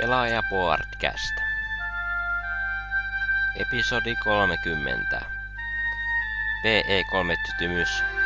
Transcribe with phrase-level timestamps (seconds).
[0.00, 1.34] Pelaaja Podcast.
[3.56, 5.20] Episodi 30.
[6.62, 8.17] PE3-tytymys.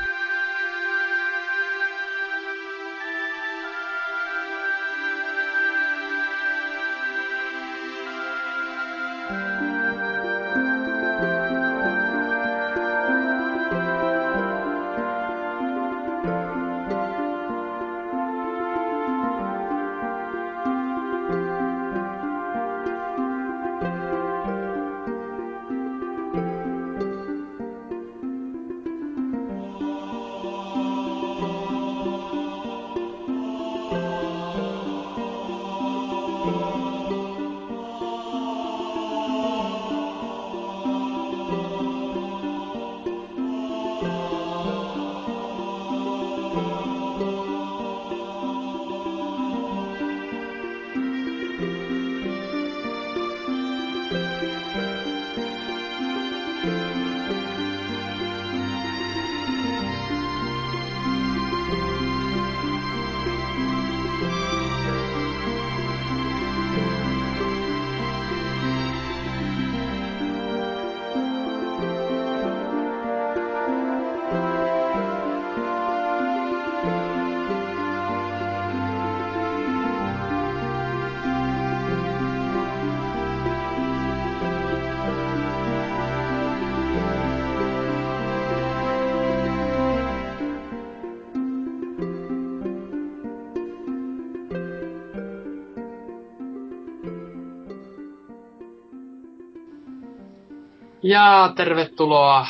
[101.12, 102.46] Ja tervetuloa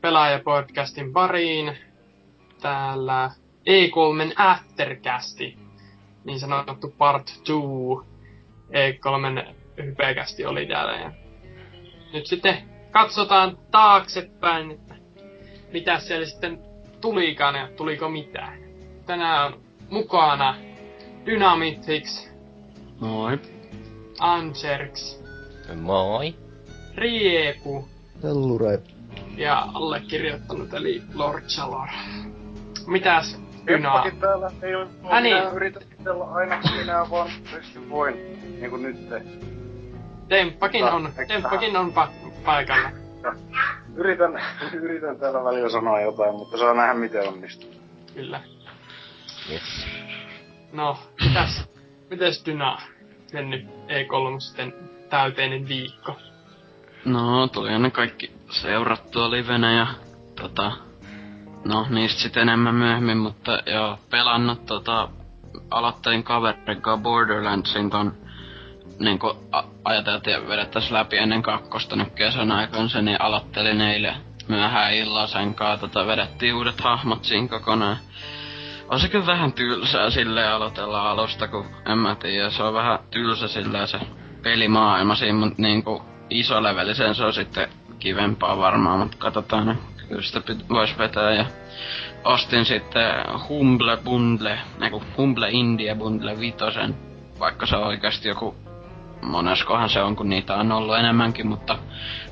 [0.00, 1.76] Pelaajapodcastin pariin.
[2.62, 5.58] Täällä E3 Aftercasti,
[6.24, 7.52] niin sanottu part 2.
[8.70, 10.92] E3 hypekästi oli täällä.
[10.92, 11.12] Ja
[12.12, 12.56] nyt sitten
[12.90, 14.94] katsotaan taaksepäin, että
[15.72, 16.58] mitä siellä sitten
[17.00, 18.58] tulikaan ja tuliko mitään.
[19.06, 20.56] Tänään on mukana
[21.26, 22.28] Dynamitix,
[23.00, 23.38] Moi.
[24.18, 25.24] Anserks,
[25.76, 26.43] Moi.
[26.96, 27.88] Riepu
[28.22, 28.78] Hellure.
[29.36, 31.88] ja allekirjoittanut eli Lord Chalor.
[32.86, 34.06] Mitäs Dynaa?
[34.20, 35.36] Täällä ei ole Ai niin.
[36.34, 38.16] aina minä vaan pystyn voin,
[38.60, 39.22] niinku nyt te.
[40.28, 42.90] Temppakin on, Temppakin on pa- paikalla.
[43.96, 47.70] Yritän, yritän täällä välillä sanoa jotain, mutta saa nähdä miten onnistuu.
[48.14, 48.40] Kyllä.
[49.50, 49.86] Yes.
[50.72, 51.64] No, mitäs,
[52.10, 52.78] mitäs Dyna?
[53.32, 54.74] Mennyt E3 sitten
[55.10, 56.16] täyteinen viikko.
[57.04, 59.86] No, tuli ne kaikki seurattua livenä ja
[60.40, 60.72] tota...
[61.64, 65.08] No, niistä sitten enemmän myöhemmin, mutta joo, pelannut tota...
[65.70, 68.12] Aloittelin kaverin kanssa Borderlandsin ton
[68.98, 74.14] niinku a- ajateltiin, että vedettäis läpi ennen kakkosta nyt kesän aikansa, niin aloittelin eilen
[74.48, 77.96] myöhään illalla sen kanssa, tota, vedettiin uudet hahmot siinä kokonaan.
[78.88, 82.98] On se kyllä vähän tylsää silleen aloitella alusta, kun en mä tiedä, se on vähän
[83.10, 84.00] tylsä silleen se
[84.42, 87.68] pelimaailma siinä, mut niinku isolevelisen se on sitten
[87.98, 91.46] kivempaa varmaan, mutta katsotaan, kyllä sitä pit- vois vetää ja
[92.24, 93.10] ostin sitten
[93.48, 96.94] Humble Bundle, niinku Humble India Bundle vitosen,
[97.38, 98.54] vaikka se on oikeasti joku
[99.22, 101.78] moneskohan se on, kun niitä on ollut enemmänkin, mutta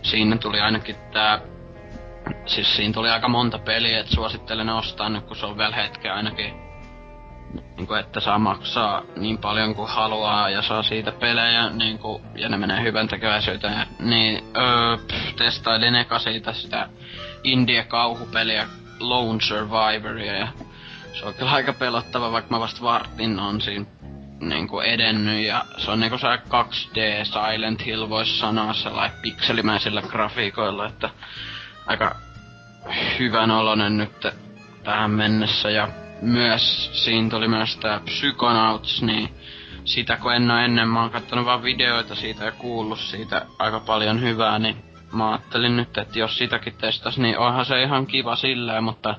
[0.03, 1.41] siinä tuli ainakin tää
[2.47, 6.15] Siis siinä tuli aika monta peliä, että suosittelen ostaa nyt, kun se on vielä hetken
[6.15, 6.72] ainakin.
[7.77, 12.23] Niin kuin, että saa maksaa niin paljon kuin haluaa ja saa siitä pelejä, niin kuin,
[12.35, 13.87] ja ne menee hyvän tekeväisyyteen.
[13.99, 16.89] Niin, öö, pff, testailin eka siitä sitä
[17.45, 18.67] indie-kauhupeliä
[19.01, 20.49] Lone Survivoria, ja
[21.13, 23.87] se on kyllä aika pelottava, vaikka mä vasta vartin on siinä
[24.41, 30.03] niin kuin edennyt, ja se on niinku se 2D Silent Hill voisi sanoa sellainen pikselimäisillä
[30.03, 31.11] grafiikoilla, että
[31.87, 32.17] aika
[33.19, 34.27] hyvän oloinen nyt
[34.85, 35.89] tähän mennessä ja
[36.23, 39.29] myös siinä tuli myös tää Psychonauts, niin
[39.85, 43.81] sitä kun en oo ennen, mä oon kattonut vaan videoita siitä ja kuullut siitä aika
[43.81, 44.77] paljon hyvää, niin
[45.13, 49.15] mä ajattelin nyt, että jos sitäkin testas, niin onhan se ihan kiva silleen, mutta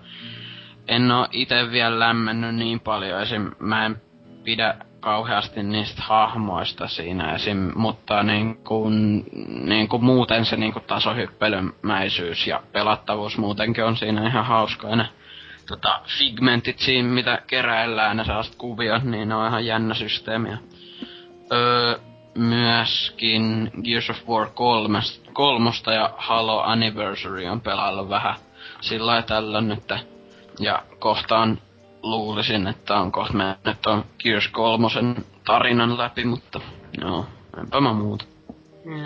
[0.88, 3.22] en oo ite vielä lämmennyt niin paljon.
[3.22, 3.51] Esim.
[3.60, 4.01] mä en
[4.44, 7.72] pidä kauheasti niistä hahmoista siinä esim.
[7.75, 9.25] Mutta niin kuin,
[9.66, 14.88] niin kuin muuten se niin kuin tasohyppelymäisyys ja pelattavuus muutenkin on siinä ihan hauska.
[15.68, 20.50] Tota, figmentit siinä, mitä keräillään, ne sellaiset kuviot, niin ne on ihan jännä systeemi.
[20.50, 20.57] Ja,
[21.51, 22.00] Öö,
[22.36, 25.00] myöskin Gears of War 3,
[25.33, 28.36] kolmosta ja Halo Anniversary on pelaillut vähän
[28.81, 29.94] sillä tällöin nyt.
[30.60, 31.60] Ja kohtaan
[32.04, 34.88] luulisin, että on kohta mennyt on Gears 3
[35.45, 36.62] tarinan läpi, mutta
[37.01, 37.25] Joo,
[37.57, 38.25] enpä mä muuta.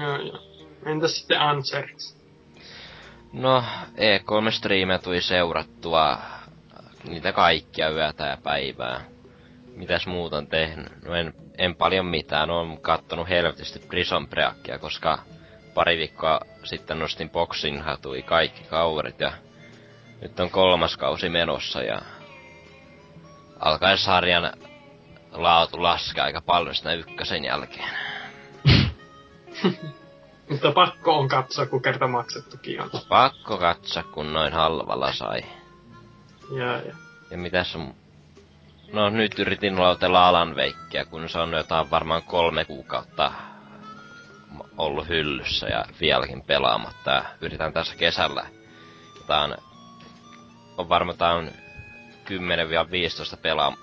[0.01, 0.39] Joo, joo.
[0.85, 2.17] Entäs sitten Anserts?
[3.33, 3.63] No,
[3.95, 6.17] E3-striimejä tuli seurattua
[7.07, 9.01] niitä kaikkia yötä ja päivää.
[9.75, 11.03] Mitäs muuta on tehnyt?
[11.05, 15.19] No en, en paljon mitään, oon kattonut helvetisti Prison Breakia, koska
[15.73, 19.31] pari viikkoa sitten nostin boksin hatui kaikki kaurit ja
[20.21, 22.01] nyt on kolmas kausi menossa ja
[23.59, 24.53] alkaen sarjan
[25.31, 27.89] laatu laskea aika paljon sitä ykkösen jälkeen.
[30.49, 32.89] Mutta pakko on katsoa, kun kerta maksettukin on.
[33.09, 35.41] Pakko katsoa, kun noin halvalla sai.
[36.51, 36.95] Joo, joo.
[37.31, 37.93] Ja mitäs on...
[38.93, 43.31] No nyt yritin lautella Alan Veikkiä, kun se on jotain varmaan kolme kuukautta
[44.77, 47.11] ollut hyllyssä ja vieläkin pelaamatta.
[47.11, 48.45] Ja yritän tässä kesällä
[49.17, 49.55] jotain...
[50.77, 51.51] On varmaan jotain
[53.35, 53.73] 10-15 pela,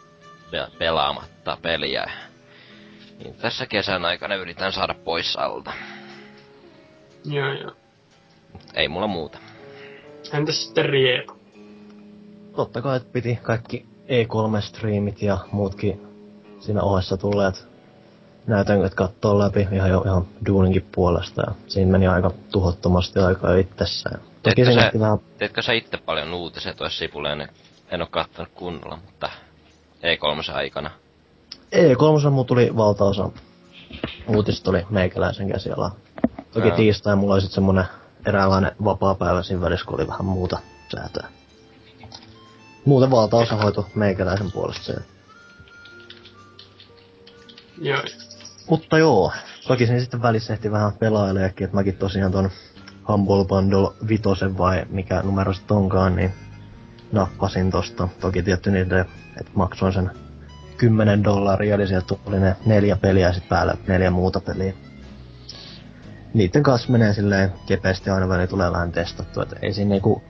[0.78, 2.10] pelaamatta peliä.
[3.18, 5.72] Niin tässä kesän aikana yritän saada pois alta.
[7.24, 7.72] Joo, joo.
[8.74, 9.38] Ei mulla muuta.
[10.32, 11.43] Entäs sitten Riepu?
[12.56, 16.06] Totta kai, että piti kaikki E3-striimit ja muutkin
[16.60, 17.68] siinä ohessa tulleet
[18.46, 21.42] näytännöt katsoa läpi ihan jo ihan duuninkin puolesta.
[21.46, 24.20] Ja siinä meni aika tuhottomasti aikaa itsessään.
[24.42, 27.40] Toki Teetkö sä, vähän teetkö sä itse paljon uutisia tuossa sipuleen?
[27.40, 27.48] En,
[27.90, 29.30] en oo kattonut kunnolla, mutta
[30.02, 30.90] E3 aikana.
[31.74, 33.30] E3 mulla tuli valtaosa
[34.28, 35.94] uutista oli meikäläisen käsialaa.
[36.52, 36.76] Toki Joo.
[36.76, 37.84] tiistai mulla oli sit semmonen
[38.26, 40.58] eräänlainen vapaa-päivä siinä välissä, kun oli vähän muuta
[40.96, 41.28] säätöä.
[42.84, 44.94] Muuten valtaosa hoitu meikäläisen puolesta se.
[47.78, 48.02] Joo.
[48.70, 49.32] Mutta joo,
[49.66, 52.50] toki siinä sitten välissä ehti vähän pelaileekin, että mäkin tosiaan ton
[53.08, 56.32] Humble Bundle vitosen vai mikä numero sit onkaan, niin
[57.12, 58.08] nappasin tosta.
[58.20, 59.00] Toki tietty niitä,
[59.40, 60.10] että maksoin sen
[60.76, 64.74] 10 dollaria, eli sieltä tuli ne neljä peliä ja sit päälle neljä muuta peliä.
[66.34, 70.22] Niiden kanssa menee silleen kepeästi aina väliin tulee vähän testattua, että ei siinä niinku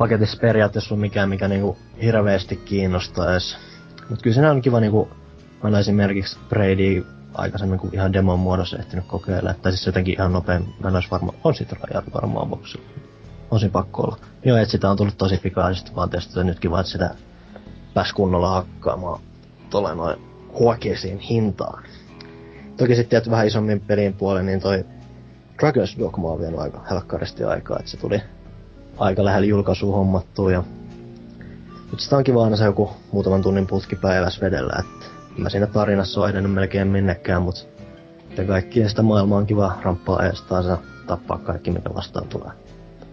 [0.00, 3.56] paketissa periaatteessa ole mikään, mikä niinku hirveästi kiinnostaa edes.
[4.10, 5.08] Mut kyllä siinä on kiva niinku
[5.64, 9.54] olen esimerkiksi Brady aikaisemmin kuin ihan demon muodossa ehtinyt kokeilla.
[9.54, 10.74] Tai siis jotenkin ihan nopein.
[10.82, 12.84] Mä en ois varma, on sit rajat varmaan boksilla.
[13.50, 14.16] On siinä pakko olla.
[14.44, 17.14] Joo, et sitä on tullut tosi pikaisesti vaan testata nytkin vaan, että sitä
[17.94, 19.20] pääs kunnolla hakkaamaan
[19.70, 20.16] tuolle noin
[20.58, 21.84] huokeisiin hintaan.
[22.76, 24.84] Toki sitten tietysti vähän isommin pelin puolen, niin toi
[25.62, 28.22] Dragon's Dogma on vienyt aika helkkaristi aikaa, että se tuli
[29.00, 30.62] aika lähellä julkaisua hommattua ja
[31.90, 35.06] nyt sitä on kiva aina se joku muutaman tunnin putki päivässä vedellä, että
[35.36, 37.68] mä siinä tarinassa ole edennyt melkein minnekään, mut
[38.36, 42.50] ja kaikki sitä maailmaa on kiva ramppaa eestaan ja tappaa kaikki, mitä vastaan tulee.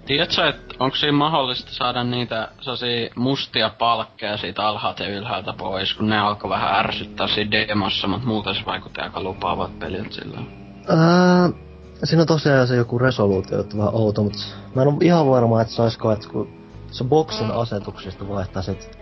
[0.06, 5.94] Tiedätkö, että onko siinä mahdollista saada niitä sellaisia mustia palkkeja siitä alhaalta ja ylhäältä pois,
[5.94, 10.40] kun ne alkoi vähän ärsyttää siinä demossa, mutta muuten se vaikutti aika lupaavat pelit sillä.
[10.90, 11.50] Ää,
[12.04, 14.40] siinä on tosiaan se joku resoluutio, että vähän outo, mutta
[14.76, 16.48] mä en ole ihan varma, että saisiko, että kun
[16.92, 18.98] se boksin asetuksista vaihtaa sit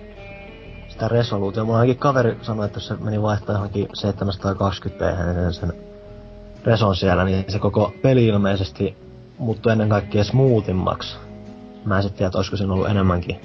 [0.87, 1.65] sitä resoluutio.
[1.65, 5.73] Mulla ainakin kaveri sanoi, että jos se meni vaihtaa johonkin 720p niin sen
[6.63, 8.97] reson siellä, niin se koko peli ilmeisesti
[9.37, 11.17] muuttui ennen kaikkea smoothimmaksi.
[11.85, 13.39] Mä en sit tiedä, että olisiko siinä ollut enemmänkin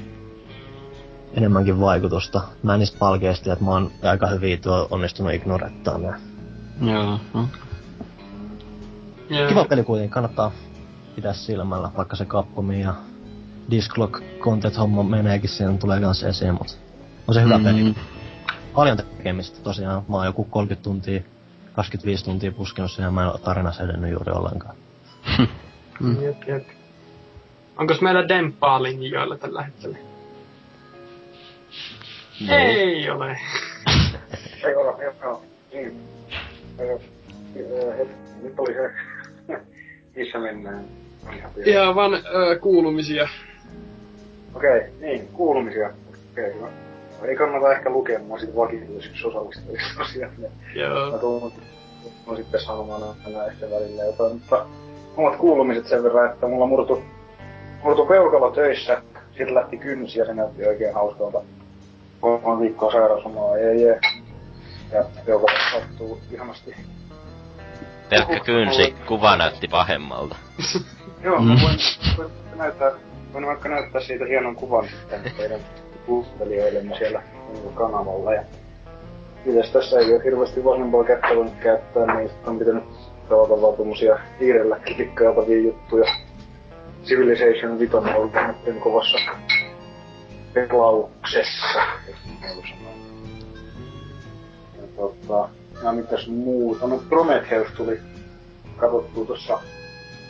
[1.35, 2.41] enemmänkin vaikutusta.
[2.63, 6.19] Mä en niistä palkeista tiedä, että mä oon aika hyvin tuo onnistunut ignorettaa nää.
[6.83, 7.70] Joo, okay.
[9.31, 9.49] Joo.
[9.49, 10.53] Kiva peli kuitenkin, kannattaa
[11.15, 12.95] pitää silmällä, vaikka se Capcomin ja
[13.71, 16.79] Disclock Content homma meneekin siinä tulee kans esiin, mut
[17.29, 17.65] on se hyvä mm.
[17.65, 17.95] peli.
[18.75, 21.21] Paljon tekemistä tosiaan, mä oon joku 30 tuntia,
[21.73, 24.77] 25 tuntia puskenut siihen, mä en oo tarinassa edennyt juuri ollenkaan.
[26.23, 26.69] Jep, jep.
[27.79, 29.99] Onkos meillä demppaa linjoilla tällä hetkellä?
[32.41, 32.55] No.
[32.55, 33.31] Ei ole.
[34.65, 35.15] Ei ole.
[35.73, 36.01] Niin.
[36.81, 36.99] Ö,
[37.57, 38.91] ö, hetki, Nyt oli se,
[40.17, 40.85] missä mennään.
[41.67, 43.29] Ihan vaan ö, kuulumisia.
[44.55, 45.91] Okei, niin, kuulumisia.
[46.33, 46.67] Okei, hyvä.
[47.21, 50.33] No, Ei kannata ehkä lukea mua sit vakituisiksi osallistujiksi tosiaan.
[50.39, 51.19] Mä Joo.
[51.19, 51.53] tuun,
[52.25, 54.67] tuun sitten sanomaan aina ehkä välillä jotain, mutta
[55.17, 57.03] omat kuulumiset sen verran, että mulla murtu,
[57.85, 59.03] murtu peukalo töissä,
[59.37, 61.43] siitä lähti kynsi ja se näytti oikein hauskalta.
[62.21, 64.01] Kolme viikkoa sairauslomaa, jee jee.
[64.93, 66.75] Ja peukalo sattuu ihanasti.
[68.11, 70.37] Pelkkä kynsi, kuva näytti pahemmalta.
[71.25, 71.79] Joo, mä voin,
[72.17, 72.91] voin näyttää,
[73.33, 75.61] voin vaikka näyttää siitä hienon kuvan sitten teidän
[76.07, 77.23] kuuntelijoillemme siellä
[77.75, 78.35] kanavalla.
[78.35, 78.43] Ja
[79.45, 82.85] Mites tässä ei ole hirveästi vasempaa kättä voinut käyttää, niin on pitänyt
[83.29, 86.13] pelata vaan tommosia hiirellä klikkailtavia juttuja.
[87.05, 88.33] Civilization 5 on ollut
[88.67, 89.19] nyt kovassa
[90.55, 92.17] pelauksessa, jos
[92.69, 92.93] sanoa.
[94.77, 95.49] Ja tota,
[95.83, 96.87] Ja mitäs muuta?
[96.87, 98.01] No Prometheus tuli
[98.77, 99.61] katsottua tuossa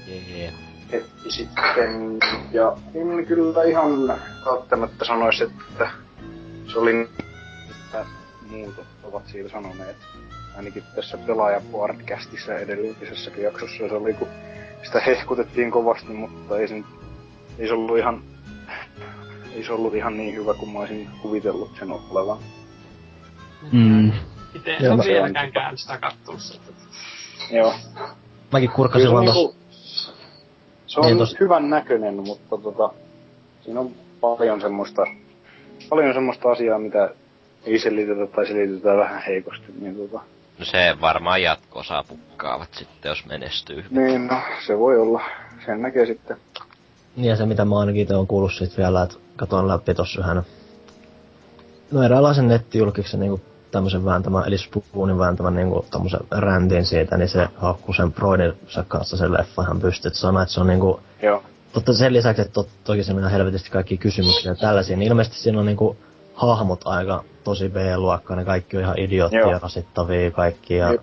[0.07, 0.53] Jee.
[0.93, 2.19] hetki sitten.
[2.53, 4.09] Ja en kyllä ihan
[4.47, 5.91] välttämättä sanoisi, että
[6.73, 8.05] se oli mitä
[8.51, 9.97] muut ovat siitä sanoneet.
[10.57, 14.29] Ainakin tässä pelaaja podcastissa edellisessäkin jaksossa se oli, kun
[14.83, 16.85] sitä hehkutettiin kovasti, mutta ei, sen,
[17.59, 18.23] ei se ollut ihan
[19.55, 22.39] ei se ollut ihan niin hyvä kuin mä olisin kuvitellut sen olevan.
[23.73, 24.13] Mm.
[24.55, 26.61] Itse en ole vieläkään käynyt sitä kattomassa.
[27.51, 27.75] Joo.
[28.53, 30.13] Mäkin kurkkasin se, vaan niinku, tossa.
[30.87, 32.91] se on Niin, tos- hyvän näköinen, mutta tota,
[33.65, 33.91] siinä on
[34.21, 35.03] paljon semmoista,
[35.89, 37.11] paljon semmoista asiaa, mitä
[37.65, 39.65] ei selitetä tai selitetään vähän heikosti.
[39.81, 40.21] Niin, tota,
[40.59, 43.85] No se varmaan jatko-osaa pukkaavat sitten, jos menestyy.
[43.91, 45.21] niin no, se voi olla.
[45.67, 46.37] Sen näkee sitten.
[47.17, 50.21] Niin ja se mitä mä ainakin itse on kuullut siitä vielä, että katoin läpi tossa
[50.21, 50.43] yhden
[51.91, 53.41] no eräänlaisen nettijulkiksen niinku
[53.71, 59.17] tämmösen vääntämän, eli Spoonin vääntämän niinku tommosen räntin siitä, niin se haukkuu sen Broidinsa kanssa
[59.17, 61.43] sen leffa ihan pystyt sanoi, että se on niinku Joo.
[61.73, 65.39] Totta sen lisäksi, että to, toki siinä on helvetisti kaikki kysymyksiä ja tällaisia, niin ilmeisesti
[65.39, 65.97] siinä on niinku
[66.35, 71.01] hahmot aika tosi B-luokkaa, ne kaikki on ihan idioottia, rasittavia kaikki ja Jep.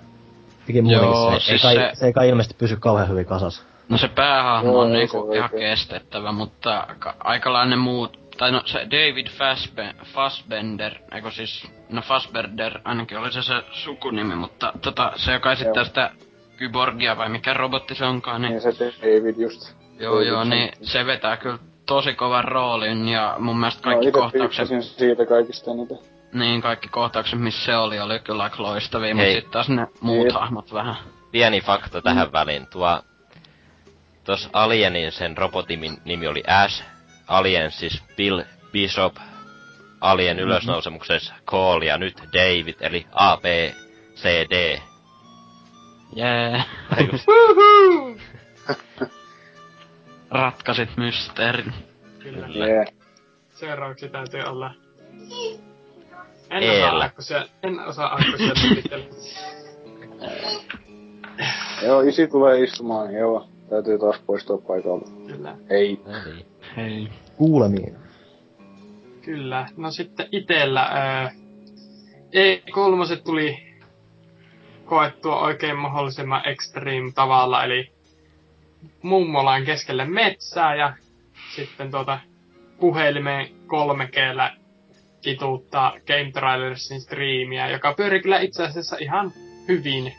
[0.86, 2.06] Joo, se, siis ei kai, se- se...
[2.06, 3.64] ei kai ilmeisesti pysy kauhean hyvin kasas.
[3.90, 8.80] No se päähahmo on niinku se ihan kestettävä, mutta ka- aikalainen muut, tai no se
[8.80, 15.34] David Fassbe- Fassbender, eikö siis, no Fassbender ainakin oli se se sukunimi, mutta tota, se
[15.34, 16.12] joka esittää sitä
[16.58, 19.76] kyborgia vai mikä robotti se onkaan, niin Niin se David just.
[20.00, 24.08] joo David joo, niin se vetää kyllä tosi kovan roolin ja mun mielestä No, kaikki
[24.08, 25.98] ite kohtaukset, siitä kaikista eniten.
[26.34, 29.34] niin kaikki kohtaukset missä se oli, oli kyllä aika loistavia, mutta Hei.
[29.34, 30.34] sitten taas ne muut Jep.
[30.36, 30.96] hahmot vähän.
[31.32, 32.68] Pieni fakta tähän väliin.
[32.68, 33.02] Tuo,
[34.24, 36.84] tuossa Alienin sen robotin nimi oli Ash.
[37.28, 39.16] Alien siis Bill Bishop.
[40.02, 43.46] Alien ylösnousemuksessa Call ja nyt David, eli A, B,
[44.16, 44.82] C, D.
[46.16, 46.64] Jee,
[47.28, 48.16] Woohoo!
[50.32, 51.74] ratkasit mysteerin.
[52.20, 52.48] Kyllä.
[52.48, 52.86] Jee.
[53.50, 54.74] Seuraavaksi täytyy olla...
[56.50, 56.88] En Eellä.
[56.88, 58.18] osaa akkosia, en osaa
[58.64, 59.06] selitellä.
[61.84, 63.50] Joo, isi tulee istumaan, joo.
[63.70, 65.12] Täytyy taas poistua paikalta.
[65.28, 65.58] Kyllä.
[65.70, 66.00] Ei.
[66.06, 66.46] No niin.
[66.78, 67.08] Hei.
[67.38, 67.96] Kuulemiin.
[69.22, 69.68] Kyllä.
[69.78, 71.32] No sitten itellä ää,
[72.28, 73.68] E3 tuli
[74.86, 77.92] koettua oikein mahdollisimman extreme tavalla, eli
[79.02, 80.94] mummolaan keskelle metsää ja
[81.56, 82.20] sitten tuota
[82.80, 84.16] puhelimeen 3 g
[85.22, 89.32] kituuttaa Game Trailersin striimiä, joka pyöri kyllä itse asiassa ihan
[89.68, 90.14] hyvin.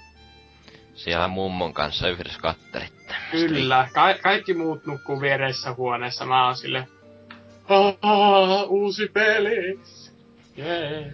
[0.99, 3.14] Siellä mummon kanssa yhdessä kattelitte.
[3.31, 6.26] Kyllä, ka- kaikki muut nukkuu viereissä huoneessa.
[6.26, 6.88] Mä oon sille,
[8.69, 9.81] uusi peli!
[10.57, 11.12] Jee.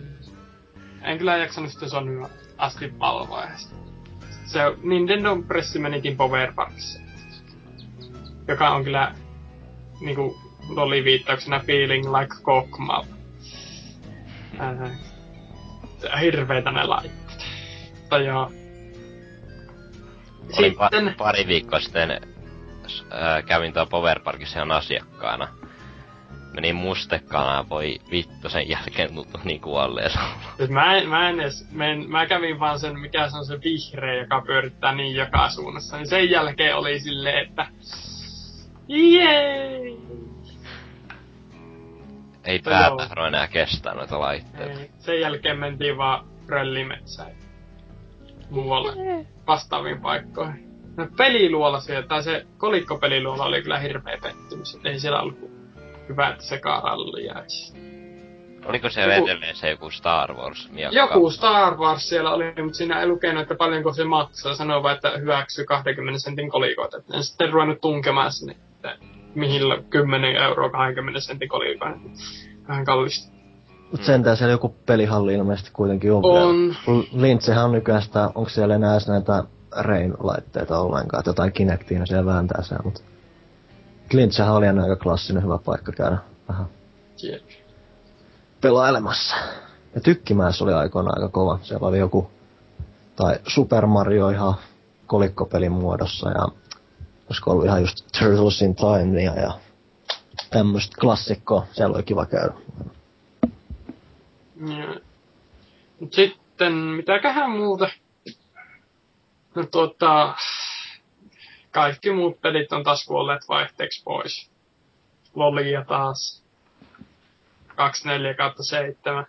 [1.02, 3.44] En kyllä jaksanut sitä Sonyaa asti valvoa.
[4.46, 7.00] Se Nintendo pressi menikin Power Parkissa.
[8.48, 9.14] Joka on kyllä
[10.00, 10.40] niinku
[10.76, 13.08] oli viittauksena feeling like cockmouth.
[14.58, 17.44] Ää, hirveitä ne laitteet.
[18.00, 18.52] Mutta joo.
[20.50, 22.20] Sitten, pari viikkoa sitten,
[23.10, 25.48] ää, kävin tuolla Power Parkissa ihan asiakkaana.
[26.54, 30.20] Menin mustekanaan, voi vittu, sen jälkeen tuntui niin kuolleessa.
[30.56, 33.46] Siis mä en, mä en edes, mä, en, mä kävin vaan sen, mikä se on
[33.46, 37.66] se vihreä, joka pyörittää niin joka suunnassa, niin sen jälkeen oli silleen, että
[38.88, 39.80] Jee!
[42.44, 42.96] Ei No pää joo.
[42.96, 44.80] tahdo enää kestää noita laitteita.
[44.80, 47.30] Ei, Sen jälkeen mentiin vaan röllimetsään.
[48.50, 50.64] Muualle vastaaviin paikkoihin.
[50.96, 54.74] No peliluola siellä, tai se kolikkopeliluola oli kyllä hirveä pettymys.
[54.74, 55.38] et Ei siellä ollut
[56.08, 56.40] hyvät
[57.20, 57.74] jäisi.
[58.66, 60.98] Oliko Joku- edelleen se joku Star Wars miakka?
[60.98, 64.54] Joku Star Wars siellä oli, mutta siinä ei lukenut, että paljonko se maksaa.
[64.54, 66.96] Sanoo vaan, että hyväksyy 20 sentin kolikoita.
[66.96, 68.96] Et En sitten ruvennut tunkemaan sinne, että
[69.34, 71.98] mihin la- 10 euroa 20 sentin kolikoita.
[72.68, 73.33] Vähän kallista.
[73.90, 76.56] Mut sentään siellä joku pelihalli ilmeisesti kuitenkin on, On.
[76.86, 77.04] vielä.
[77.12, 79.44] Lintsehän on nykyään sitä, onko siellä enää edes näitä
[79.76, 83.00] Rain-laitteita ollenkaan, että jotain Kinectia siellä vääntää siellä, mutta
[84.12, 86.66] Lintsehän oli aika klassinen hyvä paikka käydä vähän
[87.22, 87.42] Jep.
[88.60, 89.36] pelailemassa.
[89.94, 91.58] Ja Tykkimäessä oli aikoinaan aika kova.
[91.62, 92.30] Siellä oli joku,
[93.16, 94.54] tai Super Mario ihan
[95.06, 96.46] kolikkopelin muodossa ja
[97.28, 99.52] olisiko ollut ihan just Turtles in Time ja, ja
[100.50, 101.66] tämmöistä klassikkoa.
[101.72, 102.54] Siellä oli kiva käydä.
[106.10, 107.90] Sitten, mitäköhän muuta?
[109.54, 110.34] No tuota,
[111.70, 114.50] kaikki muut pelit on taas kuolleet vaihteeksi pois.
[115.34, 116.44] Lolia taas.
[117.76, 119.26] 24 kautta 7.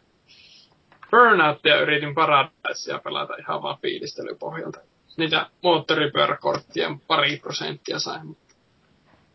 [1.12, 4.80] Burnoutia yritin Paradise ja pelata ihan vaan fiilistelypohjalta.
[5.18, 8.56] Niitä moottoripyöräkorttien pari prosenttia sai, mutta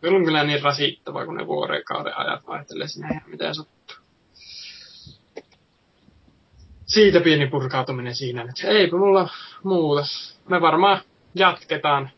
[0.00, 3.79] kyllä on kyllä niin rasittava, kun ne vuorokauden ajat vaihtelee sinne ihan miten sattuu.
[6.90, 9.28] Siitä pieni purkautuminen siinä, että eipä mulla
[9.62, 10.02] muuta.
[10.48, 11.00] Me varmaan
[11.34, 12.10] jatketaan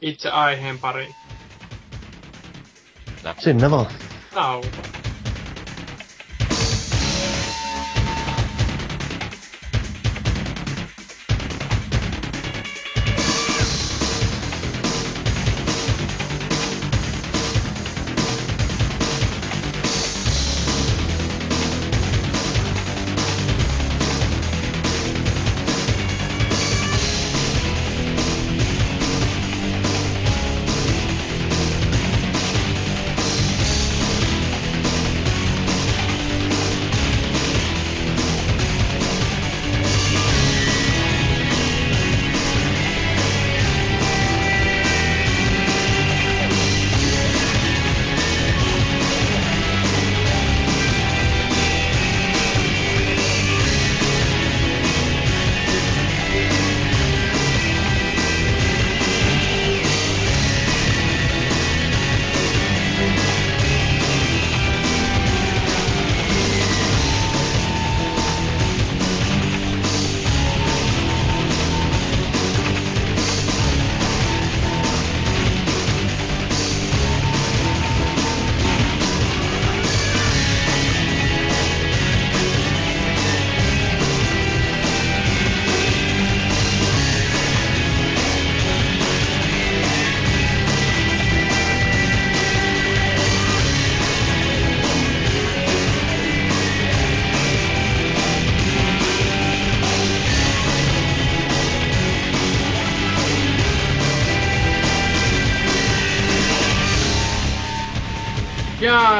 [0.00, 1.14] itse aiheen pariin.
[3.38, 3.86] Sinne vaan.
[4.34, 5.01] Tauko.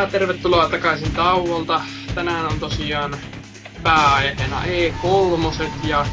[0.03, 1.81] Ja tervetuloa takaisin tauolta.
[2.15, 3.17] Tänään on tosiaan
[3.83, 6.07] pääaiheena E3 ja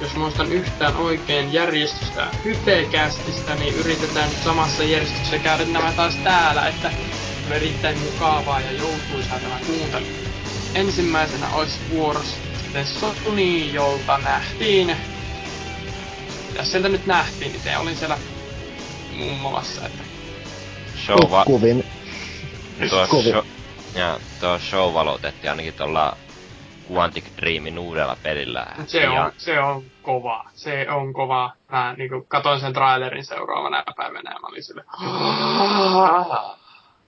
[0.00, 6.68] jos muistan yhtään oikein järjestystä hypekästistä, niin yritetään nyt samassa järjestyksessä käydä nämä taas täällä,
[6.68, 6.90] että
[7.46, 10.06] on erittäin mukavaa ja joutuisaa tämä kuuntelu.
[10.74, 14.96] Ensimmäisenä olisi vuorossa sitten Sony, jolta nähtiin...
[16.48, 17.54] Mitäs sieltä nyt nähtiin?
[17.54, 18.18] Itse olin siellä
[19.16, 20.02] mummolassa, että
[21.06, 21.97] Show, va- Kuvin.
[22.90, 23.32] Tuo kovin.
[23.32, 23.44] show,
[23.94, 26.16] ja tuo show valotettiin ainakin tuolla
[26.92, 28.66] Quantic Dreamin uudella pelillä.
[28.86, 30.44] Se ja on, se on kova.
[30.54, 31.50] Se on kova.
[31.72, 34.84] Mä niinku katoin sen trailerin seuraavana päivänä ja mä olin sille...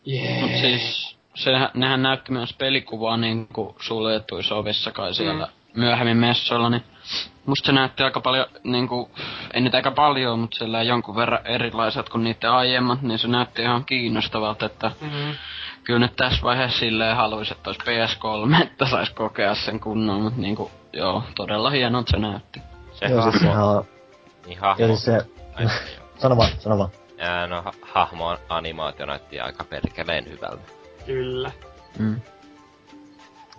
[0.09, 0.40] Yeah.
[0.40, 5.80] Mut siis, sehän, nehän näytti myös pelikuvaa niinku suljetuissa ovissa kai siellä Mm.
[5.80, 6.85] myöhemmin messoilla, niin
[7.46, 9.11] musta se näytti aika paljon niinku,
[9.54, 13.62] ei nyt aika paljon, mutta sillä jonkun verran erilaiset kuin niiden aiemmat, niin se näytti
[13.62, 15.35] ihan kiinnostavalta, että Mm.
[15.90, 20.40] Kyllä nyt tässä vaiheessa silleen haluais, että olisi PS3, että sais kokea sen kunnon, mutta
[20.40, 22.62] niinku, joo, todella hienolta se näytti.
[22.92, 23.85] se Joo, siis sehän hahmo, on...
[24.46, 25.26] niin hahmo, Ja siis se...
[25.59, 25.70] joo.
[26.18, 26.90] Sano vaan, sano vaan.
[27.18, 30.62] Ää, no ha- hahmo animaatio näytti aika perkeleen hyvältä.
[31.07, 31.50] Kyllä.
[31.98, 32.20] Mm.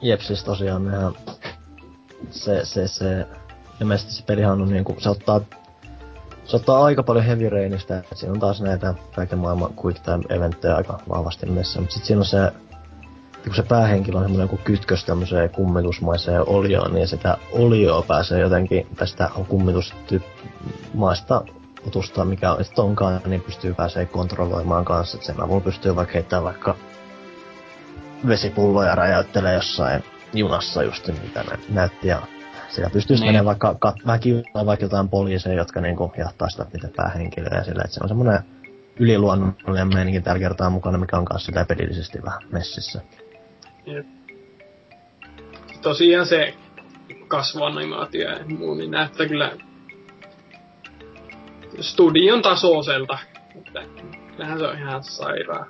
[0.02, 1.14] Jep, siis tosiaan nehän...
[2.30, 3.28] Se, se, se...
[3.82, 4.96] Ilmeisesti se pelihan on niinku...
[5.00, 5.42] Se ottaa...
[6.52, 10.24] Se ottaa aika paljon heavy rainista, että siinä on taas näitä kaiken maailman quick time
[10.30, 12.52] eventtejä aika vahvasti messissä, mutta sit siinä on se...
[13.44, 18.88] Kun se päähenkilö on semmoinen kuin kytkös tämmöiseen kummitusmaiseen olioon, niin sitä olioa pääsee jotenkin,
[19.36, 21.42] on kummitustyyppimaista
[21.88, 25.18] otusta, mikä on sitten onkaan, niin pystyy pääsee kontrolloimaan kanssa.
[25.18, 26.76] Et sen avulla pystyy vaikka heittämään vaikka
[28.28, 32.08] vesipulloja räjäyttelee jossain junassa just mitä ne näytti.
[32.08, 32.22] Ja
[32.72, 33.26] siellä pystyy Niin.
[33.26, 37.64] menemään vaikka kat, vähän kiusaa vaikka jotain poliiseja, jotka niinku jahtaa sitä niitä päähenkilöä ja
[37.64, 38.40] sillä, että se on semmoinen
[39.00, 43.02] yliluonnollinen meininki tällä kertaa mukana, mikä on kanssa sitä pelillisesti vähän messissä.
[45.82, 46.54] Tosiaan se
[47.28, 49.52] kasvoanimaatio ja muu, niin näyttää kyllä
[51.80, 53.18] studion tasoiselta.
[53.56, 53.82] Että
[54.42, 55.68] kyllähän se on ihan sairaan.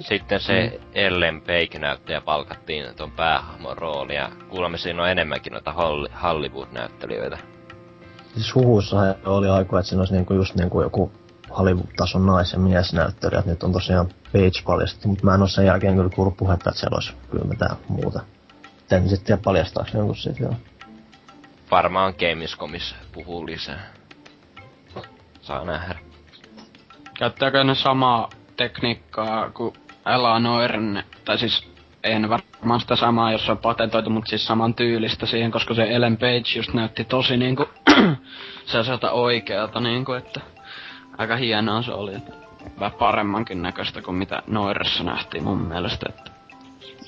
[0.00, 6.08] Sitten se Ellen Page-näyttäjä palkattiin ton päähahmon rooliin, ja kuulemma siinä on enemmänkin noita Hol-
[6.22, 7.38] Hollywood-näyttelijöitä.
[8.34, 8.96] Siis huhuissa
[9.26, 11.12] oli aikaa, että siinä olisi niinku just niinku joku
[11.58, 15.66] Hollywood-tason nais- ja miesnäyttelijä, että nyt on tosiaan Page paljastettu, mutta mä en oo sen
[15.66, 18.20] jälkeen kyllä kuullut puhetta, että siellä olisi kyllä mitään muuta.
[18.90, 20.54] En sitten tiedä paljastaako se jonkun siitä vielä.
[21.70, 23.92] Varmaan Gamescomissa puhuu lisää.
[25.42, 26.13] Saa nähdä.
[27.18, 29.74] Käyttääkö ne samaa tekniikkaa kuin
[30.04, 31.68] Alan Oirne, tai siis
[32.04, 36.16] en varmaan sitä samaa, jos on patentoitu, mutta siis saman tyylistä siihen, koska se Ellen
[36.16, 37.68] Page just näytti tosi niinku
[38.66, 40.40] sellaiselta oikealta niinku, että
[41.18, 42.12] aika hienoa se oli.
[42.80, 46.30] Vähän paremmankin näköistä kuin mitä Noiressa nähtiin mun mielestä, että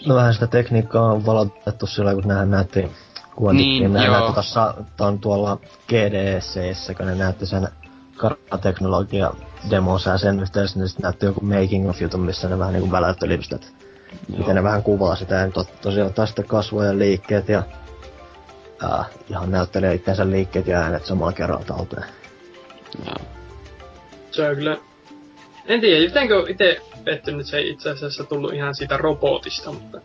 [0.07, 2.81] No vähän sitä tekniikkaa on valotettu sillä, kun nehän näytti
[3.43, 3.93] Quantic Niin, joo.
[3.93, 7.69] näytti tossa, ton tuolla GDCssä, kun ne näytti sen
[8.17, 9.31] karttateknologia
[9.71, 13.35] demonsa ja sen yhteydessä sit näytti joku making of jutun, missä ne vähän niinku väläytteli
[13.35, 13.67] just, että
[14.39, 17.63] miten ne vähän kuvaa sitä, ja tot, tosiaan sitten kasvojen liikkeet ja
[18.85, 22.05] äh, ihan näyttelee itseensä liikkeet ja äänet samalla kerralla talteen.
[23.07, 23.17] joo.
[24.31, 24.77] Se on kyllä...
[25.67, 30.01] En tiedä, jotenkin itse pettynyt, se ei itse asiassa tullut ihan siitä robotista, mutta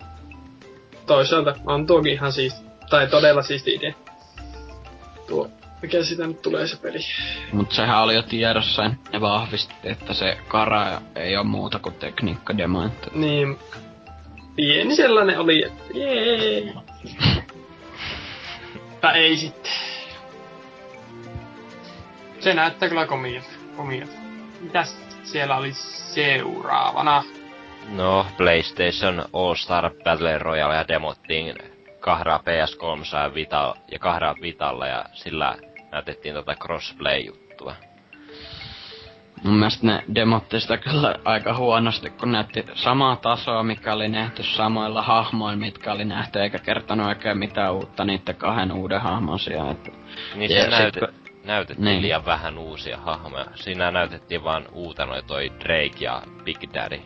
[1.06, 3.94] toisaalta on tuokin ihan siisti, tai todella siisti idea.
[5.28, 5.50] Tuo,
[5.82, 7.00] mikä siitä nyt tulee se peli.
[7.54, 11.96] Mut sehän oli jo tiedossa, ja ne vahvisti, että se kara ei ole muuta kuin
[11.96, 13.60] tekniikkademo, että Niin,
[14.56, 16.74] pieni sellainen oli, että jee.
[19.02, 19.72] Tai ei sitten.
[22.40, 23.50] Se näyttää kyllä komialta.
[23.78, 24.14] komialta.
[24.62, 25.74] Mitäs siellä oli
[26.14, 27.24] seuraavana?
[27.90, 31.56] No, PlayStation All-Star Battle Royale demottiin
[32.00, 35.56] kahdella PS3 ja, Vita, ja kahdella Vitalla ja sillä
[35.92, 37.76] näytettiin tota crossplay-juttua.
[39.44, 44.44] mun mielestä ne demotti sitä kyllä aika huonosti, kun näytti samaa tasoa, mikä oli nähty
[44.44, 49.72] samoilla hahmoilla, mitkä oli nähty, eikä kertonut oikein mitään uutta niiden kahden uuden hahmon sijaan.
[49.72, 49.92] Että
[50.36, 51.10] Niin se sit näyte, kun-
[51.46, 52.02] näytettiin Niin.
[52.02, 53.46] liian vähän uusia hahmoja.
[53.56, 57.02] Siinä näytettiin vaan uutena toi Drake ja Big Daddy.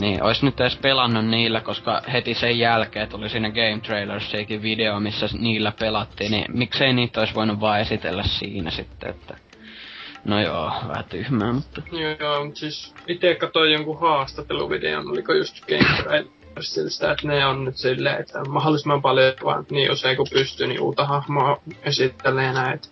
[0.00, 5.00] Niin, ois nyt edes pelannut niillä, koska heti sen jälkeen tuli siinä Game Trailersiakin video,
[5.00, 9.36] missä niillä pelattiin, niin miksei niitä ois voinut vaan esitellä siinä sitten, että...
[10.24, 11.82] No joo, vähän tyhmää, mutta...
[11.92, 17.64] Joo, joo, mutta siis itse katsoin jonkun haastatteluvideon, oliko just Game Trailersista, että ne on
[17.64, 22.88] nyt silleen, että mahdollisimman paljon vaan niin usein kuin pystyy, niin uutta hahmoa esittelee näitä.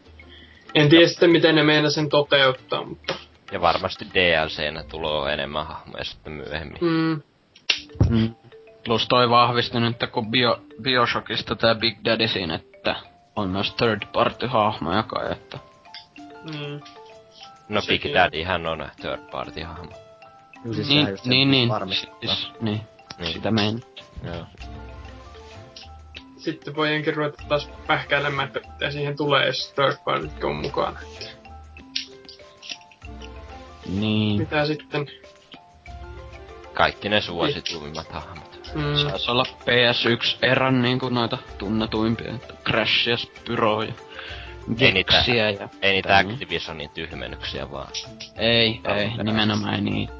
[0.74, 3.14] En tiedä sitten, miten ne meinaa sen toteuttaa, mutta...
[3.54, 6.78] Ja varmasti DLCnä tulee enemmän hahmoja sitten myöhemmin.
[6.80, 7.22] Mm,
[8.10, 8.34] Mm.
[8.84, 12.96] Plus toi vahvisti nyt, että kun Bio, Bioshockista tää Big Daddy siinä, että
[13.36, 15.58] on myös third party hahmoja kai, että...
[16.42, 16.80] mm.
[17.68, 18.14] No Big Sekin.
[18.14, 19.92] Daddyhän on third party hahmo.
[20.74, 22.14] Siis niin, niin, niin, varmistaa.
[22.20, 22.80] siis, niin,
[23.18, 23.32] Niin.
[23.32, 23.80] sitä mein.
[24.24, 24.46] Joo.
[26.36, 30.98] Sitten voidaankin ruveta taas pähkäilemään, että mitä siihen tulee, jos third party on mukana.
[33.86, 34.40] Niin.
[34.40, 35.06] Mitä sitten?
[36.74, 38.60] Kaikki ne suosituimmat hahmot.
[38.74, 43.92] Mm, Saisi olla PS1-erän niinku noita tunnetuimpia, että Crash ja Spyro ja
[44.80, 45.68] Ei niitä- ja...
[45.82, 46.16] Ei niitä.
[46.18, 47.88] Activisionin tyhmennyksiä vaan.
[48.36, 49.22] Ei, Alun ei, perässä.
[49.24, 50.14] nimenomaan ei niitä.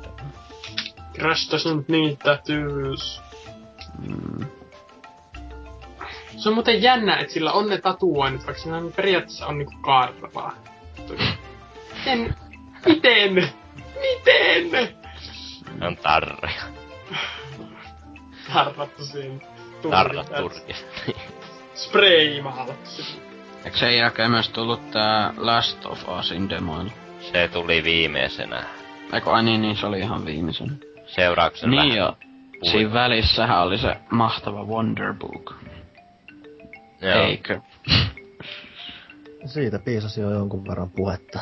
[1.14, 3.20] Crash doesn't need tattoos.
[4.08, 4.46] Mm.
[6.36, 9.74] Se on muuten jännä, että sillä on ne tatuoinnit, vaikka siinä on periaatteessa on niinku
[9.80, 10.52] karvaa.
[11.98, 12.34] Miten?
[12.86, 13.34] Miten?
[14.00, 14.70] Miten?
[15.80, 16.62] Ne on tarroja.
[18.52, 19.42] Tarrattu siihen.
[19.90, 20.86] Tarrat turkista.
[23.64, 26.90] Eikö sen jälkeen myös tullut tää Last of Usin demoilu?
[27.32, 28.64] Se tuli viimeisenä.
[29.12, 30.80] Eikö, ai niin, niin se oli ihan viimeisen.
[31.06, 32.16] Seurauksena Niin vähän jo.
[32.16, 32.70] puhuin.
[32.70, 35.54] Siinä välissähän oli se mahtava Wonder Book.
[37.00, 37.22] Joo.
[37.22, 37.60] Eikö?
[39.46, 41.38] Siitä piisasi jo jonkun verran puhetta.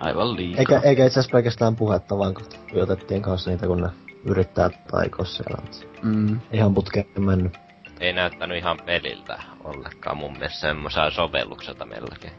[0.00, 0.58] Aivan liikaa.
[0.60, 3.88] Eikä, eikä itse asiassa pelkästään puhetta, vaan kun tuotettiin kanssa niitä, kun ne
[4.24, 5.62] yrittää taikoa siellä.
[6.02, 6.40] Mm.
[6.52, 7.56] Ihan putkeen mennyt.
[8.00, 12.32] Ei näyttänyt ihan peliltä ollenkaan mun mielestä semmoisella sovellukselta melkein.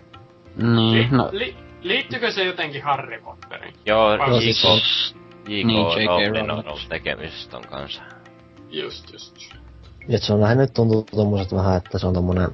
[0.57, 1.29] Niin, no...
[1.31, 3.73] Li- liittyykö se jotenkin Harry Potteriin?
[3.85, 4.41] Joo, Vai J.K.
[4.41, 5.15] siis-
[5.47, 5.67] J.K.
[5.67, 6.07] Niin, J.K.
[6.07, 8.01] Rowling on ollut tekemisissä ton kanssa.
[8.69, 9.37] Just, just.
[10.09, 12.49] Et se on vähän nyt tuntuu tommoset vähän, että se on tommonen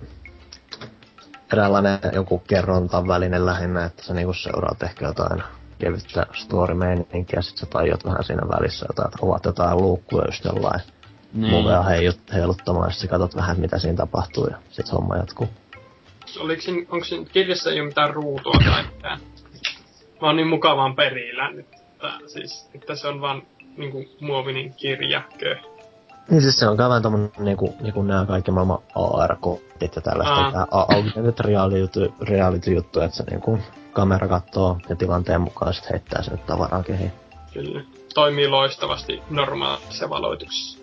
[1.54, 5.44] eräänlainen joku kerrontan välinen lähinnä, että sä niinku seuraat ehkä jotain
[5.80, 6.74] kevyttä story
[7.36, 10.82] ja sit sä tajut vähän siinä välissä jotain, että ovat jotain luukkuja just jollain
[11.34, 11.54] Niin.
[11.54, 15.50] movea heijut, heiluttamaan, ja sit sä katsot vähän mitä siinä tapahtuu ja sit homma jatkuu.
[16.40, 19.20] Oliko siinä, onko siinä kirjassa ei ole mitään ruutua tai mitään?
[20.22, 23.44] Mä oon niin mukavaan perillä nyt, että, siis, että se on vaan
[23.78, 25.58] niinku muovinen kirjakö.
[26.30, 30.52] Niin siis se on vähän tommonen niinku, niinku nää kaikki maailman AR-kortit ja tällaista, Aa.
[30.52, 33.60] tää a- augmented reality, reality juttu, että se niinku
[33.94, 37.12] kamera kattoo ja tilanteen mukaan sit heittää sinne tavaraa kehiin.
[37.54, 37.82] Kyllä.
[38.14, 40.80] Toimii loistavasti normaalissa valoituksessa.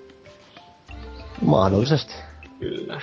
[1.40, 2.14] Mahdollisesti.
[2.60, 3.00] Kyllä.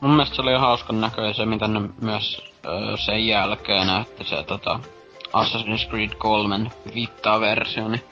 [0.00, 4.42] Mun mielestä se oli hauskan näköinen se, mitä ne myös öö, sen jälkeen näytti se
[4.46, 4.80] tota
[5.32, 8.02] Assassin's Creed 3 viittaa versio, niin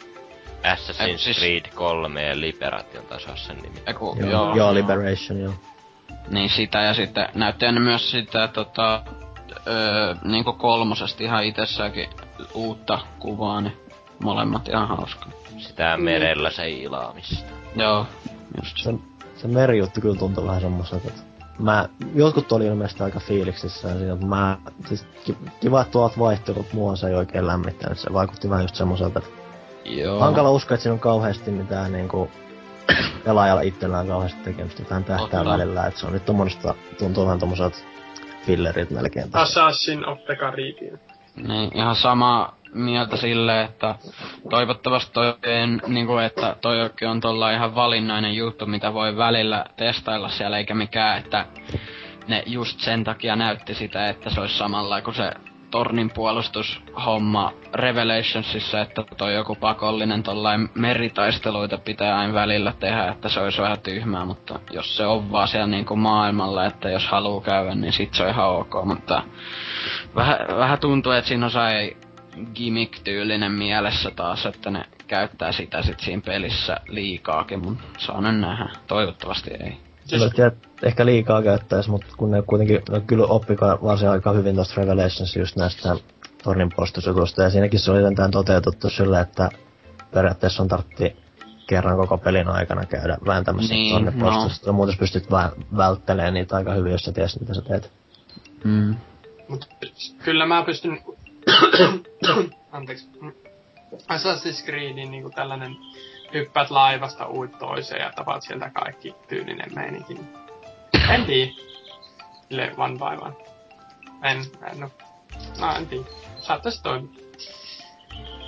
[0.65, 3.05] Assassin's siis- Creed 3 ja Liberation
[3.37, 3.83] sen nimi.
[3.87, 5.53] Eiku, Joo, joo, joo, Liberation, joo.
[6.29, 9.03] Niin sitä ja sitten näytti ne myös sitä tota,
[9.67, 12.09] öö, niinku kolmosesta ihan itsessäänkin
[12.55, 13.77] uutta kuvaa, niin
[14.23, 15.27] molemmat ihan hauska.
[15.59, 17.53] Sitä merellä seilaamista.
[17.77, 18.07] Joo,
[18.63, 18.83] just se.
[18.83, 18.99] Se,
[19.37, 21.23] se merijuttu kyllä tuntui vähän semmoiselta, että
[21.59, 26.73] mä, jotkut oli ilmeisesti aika fiiliksissä siinä, mutta mä, siis ki, kiva, että tuot vaihtelut,
[26.73, 29.31] mua se ei oikein lämmittänyt, se vaikutti vähän just semmoiselta, että
[29.85, 30.21] Joo.
[30.21, 32.31] hankala uskoa, että siinä on kauheasti mitään niinku
[33.25, 35.51] pelaajalla itsellään kauheasti tekemistä tähän tähtää Totta.
[35.51, 37.79] välillä, että se on nyt tommoista, tuntuu vähän tommoselta
[38.47, 39.31] fillerit melkein.
[39.33, 40.99] Assassin of the Caribbean.
[41.37, 43.95] Niin, ihan sama mieltä sille, että
[44.51, 46.77] toivottavasti toi en, niinku, että toi
[47.11, 51.47] on tuolla ihan valinnainen juttu, mitä voi välillä testailla siellä, eikä mikään, että
[52.29, 55.33] ne just sen takia näytti sitä, että se olisi samalla kuin se
[55.71, 63.41] tornin puolustushomma Revelationsissa, että toi joku pakollinen tollain meritaisteluita pitää aina välillä tehdä, että se
[63.41, 67.75] olisi vähän tyhmää, mutta jos se on vaan siellä niinku maailmalla, että jos haluaa käydä,
[67.75, 69.23] niin sit se on ihan ok, mutta
[70.15, 71.97] vähän, vähän tuntuu, että siinä sai
[72.55, 78.69] gimmick-tyylinen mielessä taas, että ne käyttää sitä sit siinä pelissä liikaakin, mutta saa nyt nähdä.
[78.87, 79.90] Toivottavasti ei.
[80.11, 80.23] Siis...
[80.23, 84.81] Että ehkä liikaa käyttäis, mutta kun ne kuitenkin no, kyllä oppikaan varsin aika hyvin tuosta
[84.81, 85.97] Revelations just näistä
[86.43, 89.51] tornin puolustusjutuista, ja siinäkin se oli jotenkin toteutettu sillä, että
[90.11, 91.17] periaatteessa on tartti
[91.67, 94.21] kerran koko pelin aikana käydä vääntämässä Niin, tornin no.
[94.21, 97.93] puolustusta, muuten sä pystyt vä- välttelemään niitä aika hyvin, jos sä tiesit, mitä sä teet.
[98.65, 98.97] Mm.
[99.49, 99.69] Mut
[100.25, 100.99] kyllä mä pystyn...
[102.73, 103.09] Anteeksi.
[103.93, 105.77] Assassin's Creedin niinku tällainen
[106.33, 110.17] hyppäät laivasta uit toiseen ja tapaat sieltä kaikki tyylinen meininki.
[111.15, 111.53] En tiedä.
[112.49, 113.35] Sille one by one.
[114.23, 114.39] En,
[114.73, 114.91] en no.
[115.61, 116.05] No en tiedä.
[116.39, 117.11] Saattaisi toimia.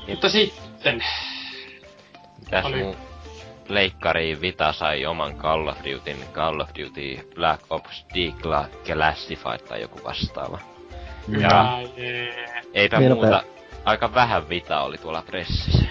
[0.08, 1.04] Mutta sitten,
[2.38, 2.82] Mitäs Oli.
[2.82, 2.96] muu
[3.68, 10.00] Leikkari Vita sai oman Call of Dutyn, Call of Duty Black Ops Declassified tai joku
[10.04, 10.58] vastaava.
[11.30, 12.62] hyvä jee.
[12.74, 13.42] Eipä Niin, muuta,
[13.84, 15.84] aika vähän Vita oli tuolla pressissä.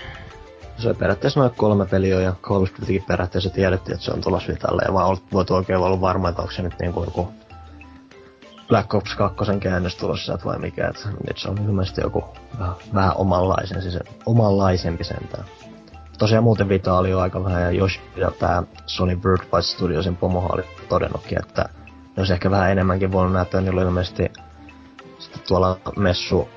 [0.82, 2.66] Se oli periaatteessa noin kolme peliä ja Call
[3.08, 6.52] periaatteessa tiedettiin, että se on tulossa Vitalle, ja vaan voit oikein olla varma, että onko
[6.54, 7.34] se nyt niinku joku
[8.68, 12.24] Black Ops 2 käännös tulossa vai mikä, että nyt se on ilmeisesti joku
[12.60, 15.46] vähän, vähän omanlaisen, siis omanlaisempi sentään.
[16.18, 20.54] Tosiaan muuten Vita oli jo aika vähän, ja Yoshi ja tää Sony Birdwise Studiosin pomohan
[20.54, 24.32] oli todennutkin, että ne olisi ehkä vähän enemmänkin voinut näyttää, niillä oli ilmeisesti
[25.20, 26.50] sitten tuolla messu,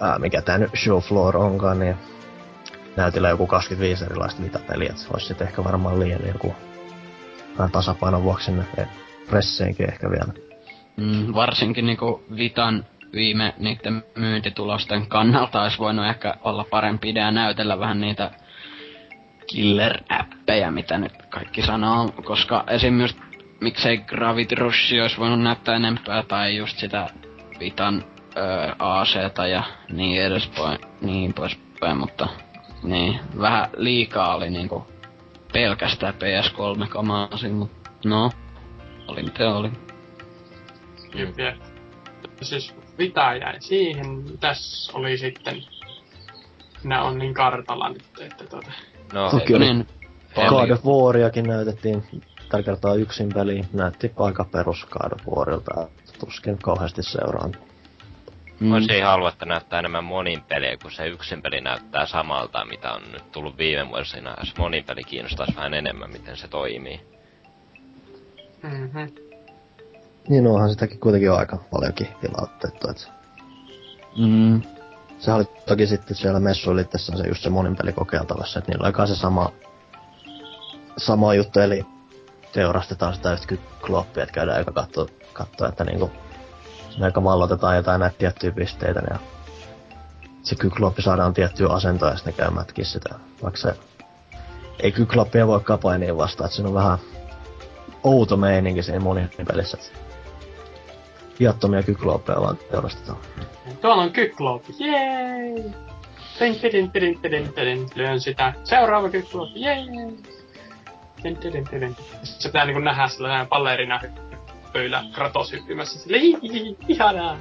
[0.00, 1.96] ää, mikä tää nyt show floor onkaan, niin
[2.96, 6.54] näytillä joku 25 erilaista vitapeliä, että olisi sitten ehkä varmaan liian joku
[7.58, 8.88] vähän tasapainon vuoksi sinne eh,
[9.30, 10.32] presseinkin ehkä vielä.
[10.96, 17.78] Mm, varsinkin niinku Vitan viime niiden myyntitulosten kannalta olisi voinut ehkä olla parempi idea näytellä
[17.78, 18.30] vähän niitä
[19.46, 23.00] killer-appeja, mitä nyt kaikki sanoo, koska esim.
[23.00, 23.18] just
[23.60, 27.08] miksei Gravity Rush olisi voinut näyttää enempää, tai just sitä
[27.60, 28.04] Vitan
[28.36, 32.28] öö, AC-ta ja niin edespäin, niin poispäin, mutta
[32.82, 34.86] niin, vähän liikaa oli niinku
[35.52, 38.30] pelkästään PS3-kamaa siinä, mutta no,
[39.08, 39.70] oli miten oli.
[41.14, 41.56] Jep, jep.
[42.42, 44.24] Siis Vita jäi siihen.
[44.40, 45.62] Tässä oli sitten...
[46.84, 48.72] Nää on niin kartalla nyt, että tota...
[49.12, 49.86] No, Toki oli Niin,
[50.48, 52.04] God of Wariakin näytettiin
[52.48, 53.66] tällä kertaa yksin peliin.
[53.72, 55.88] Näytti aika perus God of Warilta.
[56.20, 57.52] Tuskin kauheasti seuraan.
[58.62, 62.64] Mm, Olisi ihan halua, että näyttää enemmän monin peliä, kun se yksin peli näyttää samalta,
[62.64, 64.36] mitä on nyt tullut viime vuosina.
[64.38, 67.00] Jos monin peli kiinnostaisi vähän enemmän, miten se toimii.
[68.62, 68.98] Mhm.
[70.28, 72.90] Niin onhan sitäkin kuitenkin jo aika paljonkin vilautettu.
[72.90, 73.08] Et
[74.18, 74.62] mm,
[75.18, 79.08] se oli toki sitten siellä messuilittessä se just se monin peli kokeiltavassa, että niillä kai
[79.08, 79.52] se sama,
[80.96, 81.86] sama juttu, eli
[82.52, 86.10] teurastetaan sitä just kykloppia, että käydään aika katsoa, katsoa että niinku
[87.00, 89.18] aika vallotetaan jotain näitä tiettyjä pisteitä ja
[90.42, 93.14] se kykloppi saadaan tiettyä asentoa ja sitten ne käy mätkiä sitä.
[93.42, 93.74] Vaikka se
[94.80, 96.98] ei kykloppia voi kapainiin vastaan, että siinä on vähän
[98.04, 99.78] outo meininki siinä monin pelissä.
[99.80, 99.98] että
[101.40, 103.18] Viattomia kykloppeja vaan teurastetaan.
[103.80, 104.74] Tuolla on kykloopi.
[104.78, 105.64] Jee!
[106.38, 107.88] Tin, tidin, tidin, tidin, tidin.
[107.94, 108.52] Lyön sitä.
[108.64, 109.60] Seuraava kykloopi.
[109.60, 109.86] Jee!
[111.22, 111.96] Tin, tidin, tidin.
[112.22, 114.00] Se pitää niinku nähdä sellainen ballerina
[114.74, 115.98] hyppyillä Kratos hyppimässä.
[115.98, 117.36] Sille "Ii, ihanaa!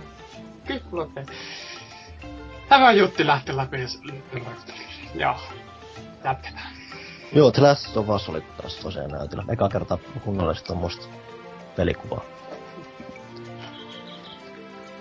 [0.68, 1.22] Kykloopi.
[2.70, 3.78] Tämä jutti lähti läpi.
[5.16, 5.36] Joo.
[6.24, 6.68] Jatketaan.
[7.34, 9.44] Joo, The Last of Us oli taas tosiaan näytillä.
[9.50, 11.08] Eka kerta kunnollisesti tommoista
[11.76, 12.22] pelikuvaa.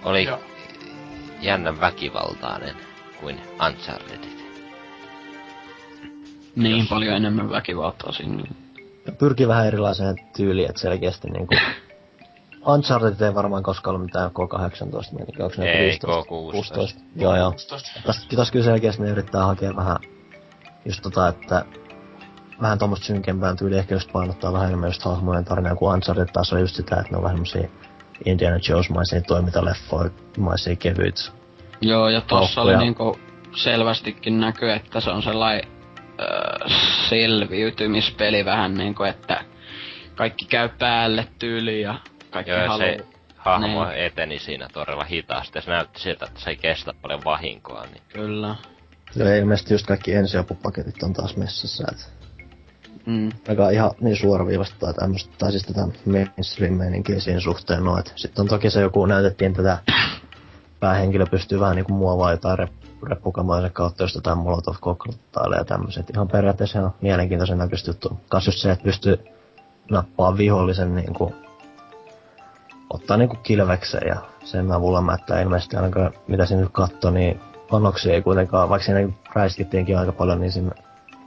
[0.05, 0.39] Oli Joo.
[1.41, 2.77] jännän väkivaltainen
[3.21, 4.25] kuin Uncharted.
[6.57, 8.45] Niin Jos- paljon enemmän väkivaltaa sinne.
[9.19, 11.55] Pyrkii vähän erilaiseen tyyliin, että selkeästi niinku...
[12.67, 16.23] Uncharted ei varmaan koskaan ollut mitään K-18, meininkin, onko ne Ei, joku 15?
[16.23, 16.27] K16.
[16.27, 17.01] 16.
[17.17, 17.51] Joo, joo.
[17.51, 18.01] 16.
[18.07, 19.97] Tässä, tässä kyllä selkeästi ne yrittää hakea vähän
[20.85, 21.65] just tota, että
[22.63, 26.53] vähän tommoista synkempään tyyliä, ehkä just painottaa vähän enemmän just hahmojen tarinaa, kun Uncharted taas
[26.53, 27.69] on just sitä, että ne on vähän semmosia
[28.25, 31.21] Indiana Jones-maisia toimintaleffoimaisia kevyitä.
[31.81, 33.19] Joo, ja tossa oli niinku
[33.57, 35.65] selvästikin näkyy, että se on sellainen
[36.21, 36.69] öö,
[37.09, 39.45] selviytymispeli vähän niinku, että
[40.15, 41.95] kaikki käy päälle tyyliin ja
[42.31, 42.79] kaikki Joo, haluaa.
[42.79, 42.97] se
[43.37, 43.99] hahmo Niin.
[43.99, 48.03] eteni siinä todella hitaasti, ja se näytti siltä, että se ei kestä paljon vahinkoa, niin
[48.09, 48.57] Kyllä.
[49.17, 52.05] Ja ilmeisesti just kaikki ensiapupaketit on taas messissä, että
[53.07, 53.29] Mm.
[53.49, 58.43] aika ihan niin suoraviivasta tai tämmöstä, tai siis tätä mainstream-meininkiä siinä suhteen, no, et sitten
[58.43, 59.79] on toki se joku, näytettiin tätä
[60.81, 62.71] päähenkilö pystyy vähän niinku muovaa jotain rep,
[63.09, 66.11] reppukamaisen kautta, jos jotain molotov cocktailleja ja tämmöset.
[66.11, 68.21] Ihan periaatteessa ihan mielenkiintoisen näköistä juttu.
[68.29, 69.19] Kas just se, että pystyy
[69.91, 71.35] nappaa vihollisen niinku,
[72.91, 78.15] ottaa niinku kilvekseen ja sen avulla mättää ilmeisesti ainakaan, mitä siinä nyt katsoi, niin panoksia
[78.15, 80.71] ei kuitenkaan, vaikka siinä räiskittiinkin aika paljon, niin siinä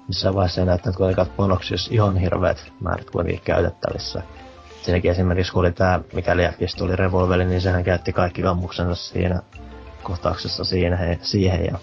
[0.08, 4.24] missään vaiheessa ei näyttänyt kuitenkaan, että panoksia olisi ihan hirveät määrät kuitenkin käytettävissä.
[4.82, 9.42] Siinäkin esimerkiksi, kun oli tää, mikäli Fistä oli revolveri, niin sehän käytti kaikki ammuksensa siinä
[10.04, 11.66] kohtauksessa siinä, he, siihen.
[11.66, 11.78] Ja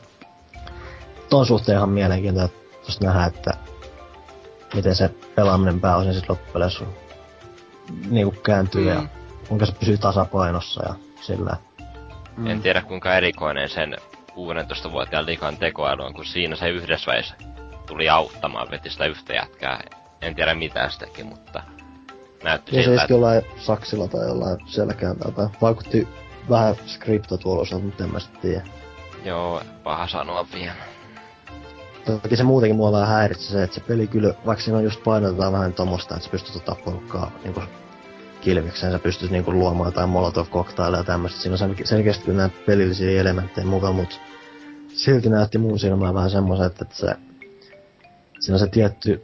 [1.30, 3.50] ton suhteen ihan mielenkiintoista nähdä, että
[4.74, 6.84] miten se pelaaminen pääosin sitten loppupeleissä
[8.10, 8.88] niinku kääntyy mm.
[8.88, 9.02] ja
[9.50, 11.56] kuinka se pysyy tasapainossa ja sillä.
[12.36, 12.46] Mm.
[12.46, 13.96] en tiedä kuinka erikoinen sen
[14.30, 17.34] 16-vuotiaan likan tekoäly on, kun siinä se yhdessä väissä
[17.86, 19.82] tuli auttamaan, veti sitä yhtä jätkää.
[20.22, 21.62] En tiedä mitä se teki, mutta
[22.42, 26.08] näytti Ja se siltä, iski jollain saksilla tai jollain selkään tai vaikutti
[26.50, 28.62] vähän skripto tuolla osalta, mutta en mä sit tiedä.
[29.24, 30.72] joo, paha sanoa vielä.
[32.22, 35.04] Toki se muutenkin mua vähän häiritsi se, että se peli kyllä, vaikka siinä on just
[35.04, 37.60] painotetaan vähän tommosta, että sä pystyt ottaa porukkaa niinku
[38.40, 41.40] kilvikseen, sä pystyt niinku luomaan jotain molotov cocktailleja ja tämmöistä.
[41.40, 44.16] Siinä on sel- selkeästi kyllä näitä pelillisiä elementtejä mukaan, mutta
[44.88, 47.14] silti näytti mun silmään vähän semmoisen, että, että se,
[48.40, 49.22] siinä on se tietty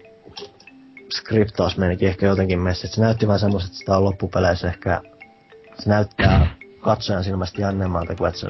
[1.17, 2.89] skriptaus menikin ehkä jotenkin messi.
[2.89, 5.01] Se näytti vähän semmoista, että sitä on loppupeleissä ehkä,
[5.79, 8.47] se näyttää katsojan silmästä jännemmältä kuin että se,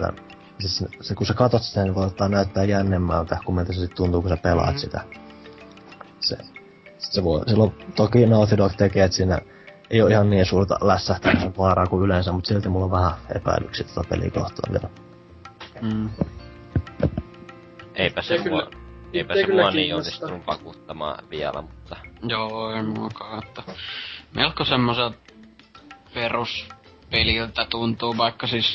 [0.61, 3.95] siis se, se, kun sä katot sitä, niin voi näyttää jännemmältä kuin miltä se sit
[3.95, 4.79] tuntuu, kun sä pelaat Mhm.
[4.79, 5.01] sitä.
[6.21, 6.37] Se,
[6.99, 9.39] se voi, silloin toki Naughty Dog tekee, että siinä
[9.91, 13.87] ei ole ihan niin suurta lässähtämisen vaaraa kuin yleensä, mutta silti mulla on vähän epäilyksiä
[13.87, 14.89] tätä peliä kohtaan vielä.
[15.83, 16.11] Mm.
[17.95, 18.71] Eipä se mua, kyllä-
[19.13, 23.63] eipä se kyllä mua niin onnistunut vakuuttamaan vielä, mutta Joo, ei muakaan, että
[24.35, 25.17] melko semmoiselta
[26.15, 28.67] peruspeliltä tuntuu, vaikka siis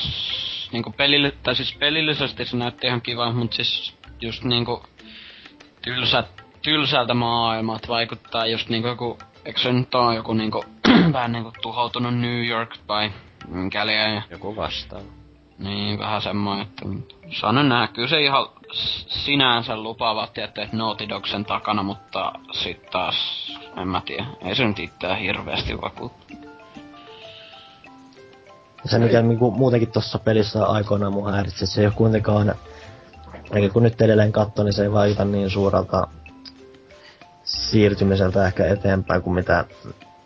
[0.72, 4.84] niinku pelille, tai siis pelillisesti se näytti ihan kiva, mutta siis just niinku
[5.82, 6.24] tylsä,
[6.62, 10.64] tylsältä maailmat vaikuttaa just niinku joku, eikö se nyt oo joku niinku
[11.14, 13.12] vähän niinku tuhoutunut New York vai
[13.48, 15.06] mikäli ja joku vastaava.
[15.60, 16.86] niin, vähän semmoinen, että
[17.40, 17.88] saanen nähdä.
[17.88, 18.48] Kyllä se ihan
[19.08, 23.16] sinänsä lupaavat, että Naughty Dog sen takana, mutta sit taas,
[23.78, 24.26] en mä tiedä.
[24.42, 26.34] Ei se nyt itseään hirveästi vakuutta.
[28.84, 32.56] Ja se mikä niinku, muutenkin tuossa pelissä aikoinaan mua häiritsi, se ei ole kuitenkaan,
[33.54, 36.08] eikä kun nyt edelleen katso, niin se ei vaikuta niin suurelta
[37.52, 39.66] siirtymiseltä ehkä eteenpäin kuin mitä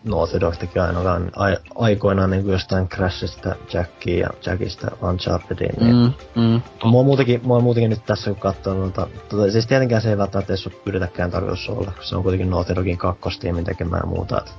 [0.03, 5.75] Naughty Dog teki ainakaan ai, aikoinaan niin jostain Crashista Jackia ja Jackista Unchartediin.
[5.79, 6.61] Niin Mm, mm.
[6.83, 10.09] Mua on muutenkin, mua on muutenkin nyt tässä kun katsoo noita, tota, siis tietenkään se
[10.09, 14.01] ei välttämättä edes ole yritetäkään tarkoitus olla, kun se on kuitenkin Naughty Dogin kakkostiimin tekemään
[14.03, 14.53] ja muuta, et,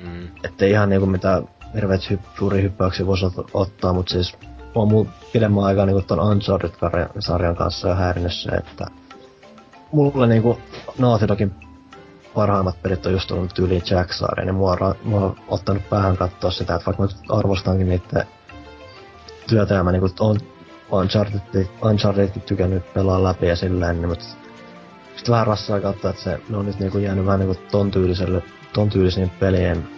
[0.00, 0.28] Mm.
[0.44, 4.36] ettei ihan niinku mitään hirveet hypp, suuri hyppäyksiä voisi ot- ottaa, mutta siis
[4.74, 8.86] on mun pidemmän aikaa niinku ton Uncharted-sarjan kanssa jo häirinyt se, että
[9.92, 10.58] mulle niinku
[10.98, 11.54] Naughty Dogin
[12.34, 16.74] parhaimmat pelit on just ollut tyyliin Jack-sarja, niin mua, mua on ottanut päähän katsoa sitä,
[16.74, 18.26] että vaikka mä arvostankin niitä
[19.48, 20.38] työtä ja mä niinku on
[20.92, 24.24] Uncharted, Unchartedkin tykännyt pelaa läpi ja silleen, niin mutta
[25.16, 28.42] sitten vähän rassaa katsoa, että se, ne on nyt niinku jäänyt vähän niinku ton tyyliselle,
[28.72, 29.88] ton tyylisiin pelien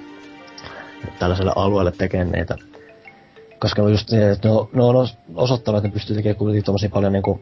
[1.18, 2.56] tällaiselle alueelle tekemään niitä.
[3.58, 7.12] Koska just että ne ne on os- osoittanut, että ne pystyy tekemään kuitenkin tommosia paljon
[7.12, 7.40] niinku,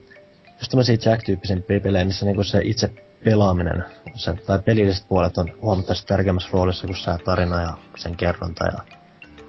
[0.60, 2.90] just tämmösiä Jack-tyyppisiä pelejä, missä niinku se itse
[3.24, 3.84] pelaaminen,
[4.14, 8.78] se, tai pelilliset puolet on huomattavasti tärkeämmässä roolissa kuin se tarina ja sen kerronta ja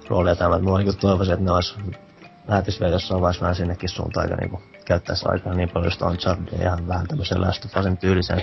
[0.08, 0.58] rooli ja tämä.
[0.58, 1.74] Mulla niinku toivoisin, että ne olisi
[2.48, 6.58] lähtis vielä jossain vaiheessa vähän sinnekin suuntaan, aika niinku käyttäisi aikaa niin paljon just Uncharted
[6.58, 8.42] ja ihan vähän tämmöisen Last of Usin tyylisen.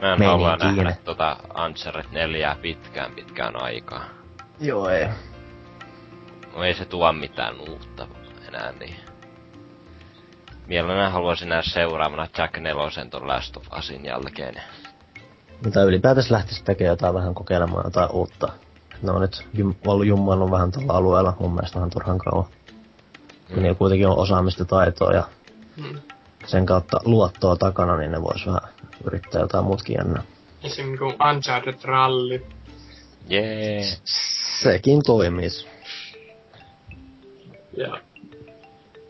[0.00, 4.04] Mä en halua nähdä tota Uncharted 4 pitkään pitkään aikaa.
[4.60, 5.08] Joo, ei.
[6.54, 8.06] No ei se tuo mitään uutta
[8.48, 9.07] enää niin.
[10.68, 14.54] Mielellään haluaisin nähdä seuraavana Jack Nelosen ton Last of Usin jälkeen.
[15.64, 18.48] mitä ylipäätänsä lähtisi tekemään jotain vähän kokeilemaan jotain uutta.
[19.02, 22.46] Ne on nyt jum, ollut jummannut vähän tuolla alueella mun mielestä vähän turhan kauan.
[23.48, 23.62] Mm.
[23.62, 25.24] Niillä kuitenkin on osaamista taitoa ja
[25.76, 26.00] mm.
[26.46, 28.60] sen kautta luottoa takana, niin ne vois vähän
[29.04, 30.22] yrittää jotain muutkin jännää.
[30.62, 32.46] Esimerkiksi kuin Uncharted Rally.
[33.28, 33.80] Jee.
[33.80, 34.00] Yeah.
[34.62, 35.66] Sekin toimis.
[37.76, 38.00] Ja.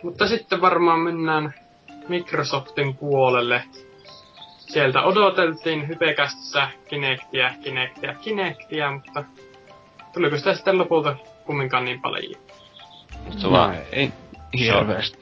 [0.02, 1.54] Mutta sitten varmaan mennään
[2.08, 3.64] Microsoftin puolelle.
[4.58, 9.24] Sieltä odoteltiin hypekästissä Kinectia, Kinectia, Kinectia, mutta
[10.12, 12.42] tuliko sitä sitten lopulta kumminkaan niin paljon?
[13.38, 14.12] Sulla no, ei
[14.58, 15.18] hirveästi.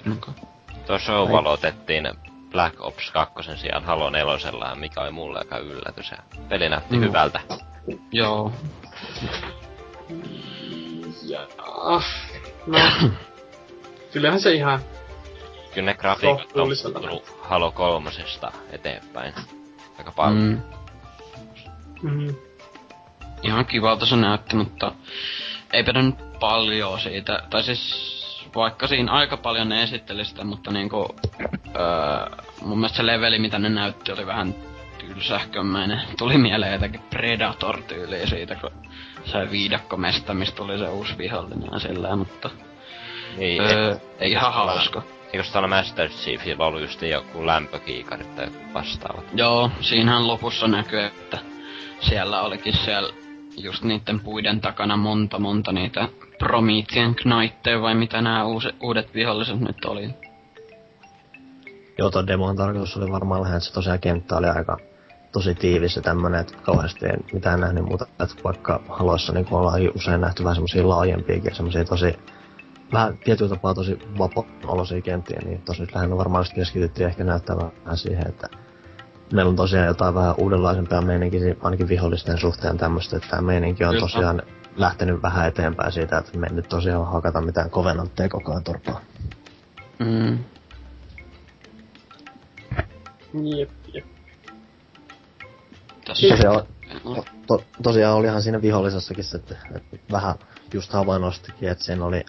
[0.87, 2.09] Tuo show valotettiin
[2.51, 6.11] Black Ops 2 sijaan Halo 4, mikä oli mulle aika yllätys.
[6.11, 6.18] Ja
[6.49, 7.03] peli näytti mm.
[7.03, 7.41] hyvältä.
[8.12, 8.53] Joo.
[11.22, 11.47] Ja,
[12.66, 12.83] no,
[14.17, 14.81] kyllähän se ihan
[15.75, 19.35] Kyllä ne grafiikat on tullut Halo kolmosesta eteenpäin.
[19.99, 20.62] Aika paljon.
[22.03, 22.11] Mm.
[22.11, 22.35] Mm.
[23.43, 24.93] Ihan kivalta se näytti, mutta
[25.73, 27.43] eipä nyt paljon siitä.
[27.51, 28.17] Tai siis
[28.55, 31.17] vaikka siinä aika paljon ne esitteli sitä, mutta niinku,
[31.77, 34.55] öö, mun mielestä se leveli, mitä ne näytti, oli vähän
[34.99, 36.01] tylsähkömäinen.
[36.19, 38.71] Tuli mieleen jotenkin Predator-tyyliä siitä, kun
[39.25, 42.51] sai viidakkomesta, mistä tuli se uusi vihollinen ja sillä, mutta...
[43.37, 45.03] Niin, öö, ei ihan hauska.
[45.32, 49.24] Eikö täällä Master Chiefillä ollut just joku lämpökiikarit tai vastaavat?
[49.34, 51.39] Joo, siinähän lopussa näkyy, että
[52.01, 53.12] siellä olikin siellä
[53.57, 56.09] just niiden puiden takana monta monta niitä
[56.39, 60.11] Promethean Knightteja vai mitä nämä uusi, uudet viholliset nyt oli.
[61.99, 64.78] Joo, tuo demon tarkoitus oli varmaan lähes, että se tosiaan kenttä oli aika
[65.32, 69.80] tosi tiivis ja tämmönen, että kauheasti ei mitään nähnyt muuta, että vaikka haloissa niin ollaan
[69.95, 72.16] usein nähty vähän semmosia laajempiakin, semmosia tosi
[72.93, 77.57] vähän tietyllä tapaa tosi vapaa-oloisia kenttiä, niin tosi nyt lähinnä varmaan just keskityttiin ehkä näyttää
[77.57, 78.49] vähän siihen, että
[79.32, 83.91] meillä on tosiaan jotain vähän uudenlaisempia meininkiä, ainakin vihollisten suhteen tämmöistä, että tämä meininki on
[83.91, 84.01] Kyllä.
[84.01, 84.43] tosiaan
[84.76, 89.01] lähtenyt vähän eteenpäin siitä, että me nyt tosiaan hakata mitään kovenantteja koko ajan torpaa.
[89.99, 90.39] Mm.
[93.34, 94.05] Jep, jep.
[96.05, 96.62] Tosiaan,
[97.47, 100.34] to, tosiaan olihan siinä vihollisessakin se, että, että vähän
[100.74, 102.24] just havainnostikin, että siinä oli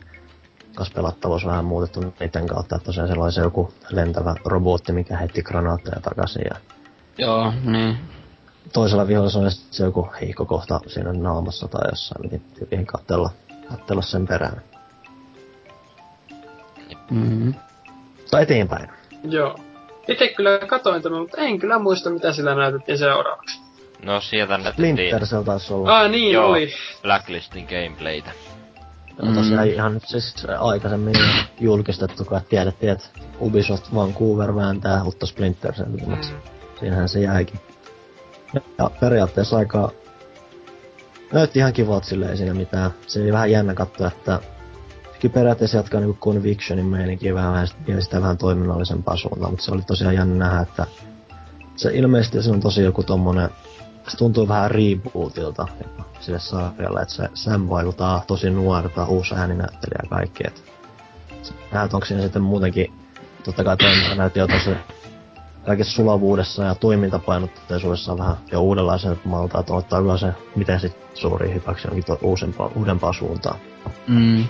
[0.78, 5.18] kas pelattavuus vähän muutettu niiden kautta, että tosiaan siellä oli se joku lentävä robotti, mikä
[5.18, 6.56] heitti granaatteja takaisin ja...
[7.18, 7.98] Joo, niin.
[8.74, 13.30] Toisella vihollisella oli se joku hiihkokohta siinä naamassa tai jossain, niin tyyliin katsella,
[13.70, 14.62] katsella sen perään.
[17.12, 17.54] Mm-hmm.
[18.32, 18.90] Tai eteenpäin.
[19.24, 19.56] Joo.
[20.08, 23.62] Itse kyllä katoin tämän, mutta en kyllä muista, mitä sillä näytettiin seuraavaksi.
[24.04, 24.96] No sieltä näytettiin...
[24.96, 26.00] Splinter se taisi olla.
[26.00, 26.74] Ah, niin Joo, oli.
[27.02, 28.32] Blacklistin gameplaytä.
[29.24, 29.34] Mm.
[29.36, 31.16] Tosiaan ihan nyt siis aikaisemmin
[31.60, 33.08] julkistettu, kun tiedettiin, että
[33.42, 36.18] Ubisoft Vancouver vääntää uutta Splinter Cell, mm.
[36.80, 37.60] siinähän se jäikin.
[38.54, 39.92] Ja, ja periaatteessa aika
[41.34, 42.92] näytti ihan kivalta silleen, ei siinä mitään.
[43.08, 44.40] Se oli vähän jännä katsoa, että
[45.20, 49.72] kyllä periaatteessa jatkaa niinku Convictionin meininkiä vähän, vähän sitä, sitä vähän toiminnallisempaa suuntaan, mutta se
[49.72, 50.88] oli tosiaan jännä nähdä, että
[51.76, 53.50] se ilmeisesti se on tosi joku tommonen
[54.08, 55.68] se tuntuu vähän rebootilta
[56.20, 60.44] sille sarjalle, että se Sam vaikuttaa tosi nuorta, uusi ääninäyttelijä ja kaikki.
[60.48, 60.64] Et
[61.72, 62.94] näet, onko siinä sitten muutenkin,
[63.44, 63.78] totta kai
[64.16, 64.70] näytti jo tosi
[65.66, 71.88] kaikessa sulavuudessa ja toimintapainotteisuudessa vähän jo uudenlaisen malta, että ottaako se miten sit suuri hypäksi
[71.88, 73.60] jonkin to, uusempaa, uudempaa suuntaan.
[74.08, 74.46] Mm.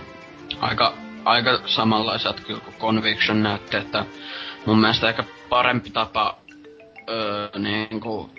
[0.59, 0.93] Aika,
[1.25, 4.05] aika samanlaiset kyllä kuin Conviction näytti, että
[4.65, 6.37] mun mielestä aika parempi tapa
[7.09, 8.36] öö, niin kuin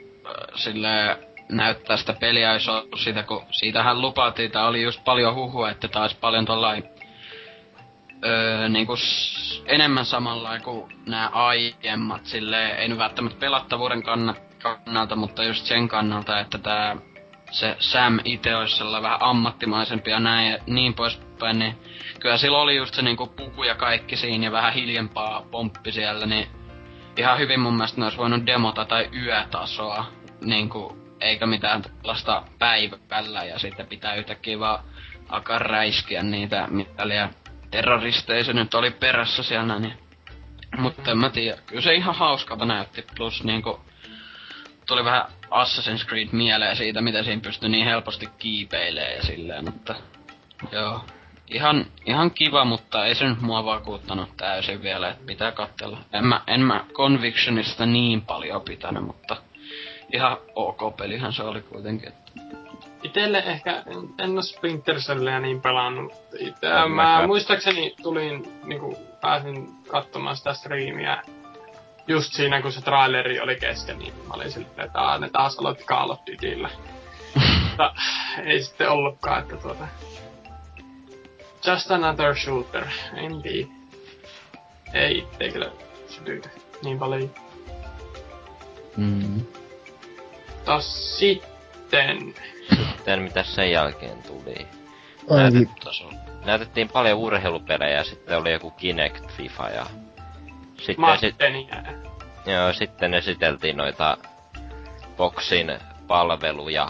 [0.54, 1.18] sille
[1.48, 5.88] näyttää sitä peliä jos on sitä, kun siitähän lupaatiin, tai oli just paljon huhua, että
[5.88, 6.84] taas paljon tollain
[8.24, 15.44] öö, niinku s- enemmän samalla kuin nämä aiemmat, sille ei nyt välttämättä pelattavuuden kannalta, mutta
[15.44, 16.96] just sen kannalta, että tää
[17.50, 21.78] se Sam itse olisi vähän ammattimaisempi ja näin ja niin poispäin, niin
[22.20, 26.26] kyllä sillä oli just se niinku puku ja kaikki siinä ja vähän hiljempaa pomppi siellä,
[26.26, 26.48] niin
[27.16, 33.44] ihan hyvin mun mielestä ne olisi voinut demota tai yötasoa niinku, eikä mitään tällaista päivällä
[33.44, 34.84] ja sitten pitää yhtäkkiä vaan
[35.28, 37.30] alkaa räiskiä niitä mitäliä
[37.70, 40.08] terroristeja se nyt oli perässä siellä, niin
[40.76, 43.80] mutta en mä tiedä, kyllä se ihan hauskalta näytti, plus niinku
[44.86, 49.94] tuli vähän Assassin's Creed mieleen siitä, miten siinä pystyi niin helposti kiipeilee ja silleen, mutta
[50.72, 51.04] joo.
[51.50, 55.98] Ihan, ihan kiva, mutta ei se nyt mua vakuuttanut täysin vielä, että pitää katsella.
[56.12, 59.36] En mä, en mä Convictionista niin paljon pitänyt, mutta
[60.12, 62.12] ihan ok pelihän se oli kuitenkin.
[63.02, 63.82] Itelle ehkä,
[64.18, 66.12] en oo Splinter Cellia niin pelannut.
[66.38, 67.26] Itse, mä mäkään.
[67.26, 71.22] muistaakseni tulin, niinku, pääsin katsomaan sitä striimiä
[72.08, 75.84] just siinä kun se traileri oli kesken, niin mä olin silleen, että ne taas aloitti
[75.84, 76.70] Call of Dutyllä.
[77.68, 77.94] Mutta
[78.44, 79.88] ei sitten ollutkaan, että tuota...
[81.66, 82.84] Just another shooter,
[83.20, 83.66] indeed.
[84.94, 85.70] Ei ei kyllä
[86.08, 86.48] sytytä
[86.84, 87.30] niin paljon.
[88.96, 89.46] Mm.
[90.68, 92.34] Tos sitten...
[92.76, 94.66] Sitten mitä sen jälkeen tuli?
[95.30, 99.86] Ainakin Näytet, näytettiin paljon urheilupelejä, sitten oli joku Kinect, FIFA ja...
[100.78, 101.36] Sitten, sit,
[102.46, 104.18] joo, sitten esiteltiin noita
[105.16, 106.88] Boxin palveluja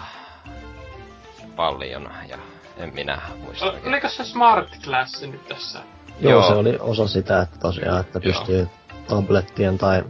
[1.57, 2.39] paljon ja
[2.77, 3.65] en minä muista.
[3.65, 3.89] Ol-.
[3.89, 5.79] Oliko se Smart Class nyt tässä?
[6.21, 6.49] Joo, Joo.
[6.49, 8.33] se oli osa sitä, että tosiaan, että Joo.
[8.33, 8.69] pystyy
[9.09, 10.03] tablettien tai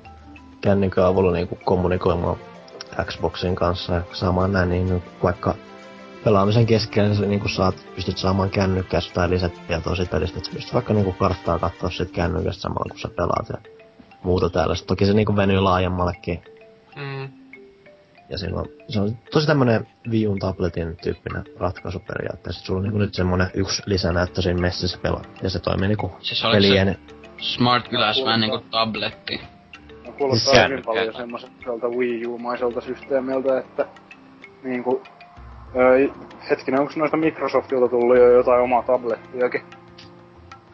[0.60, 2.47] kännykän avulla niinku kommunikoimaan
[3.04, 5.54] Xboxin kanssa ja saamaan näin, niin vaikka
[6.24, 10.74] pelaamisen keskellä niin niinku saat, pystyt saamaan kännykkästä tai lisätietoa siitä pelistä, että sä pystyt
[10.74, 13.70] vaikka niinku karttaa katsoa sit kännykästä samalla kun sä pelaat ja
[14.22, 14.86] muuta tällaista.
[14.86, 16.42] Toki se niinku venyy laajemmallekin
[16.98, 17.28] Mm.
[18.28, 22.66] ja on, se on tosi tämmönen Wii U:n tabletin tyyppinen ratkaisu periaatteessa.
[22.66, 25.22] Sulla on niinku nyt semmonen yksi lisänäyttö siinä messissä pelaa.
[25.42, 26.98] Ja se toimii niinku Siis oliko se pelien...
[27.38, 29.40] Smart Glass vähän niinku tabletti?
[30.18, 30.86] No, kuulostaa Siis hyvin kännykkä.
[30.86, 33.86] paljon semmoiselta Wii U-maiselta systeemiltä, että
[34.62, 35.02] niinku...
[35.76, 36.08] Öö,
[36.50, 39.60] hetkinen, onko noista Microsoftilta tullut jo jotain omaa tablettiakin?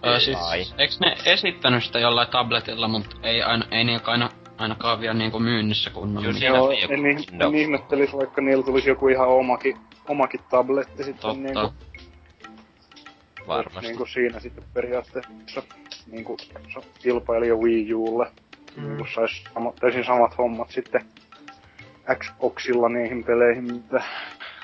[0.07, 0.63] Öö, siis, Ai.
[0.79, 5.39] eiks ne esittänyt sitä jollain tabletilla, mut ei, aina, ei niinkö aina, ainakaan vielä niinku
[5.41, 6.21] myynnissä kunnolla.
[6.21, 7.29] Kyllä niin- Siinä Joo, joku en, Windows.
[7.41, 9.77] en ihmettelis, vaikka niillä tulisi joku ihan omakin,
[10.09, 11.41] omakin tabletti sitten Totta.
[11.41, 11.75] niinku,
[13.47, 13.81] Varmasti.
[13.81, 15.63] niinku siinä sitten periaatteessa
[16.07, 16.37] niinku
[16.75, 18.27] so- kilpailija Wii Ulle.
[18.77, 18.89] Mm.
[18.89, 21.05] Niinku sais sama, täysin samat hommat sitten
[22.19, 24.03] Xboxilla niihin peleihin, mitä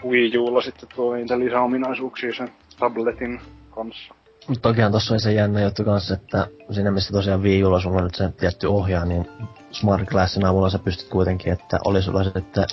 [0.05, 2.49] Wii Ulla sitten tuo niitä lisäominaisuuksia sen
[2.79, 3.41] tabletin
[3.75, 4.15] kanssa.
[4.49, 7.97] Mutta tokihan tossa oli se jännä juttu kanssa, että siinä missä tosiaan Wii Ulla sulla
[7.99, 9.27] on nyt se tietty ohjaa, niin
[9.71, 12.65] Smart Glassin avulla sä pystyt kuitenkin, että oli sulla sitten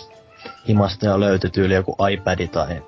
[0.67, 2.81] himasta ja löytyi tyyli joku iPad tai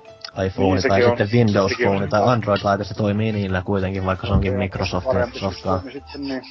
[0.46, 4.32] iPhone Niin, tai on- sitten Windows Phone tai Android-laite, se toimii niillä kuitenkin, vaikka se
[4.32, 5.12] onkin Ja softaa.
[5.32, 6.42] systeemi Sitten niin.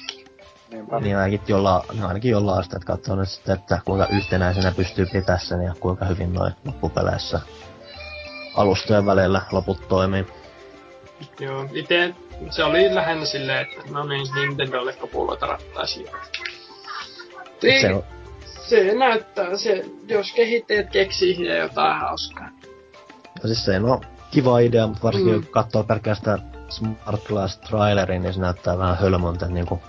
[0.70, 1.00] Niinpä.
[1.00, 5.06] Niin ainakin jolla, no ainakin jollain sitä, että katsoo nyt sitten, että kuinka yhtenäisenä pystyy
[5.06, 7.40] pitää sen ja kuinka hyvin noin loppupeleissä
[8.56, 10.26] alustojen välillä loput toimii.
[11.40, 12.14] Joo, ite
[12.50, 16.06] se oli lähinnä silleen, että no niin, Nintendolle kapuloita rattaisiin.
[17.60, 18.02] Se Se, on,
[18.68, 22.48] se näyttää, se, jos kehittäjät keksii siihen jotain hauskaa.
[23.42, 24.00] ja siis se on
[24.30, 25.42] kiva idea, mutta varsinkin Mm.
[25.42, 29.80] kun katsoo pelkästään Smart Glass trailerin, niin se näyttää vähän hölmöltä, että niinku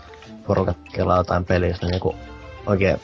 [0.51, 2.15] porukat kelaa jotain pelistä, niin niinku
[2.65, 2.97] oikein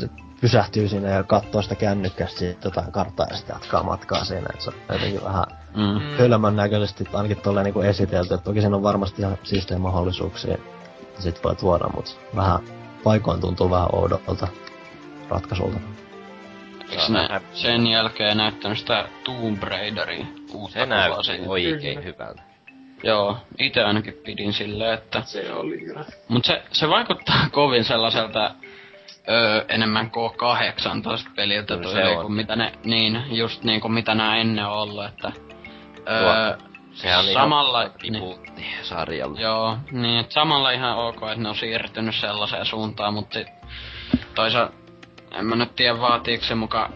[0.00, 0.08] se
[0.40, 4.64] pysähtyy siinä ja katsoo sitä kännykkästä siitä jotain karttaa ja sitten jatkaa matkaa siinä, että
[4.64, 5.44] se on jotenkin vähän
[5.74, 5.82] Mm.
[5.82, 6.18] Mm.
[6.18, 10.58] hölmön näköisesti ainakin tolleen niinku esitelty, että toki siinä on varmasti ihan siistejä mahdollisuuksia,
[11.18, 12.60] sit voi tuoda, mut vähän
[13.04, 14.48] paikoin tuntuu vähän oudolta
[15.28, 15.78] ratkaisulta.
[16.90, 21.48] Eiks ne sen jälkeen näyttänyt sitä Tomb Raideria uutta Se näytti siitä?
[21.48, 22.51] oikein hyvältä.
[23.02, 25.22] Joo, itse ainakin pidin silleen, että...
[25.24, 26.04] Se oli kyllä.
[26.28, 28.54] Mut se, se vaikuttaa kovin sellaiselta
[29.28, 32.22] öö, enemmän K18 peliltä Kyllä tyyliin on.
[32.22, 35.32] kuin mitä ne, niin, just niin kuin mitä nää ennen on ollut, että...
[36.10, 36.56] Öö,
[36.92, 38.22] Sehän on samalla, ihan
[38.56, 39.40] niin, sarjalle.
[39.40, 43.48] Joo, niin et samalla ihan ok, että ne on siirtynyt sellaiseen suuntaan, mutta sit
[44.34, 44.74] toisaalta
[45.38, 46.90] en mä nyt tiedä vaatiiko se muka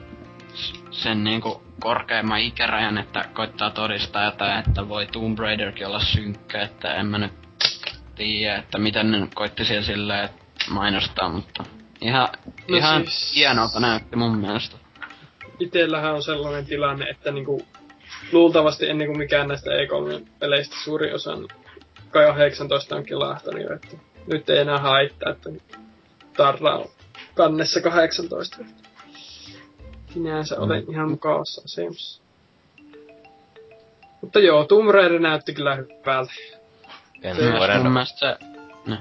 [0.96, 6.94] sen niinku korkeamman ikärajan, että koittaa todistaa jotain, että voi Tomb Raiderkin olla synkkä, että
[6.94, 7.32] en mä nyt
[8.14, 10.28] tiedä, että miten ne koitti siellä silleen
[10.70, 11.64] mainostaa, mutta
[12.00, 12.28] ihan,
[12.68, 14.76] No ihan siis- hienolta näytti mun mielestä.
[15.60, 17.66] Itellähän on sellainen tilanne, että niinku,
[18.32, 21.48] luultavasti ennen kuin mikään näistä E3-peleistä suuri osa, niin
[22.10, 25.50] kai 18 on kilahtanut jo, että nyt ei enää haittaa, että
[26.36, 26.88] Tarra on
[27.34, 28.56] kannessa 18.
[30.14, 32.22] Sinänsä olen ihan mukavassa asemassa.
[34.20, 36.32] Mutta joo, Tomb Raider näytti kyllä hyvältä.
[37.22, 38.96] Ensi Se- vuoden, mun mielestä se...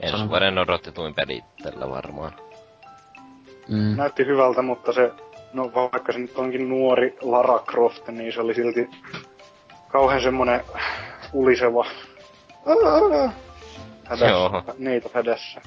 [0.00, 2.32] ensi sano- vuoden odotetuin peli tällä varmaan.
[3.68, 5.12] Mm, Näytti hyvältä, mutta se,
[5.52, 8.88] no vaikka se nyt onkin nuori Lara Croft, niin se oli silti
[9.88, 10.60] kauhean semmonen
[11.32, 11.86] uliseva
[14.04, 14.62] hädässä, Joo.
[14.78, 15.60] neito hädässä.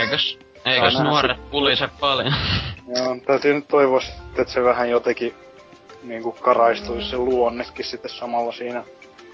[0.00, 2.34] Eikös, eikös nähdä nuoret pulise paljon?
[2.96, 5.34] Joo, täytyy nyt toivoa sitten, että se vähän jotenkin
[6.02, 8.84] niinku karaistuisi se luonnekin sitten samalla siinä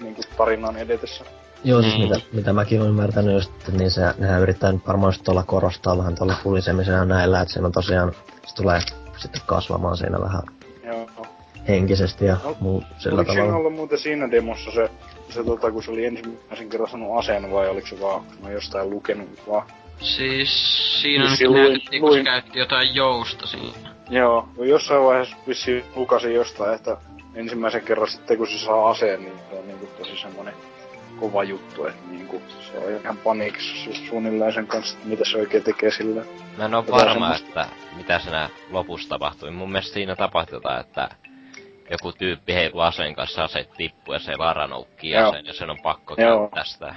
[0.01, 1.25] niinku tarinan edetessä.
[1.63, 2.09] Joo, siis Niin.
[2.09, 5.43] mitä, mitä mäkin olen ymmärtänyt just, että niin se, nehän yrittää nyt varmaan just tuolla
[5.43, 8.11] korostaa vähän tuolla pulisemisen ja näillä, että siinä on tosiaan,
[8.45, 8.79] se tulee
[9.17, 10.41] sitten kasvamaan siinä vähän
[10.83, 11.07] Joo.
[11.67, 13.59] henkisesti ja No, muu sillä Oliko siinä tavalla.
[13.59, 14.89] ollut muuten siinä demossa se,
[15.29, 18.89] se tota, kun se oli ensimmäisen kerran sanonut aseen vai oliko se vaan, mä jostain
[18.89, 19.67] lukenut vaan,
[20.01, 20.49] Siis
[21.01, 23.95] siinä nyt luin- näytettiin, kun se luin- käytti jotain jousta siinä.
[24.09, 26.97] Joo, no jossain vaiheessa vissiin lukasin jostain, että
[27.35, 30.53] ensimmäisen kerran sitten kun se saa aseen, niin se on niinku tosi semmonen
[31.19, 32.41] kova juttu, että niinku
[32.71, 36.21] se on ihan paniikissa su- suunnilleen sen kanssa, että mitä se oikein tekee sillä.
[36.57, 37.47] Mä en oo varma, semmoista.
[37.47, 37.67] että
[37.97, 39.51] mitä siinä lopussa tapahtui.
[39.51, 41.09] Mun mielestä siinä tapahtui jotain, että
[41.91, 45.77] joku tyyppi heilu aseen kanssa aseet tippuu ja se Lara noukkii aseen ja sen on
[45.83, 46.39] pakko Joo.
[46.39, 46.95] käyttää sitä.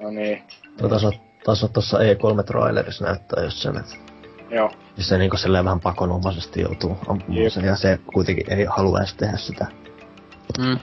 [0.00, 0.42] No niin,
[0.82, 1.14] Tota taas,
[1.46, 3.96] taas tossa E3-trailerissa näyttää just sen, että
[4.50, 4.70] joo.
[4.94, 9.14] siis se niinku silleen vähän pakonomaisesti joutuu ampumaan sen, ja se kuitenkin ei halua edes
[9.14, 9.66] tehdä sitä.
[10.58, 10.78] Mm.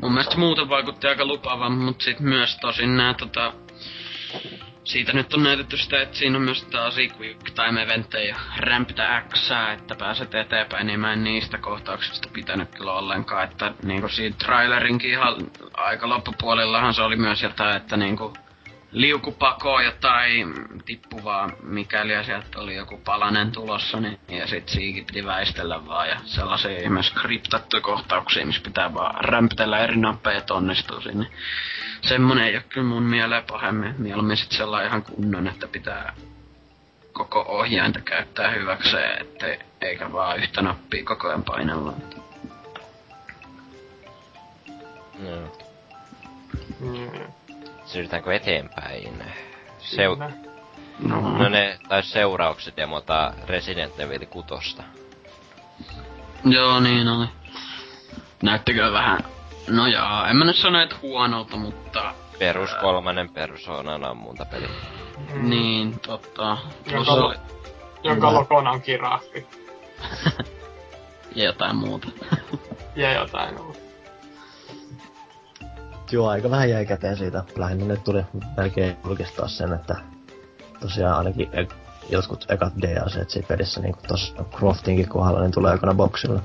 [0.00, 3.52] Mun mielestä muuten vaikutti aika lupaavan, mutta sit myös tosin nää tota...
[4.84, 9.22] Siitä nyt on näytetty sitä, että siinä on myös taas quick time eventtejä ja rämpitä
[9.32, 14.36] X, että pääset eteenpäin, niin mä en niistä kohtauksista pitänyt kyllä ollenkaan, että niinku siinä
[14.44, 15.34] trailerinkin ihan
[15.74, 18.32] aika loppupuolellahan se oli myös jotain, että niinku
[18.92, 25.24] liukupakoa jotain tippuvaa, mikäli ja sieltä oli joku palanen tulossa, niin, ja sit siikin piti
[25.24, 31.00] väistellä vaan, ja sellaisia ihme skriptattuja kohtauksia, missä pitää vaan rämpitellä eri nappeja, että onnistuu
[31.00, 31.26] sinne.
[32.02, 36.14] Semmonen ei oo kyllä mun mieleen pahemmin, mieluummin sit sellainen ihan kunnon, että pitää
[37.12, 41.92] koko ohjainta käyttää hyväkseen, ettei, eikä vaan yhtä nappia koko ajan painella.
[45.18, 45.52] No.
[46.80, 47.32] Mm,
[47.90, 49.24] Siirrytäänkö eteenpäin?
[49.78, 50.16] Seu-.
[50.98, 54.76] No, no ne, tai seuraukset demota Resident Evil 6.
[56.44, 57.26] Joo, niin oli.
[58.42, 59.18] Näyttikö vähän...
[59.68, 62.14] No joo, en mä nyt sano, että huonolta, mutta...
[62.38, 64.68] Perus kolmannen persoonan ammuntapeli.
[65.34, 66.58] Mm, Niin, totta.
[66.86, 67.34] Jonka, oli...
[68.02, 69.46] jonka logona on kiraffi.
[71.34, 72.08] Ja jotain muuta.
[72.96, 73.78] Ja jotain muuta.
[76.12, 77.44] Joo, aika vähän jäi käteen siitä.
[77.56, 78.22] Lähinnä nyt tuli
[78.56, 79.96] melkein julkistaa sen, että
[80.80, 81.66] tosiaan ainakin e-
[82.10, 86.40] jotkut ekat DLCt siinä pelissä, niin kuin tossa Croftinkin kohdalla, niin tulee aikana boksilla.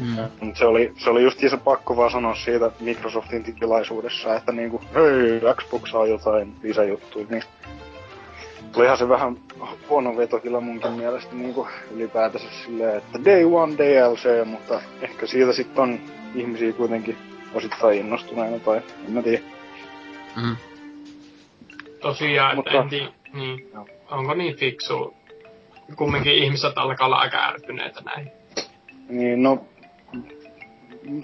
[0.00, 0.54] Mm.
[0.54, 5.90] Se oli, se oli justiinsa pakko vaan sanoa siitä Microsoftin tilaisuudessa, että niinku, hei, Xbox
[5.90, 7.42] saa jotain lisäjuttuja, niin
[8.76, 9.36] olihan se vähän
[9.88, 15.52] huono veto kyllä munkin mielestä niinku ylipäätänsä silleen, että day one DLC, mutta ehkä siitä
[15.52, 16.00] sitten on
[16.34, 19.42] ihmisiä kuitenkin osittain innostuneena tai en mä tiedä.
[20.36, 20.56] Mm.
[22.00, 23.86] Tosiaan, Mutta- en tiedä, niin, Joo.
[24.10, 25.14] onko niin fiksu.
[25.96, 28.32] Kumminkin ihmiset alkaa olla aika ärtyneitä näihin.
[29.08, 29.66] Niin, no,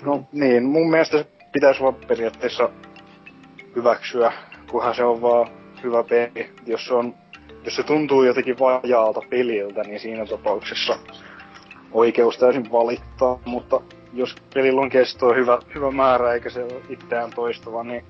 [0.03, 2.71] no niin, mun mielestä se pitäisi vaan periaatteessa
[3.77, 4.33] hyväksyä,
[4.71, 5.49] kunhan se on vaan
[5.83, 6.51] hyvä peli.
[6.67, 7.15] Jos se, on,
[7.65, 10.99] jos se tuntuu jotenkin vajaalta peliltä, niin siinä tapauksessa
[11.93, 13.81] oikeus täysin valittaa, mutta
[14.13, 18.05] jos pelillä on kestoa hyvä, hyvä määrä eikä se ole itseään toistava, niin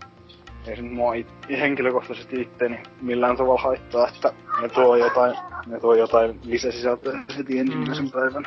[0.66, 4.32] ei se mua it, henkilökohtaisesti itteeni millään tavalla haittaa, että
[4.62, 5.36] ne tuo jotain,
[5.66, 8.44] ne tuo jotain lisäsisältöä heti ensimmäisen päivän.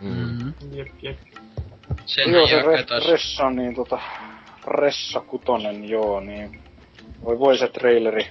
[0.00, 0.38] Mm.
[0.44, 0.52] Mm.
[0.72, 1.18] Jep, jep.
[2.06, 3.08] Sen joo, se re, taas...
[3.08, 3.98] Ressa, niin tota,
[4.66, 6.60] Ressa kutonen, joo, niin
[7.24, 8.28] voi voi se traileri.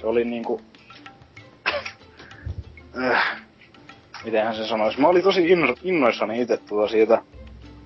[0.00, 0.60] Se oli niinku...
[3.04, 3.43] äh,
[4.24, 5.00] mitenhän se sanoisi.
[5.00, 7.22] Mä olin tosi inno, innoissani itse tuota siitä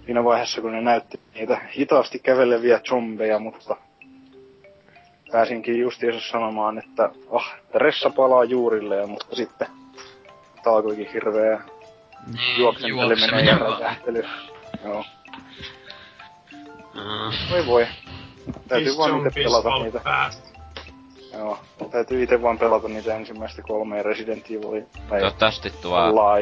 [0.04, 3.76] siinä vaiheessa, kun ne näytti niitä hitaasti käveleviä zombeja, mutta
[5.32, 9.68] pääsinkin justiinsa sanomaan, että ah, että Ressa palaa juurilleen, mutta sitten
[10.62, 11.60] tää alkoikin hirveä
[12.26, 14.24] Niin, juoksenteleminen ja räjähtely.
[14.84, 15.04] Joo.
[16.94, 17.50] Mm.
[17.50, 17.86] Voi voi.
[18.68, 20.00] Täytyy vaan itse zombies pelata niitä.
[20.00, 20.47] fast.
[21.32, 21.58] Joo.
[21.90, 24.86] Täytyy itse vaan pelata niitä ensimmäistä kolmea Resident Evilia.
[25.08, 26.36] Tai Toivottavasti tuo, laa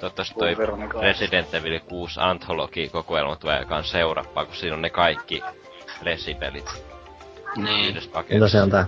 [0.00, 0.56] toivottavasti toi.
[1.02, 5.42] Resident Evil 6 Anthology-kokoelma tulee kans seurappaa, kun siinä on ne kaikki
[6.02, 6.82] Resipelit
[7.56, 7.88] Niin.
[7.90, 8.44] yhdessä Niin paketissa.
[8.44, 8.86] tosiaan tää,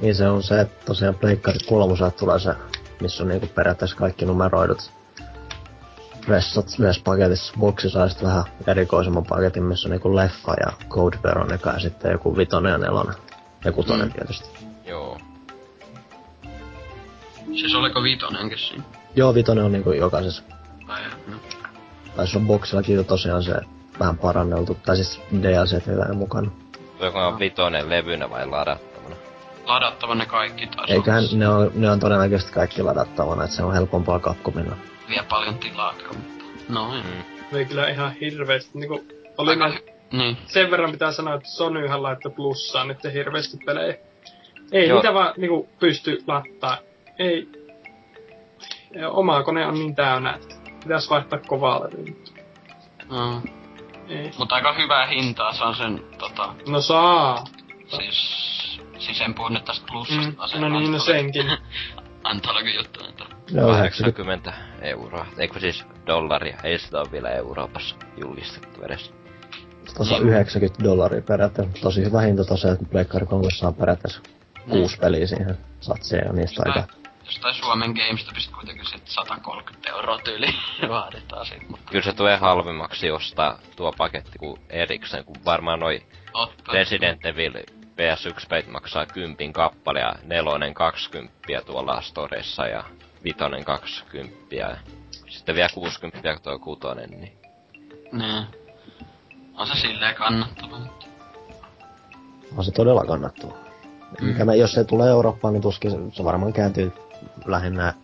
[0.00, 2.54] niin se on se, että tosiaan Pleikkari kolmoselta tulee se,
[3.00, 4.90] missä on niinku periaatteessa kaikki numeroidut
[6.28, 7.54] vessat yhdessä paketissa.
[7.60, 12.12] Boksi saa sit vähän erikoisemman paketin, missä on niinku leffa ja Code Veronica ja sitten
[12.12, 13.14] joku vitonen ja nelonen.
[13.64, 14.12] Ja kutonen Mm.
[14.12, 14.48] tietysti.
[14.86, 15.18] Joo.
[17.46, 18.84] Siis oliko vitonenkin siinä?
[19.16, 20.42] Joo, vitonen on niinku jokaisessa.
[20.88, 21.36] Vai no.
[22.16, 23.54] Tai se on boksillakin jo tosiaan se
[23.98, 26.50] vähän paranneltu, tai siis DLC vielä mukana.
[27.00, 29.16] Voiko on vitonen levynä vai ladattavana?
[29.66, 30.90] Ladattava ne kaikki taas.
[30.90, 31.38] Eiköhän on.
[31.38, 34.76] ne on, ne on todennäköisesti kaikki ladattavana, että se on helpompaa Capcomilla.
[35.08, 36.44] Vie paljon tilaa kyllä, mutta...
[36.68, 36.96] No mm.
[36.96, 37.24] Mm.
[37.52, 38.70] Oli kyllä ihan hirveesti.
[38.78, 39.04] Niinku,
[39.38, 39.93] oli Aika...
[40.12, 40.36] Niin.
[40.46, 43.96] sen verran pitää sanoa, että Sonyhan laittoi plussaa nyt hirveästi pelejä.
[44.72, 44.96] Ei Joo.
[44.98, 46.78] niitä vaan niinku pysty lattaa.
[47.18, 47.48] Ei.
[49.10, 52.14] Oma kone on niin täynnä, että pitäis vaihtaa kovaa levyä.
[53.10, 53.42] Mm.
[54.08, 54.30] Ei.
[54.38, 56.54] Mutta aika hyvää hintaa saa sen tota...
[56.68, 57.44] No saa.
[57.86, 58.18] Siis,
[58.98, 60.56] siis en puhu nyt tästä plussasta.
[60.56, 61.46] Mm, no niin, no antologi- senkin.
[62.24, 63.04] Antologi-juttu.
[63.08, 63.24] Että...
[63.50, 64.50] Joo, 90.
[64.50, 64.52] 80
[64.82, 65.26] euroa.
[65.38, 66.56] Eikö siis dollaria?
[66.64, 69.14] Ei sitä ole vielä Euroopassa julistettu edes.
[69.96, 71.82] Tuossa 90 dollaria periaatteessa.
[71.82, 74.20] Tosi hyvä hinta tosiaan, että Pleikkari 3 saa periaatteessa
[74.68, 76.78] kuusi peliä siihen satseen ja niistä aika.
[76.80, 80.46] Jostain, jostain Suomen GameStopista kuitenkin sit 130 euroa tyyli
[80.88, 86.02] vaaditaan sit, mutta Kyllä se tulee halvemmaksi ostaa tuo paketti kuin erikseen, kun varmaan noi
[86.32, 86.72] totta.
[86.72, 87.52] Resident Evil
[87.94, 91.34] PS1 peit maksaa kympin kappale ja nelonen 20
[91.66, 92.84] tuolla storeissa ja
[93.24, 94.76] vitonen 20 ja
[95.28, 97.38] sitten vielä 60 tuo kutonen, niin
[98.12, 98.63] Niin.
[99.56, 101.06] On se silleen kannattava, mutta...
[102.56, 103.52] On se todella kannattava.
[104.20, 104.26] Mm.
[104.26, 106.92] Mikä me, jos se tulee Eurooppaan, niin tuskin se, se varmaan kääntyy
[107.46, 107.94] lähinnä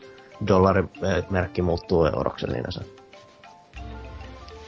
[0.46, 2.80] dollarimerkki muuttuu euroksi niin se.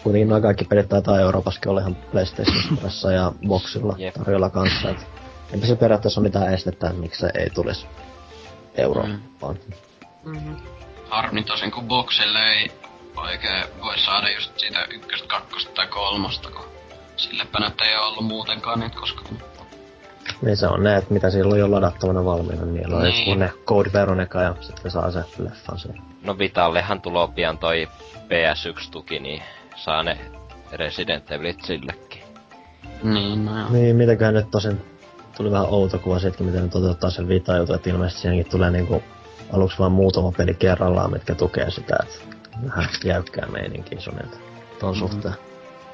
[0.03, 4.14] Kuitenkin noin kaikki pelit taitaa Euroopassakin olla ihan PlayStation Storessa ja Boxilla Jep.
[4.14, 4.91] tarjolla kanssa.
[4.91, 5.07] Et
[5.53, 7.87] eipä se periaatteessa ole mitään estettä, että miksi se ei tulisi
[8.74, 9.57] Eurooppaan.
[10.24, 10.57] Mm-hmm.
[11.09, 12.72] Harmi tosin, kun boksille ei
[13.23, 16.64] oikein voi saada just siitä ykköstä, kakkosta tai kolmosta, kun
[17.16, 19.39] sillepä nyt ei ole ollut muutenkaan niitä koskaan.
[20.43, 23.14] Niin se on ne, että mitä siellä on jo ladattavana valmiina, niin niillä on Niin.
[23.27, 23.39] niin.
[23.39, 26.03] ne Code Veronica ja sitten saa se leffan siihen.
[26.23, 29.43] no Vitallehan tulee pian toi PS1-tuki, niin
[29.77, 30.18] saa ne
[30.73, 32.23] Resident Evilit sillekin.
[33.03, 33.68] Niin, no joo.
[33.70, 34.85] Niin, mitenköhän nyt tosin
[35.37, 38.70] tuli vähän outo kuva siitäkin, miten ne toteuttaa sen vita jutun, että ilmeisesti siihenkin tulee
[38.70, 39.03] niinku
[39.53, 42.32] aluksi vaan muutama peli kerrallaan, mitkä tukee sitä, että
[42.69, 44.37] vähän jäykkää meininkiä sunilta
[44.81, 45.05] ton Mhm.
[45.05, 45.23] mm-hmm.
[45.23, 45.35] suhteen.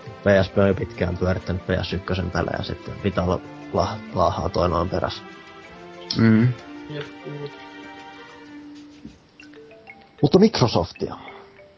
[0.09, 3.41] PSP on pitkään pyörittänyt PS1 pelejä sitten Vitalla
[3.73, 5.23] la, laahaa toi noin perässä.
[6.19, 6.49] Mm.
[6.91, 7.07] Jep,
[7.43, 7.53] jep.
[10.23, 11.15] Mutta Microsoftia.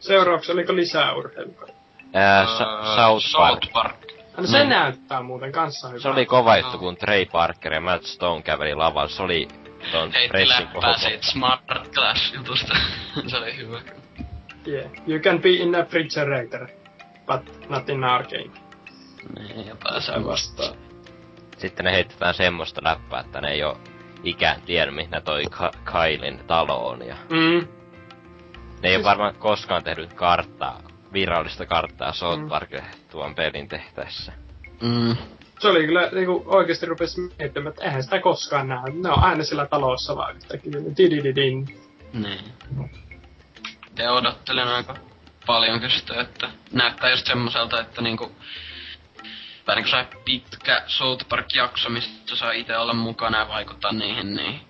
[0.01, 1.67] Seuraavaksi oliko lisää urheilua?
[2.15, 3.63] Ää, Sa- South Park.
[3.63, 3.97] South Park.
[4.37, 4.69] No se Mm.
[4.69, 6.03] näyttää muuten kanssa hyvältä.
[6.03, 9.09] Se oli kova juttu, kun Trey Parker ja Matt Stone käveli lavalla.
[9.09, 9.49] Se oli
[9.93, 11.61] ton Heitti pressin läppää siitä Smart
[11.95, 12.75] Class-jutusta.
[13.31, 13.81] se oli hyvä.
[14.69, 14.91] Yeah.
[15.07, 16.67] You can be in a refrigerator,
[17.27, 18.51] but not in our game.
[19.39, 20.75] Niin, ja pääsee vastaan.
[21.59, 23.79] Sitten ne heitetään semmoista läppää, että ne ei oo
[24.25, 27.07] ikään tiedä, missä toi Ka- Kailin talo on.
[27.07, 27.69] Ja Mm.
[28.83, 30.81] ne ei Siis- varmaan koskaan tehnyt karttaa,
[31.13, 32.49] virallista karttaa South Mm.
[32.49, 34.33] Parkille tuon pelin tehtäessä.
[34.83, 35.17] Mm.
[35.61, 38.83] Se oli kyllä niinku oikeesti rupesi miettimään, että eihän sitä koskaan näe.
[39.03, 40.73] Ne on aina siellä talossa vaan yhtäkkiä.
[40.97, 41.81] Didididin.
[42.13, 42.41] Niin.
[43.95, 44.97] Te odottelen aika
[45.47, 48.33] paljon sitä, että näyttää just semmoiselta, että niinku
[49.65, 54.61] tai niinku se pitkä South Park-jakso, mistä saa itse olla mukana ja vaikuttaa niihin, niin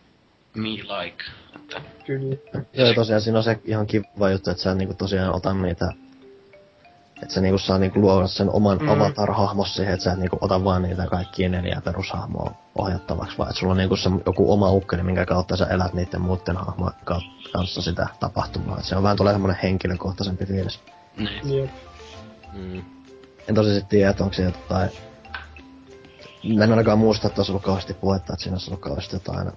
[0.55, 1.25] me like.
[1.57, 2.37] Että, Kyllä.
[2.73, 5.93] Joo, tosiaan siinä on se ihan kiva juttu, että sä niinku tosiaan ota niitä
[7.23, 8.85] että sä niinku saa niinku luoda sen oman Mm.
[8.85, 8.91] mm.
[8.91, 13.61] avatar-hahmos siihen, että sä et niinku ota vaan niitä kaikkia neljää perushahmoa ohjattavaksi, vaan että
[13.61, 17.21] sulla on niinku se joku oma ukkeli, minkä kautta sä elät niiden muiden hahmojen ka-
[17.53, 18.79] kanssa sitä tapahtumaa.
[18.79, 20.81] Et se on vähän tulee semmonen henkilökohtaisempi fiilis.
[21.17, 21.59] niin.
[21.59, 21.71] Jep.
[22.53, 22.83] Mm.
[23.49, 24.91] En tosi sit tiedä, että onko siinä jotain...
[26.57, 29.53] Mä en ainakaan muista, että olisi ollut kauheasti puhetta, että siinä olisi ollut kauheasti jotain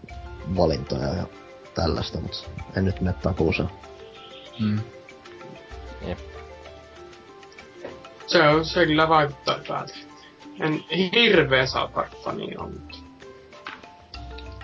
[0.57, 1.23] valintoja ja
[1.75, 2.37] tällaista, mutta
[2.75, 3.69] en nyt mene takuuseen.
[4.59, 4.79] Mm.
[8.33, 9.93] Se, on, se kyllä vaikuttaa hyvältä.
[10.59, 10.83] En
[11.15, 12.97] hirveä South Park-fani on, mutta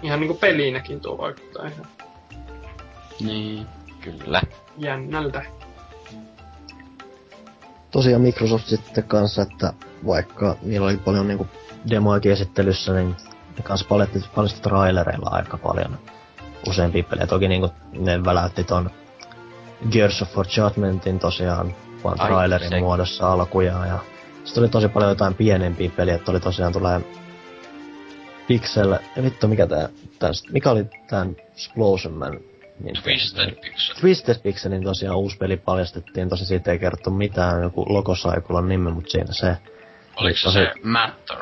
[0.02, 1.88] ihan niinku pelinäkin tuo vaikuttaa ihan
[3.20, 3.66] Niin.
[4.02, 4.42] Kyllä.
[4.78, 5.46] jännältä.
[7.92, 9.74] tosiaan Microsoft sitten kanssa, että
[10.08, 11.48] vaikka niillä oli paljon niinku
[11.90, 13.16] demoakin esittelyssä, niin
[13.58, 16.00] ne kanssa paljasti, paljasti trailereilla aika paljon
[16.68, 17.28] useampia pelejä.
[17.28, 18.90] Toki niinku ne väläytti ton
[19.92, 24.00] Gears of War Judgmentin tosiaan vaan Ai, trailerin se- muodossa alkujaan ja
[24.44, 27.02] sitten oli tosi paljon jotain pienempiä peliä, että oli tosiaan tulee
[28.48, 29.90] Pixel, ja vittu mikä tää,
[30.20, 32.40] tää mikä oli tän Explosion Man?
[32.84, 33.96] Niin Twisted Pixel.
[34.00, 39.10] Twisted Pixelin tosiaan uusi peli paljastettiin, tosi siitä ei kerrottu mitään, joku logosaikulan nimi, mutta
[39.12, 39.58] siinä se.
[40.16, 41.38] Oliko se tosi- se Matter?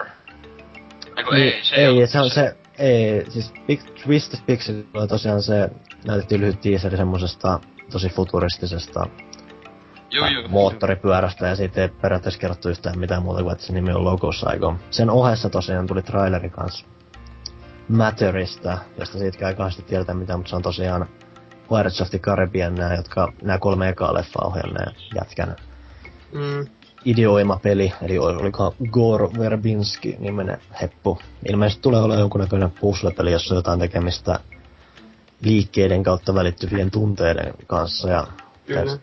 [1.18, 5.08] Eiku Niin, ei, se ei, ollut se on se, ei, siis Big, Twisted Pixel oli
[5.08, 5.70] tosiaan se,
[6.06, 7.60] näytettiin lyhyt teaseri semmosesta
[7.92, 9.08] tosi futuristisesta
[10.48, 14.30] Moottoripyörästä ja siitä ei periaatteessa kerrottu yhtään mitään muuta kuin, että se nimi on Logo
[14.30, 14.76] Psycho.
[14.92, 16.86] Sen ohessa tosiaan tuli traileri kanssa
[17.90, 21.08] Matterista, josta siitä ei kauheasti tiedetä mitään, mutta se on tosiaan
[21.70, 25.56] Pirates of the Caribbean nää, jotka, nämä kolme ekaa leffaa ohjanneen jätkän
[26.34, 26.68] Mm.
[27.06, 31.20] ideoima peli, eli ol- oliko Gore Verbinski nimenen heppu.
[31.50, 34.40] Ilmeisesti tulee olemaan jonkunnäköinen puzzle-peli, jossa on jotain tekemistä
[35.42, 38.28] liikkeiden kautta välittyvien tunteiden kanssa, ja
[38.66, 38.82] Kyllä.
[38.82, 39.00] en,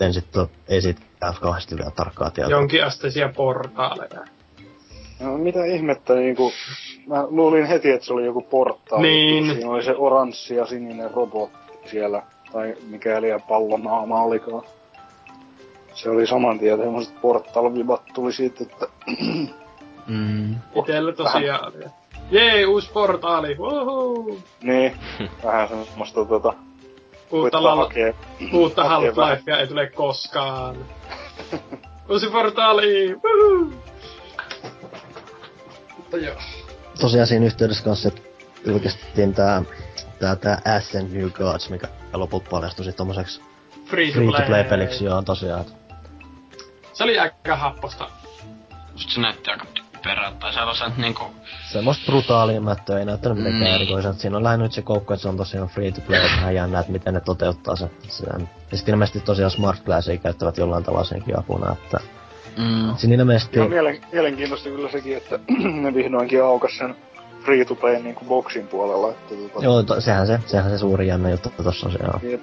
[0.00, 1.00] en sit, sit, oo- ei siitä
[1.40, 2.50] kauheasti vielä tarkkaa tietoa.
[2.58, 4.20] Jonkinasteisia portaaleja.
[5.20, 6.52] No mitä ihmettä niinku...
[7.06, 9.06] Mä luulin heti, että se oli joku portaali.
[9.06, 9.46] Niin.
[9.46, 12.22] Siinä oli se oranssi ja sininen robotti siellä.
[12.52, 14.62] Tai mikäli ja pallonaama olikaan.
[15.94, 18.86] Se oli saman tien semmoset portal-vibat tuli siitä, että
[20.06, 20.54] Mm.
[20.74, 21.84] Itellä tosiaan oli.
[22.30, 24.38] Jee, uusi portaali, wuhuu!
[24.62, 24.96] niin,
[25.44, 26.54] vähän semmoista tota...
[27.32, 28.14] Uutta, lal- hakea,
[28.52, 28.84] uutta.
[28.84, 30.76] Half-Lifea ei tule koskaan.
[32.10, 33.72] Uusi portaali, wuhuu!
[35.96, 36.36] Mutta joo.
[37.00, 38.20] Tosiaan siinä yhteydessä kanssa, että
[38.66, 39.62] julkistettiin tää,
[40.18, 43.40] tää, tää Ascent New Gods, mikä lopulta paljastui sit tommoseksi
[43.84, 44.46] Free to play.
[44.46, 45.64] play peliksi, joo tosiaan.
[46.92, 48.08] Se oli aika happosta.
[48.92, 49.64] Musta se näytti aika
[50.02, 50.36] typerältä.
[50.38, 51.24] Tai sellaiset niinku...
[51.72, 53.74] Semmoista brutaalia mättöä ei näyttänyt mitenkään Niin.
[53.74, 54.18] erikoiselta.
[54.18, 56.54] Siinä on lähinnä nyt se koukku, että se on tosiaan free to play, että vähän
[56.54, 57.90] jännä, että miten ne toteuttaa sen.
[58.08, 58.48] sen.
[58.70, 61.98] Ja sitten ilmeisesti tosiaan Smart Glassia käyttävät jollain tavalla senkin apuna, että
[62.56, 62.96] Mm.
[62.96, 63.58] siinä ilmeisesti...
[63.58, 65.38] Ja mielen, mielenkiintoista kyllä sekin, että
[65.82, 66.96] ne vihdoinkin aukas sen
[67.44, 71.06] free to play niinku boxin puolella, että tota, Joo, to, sehän se, sehän se suuri
[71.06, 72.32] jännä juttu tossa on se, joo.
[72.32, 72.40] Jep.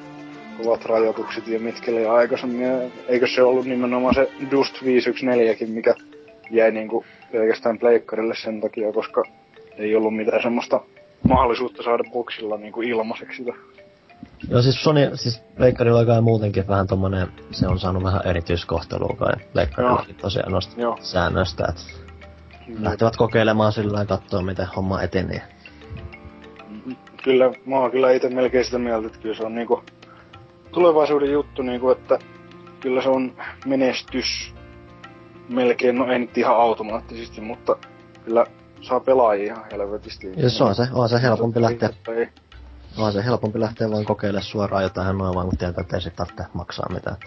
[0.63, 2.61] kovat rajoitukset ja mitkä oli aikaisemmin.
[2.67, 5.95] Ja eikö se ollut nimenomaan se Dust 514kin, mikä
[6.51, 9.23] jäi niinku pelkästään pleikkarille sen takia, koska
[9.77, 10.81] ei ollut mitään semmoista
[11.29, 13.53] mahdollisuutta saada boksilla niinku ilmaiseksi sitä.
[14.49, 19.33] Joo, siis Sony, siis Leikkarilla kai muutenkin vähän tommonen, se on saanut vähän erityiskohtelua kai
[19.53, 20.97] Leikkarillakin tosiaan noista Joo.
[21.01, 21.81] säännöistä, että
[22.79, 25.41] lähtevät kokeilemaan sillä ja katsoa miten homma etenee.
[27.23, 29.83] Kyllä, mä oon kyllä itse melkein sitä mieltä, että kyllä se on niinku
[30.71, 32.19] tulevaisuuden juttu, niinku, että
[32.79, 33.33] kyllä se on
[33.65, 34.53] menestys
[35.49, 37.75] melkein, no ei nyt ihan automaattisesti, mutta
[38.25, 38.45] kyllä
[38.81, 40.31] saa pelaajia ihan helvetisti.
[40.37, 42.29] Ja se on se, on se helpompi lähteä, Ei,
[42.97, 46.15] on se helpompi lähteä vaan kokeilemaan suoraan jotain noin vaan, kun tietää, että ei sit
[46.15, 47.17] tarvitse maksaa mitään.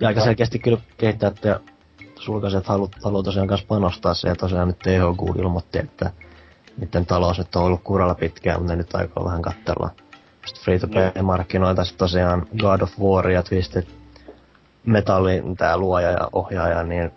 [0.00, 1.60] Ja aika selkeästi kyllä kehittäjät ja
[2.18, 6.10] sulkaiset halu, haluaa tosiaan kanssa panostaa siihen, ja tosiaan nyt THQ ilmoitti, että
[6.76, 9.90] niiden talous nyt on ollut kuralla pitkään, mutta ne nyt aikoo vähän katsella.
[10.42, 13.86] Just free to play markkinoita, sitten tosiaan God of War ja Twisted
[14.86, 17.12] Metallin tää luoja ja ohjaaja, niin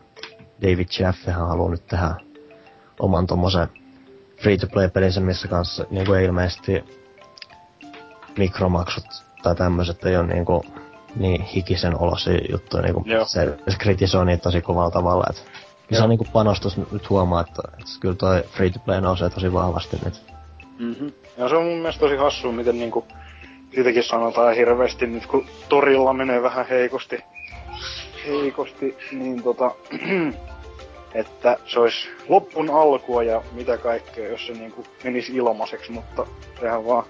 [0.62, 2.16] David Chaffehan haluaa nyt tehdä
[3.00, 3.68] oman tommosen
[4.42, 6.84] free to play pelinsä, missä kanssa niinku ei ilmeisesti
[8.38, 9.06] mikromaksut
[9.44, 10.66] tai tämmöiset ei ole niinku
[11.16, 13.26] niin hikisen olosia juttuja, niinku Joo.
[13.26, 16.04] se, se kritisoi niitä tosi kovalla tavalla, että se Joo.
[16.04, 19.98] on niinku panostus nyt- huomaa, että, että kyllä toi free to play nousee tosi vahvasti
[20.06, 20.22] nyt.
[20.80, 21.12] Mm-hmm.
[21.38, 23.06] Ja se on mun mielestä tosi hassua, miten niinku,
[23.74, 27.20] siitäkin sanotaan hirveästi nyt, kun torilla menee vähän heikosti,
[28.28, 29.72] heikosti, niin tota,
[31.14, 36.28] että se olisi loppun alkua ja mitä kaikkea, jos se niinku menisi ilmaiseksi, mutta
[36.60, 37.04] sehän vaan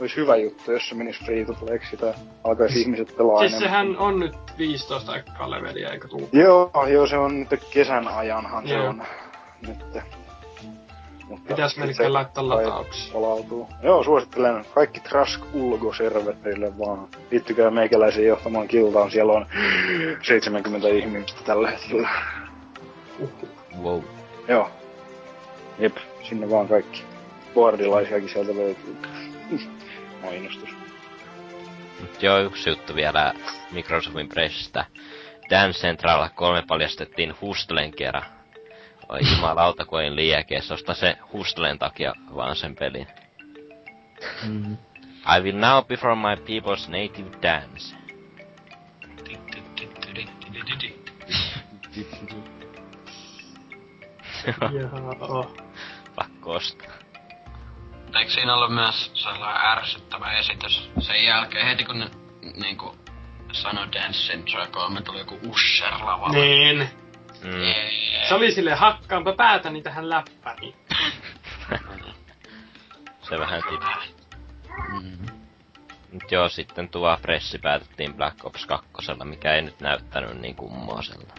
[0.00, 3.70] olisi hyvä juttu, jos se menisi free to playksi tai alkaisi ihmiset pelaa Siis enemmän.
[3.70, 6.28] sehän on nyt 15 aikaa leveliä, eikö tuu?
[6.32, 8.88] Joo, joo, se on nyt kesän ajanhan se Joo.
[8.88, 9.02] on
[9.66, 9.78] nyt.
[11.28, 13.12] Mutta Pitäis melkein laittaa kai latauksiin.
[13.12, 13.68] Palautuu.
[13.82, 17.08] Joo, suosittelen kaikki Trask Ulgo-serverille vaan.
[17.30, 19.46] Liittykää meikäläisen johtamaan kiltaan, siellä on
[20.22, 22.08] 70 ihmistä tällä hetkellä.
[23.82, 24.00] Wow.
[24.48, 24.70] Joo.
[25.78, 27.02] Jep, sinne vaan kaikki.
[27.54, 28.96] Boardilaisiakin sieltä löytyy.
[30.22, 30.70] Mainostus.
[32.00, 33.32] Mut joo, yksi juttu vielä
[33.72, 34.84] Microsoftin pressistä.
[35.50, 38.33] Dance Central 3 paljastettiin Hustlen kerran.
[39.08, 43.06] Oi jumalauta, kun en liiäkeessä osta se Hustlen takia vaan sen pelin.
[44.48, 44.76] Mm.
[45.36, 47.96] I will now perform my people's native dance.
[54.72, 55.56] Joo.
[56.14, 56.92] Pakko ostaa.
[58.18, 60.90] Eikö siinä ollut myös sellainen ärsyttävä esitys?
[60.98, 62.10] Sen jälkeen heti kun ne
[62.56, 62.96] niinku
[63.52, 66.38] sanoi Dance Central 3 tuli joku Usher lavalle.
[66.38, 67.03] Niin.
[67.44, 67.74] Mm.
[68.28, 70.74] Se oli sille hakkaanpa päätäni tähän läppäriin.
[73.28, 74.14] Se vähän tippui.
[75.02, 75.26] Mm.
[76.12, 78.88] Mut joo, sitten tuo pressi päätettiin Black Ops 2,
[79.24, 81.34] mikä ei nyt näyttänyt niin kummoiselta.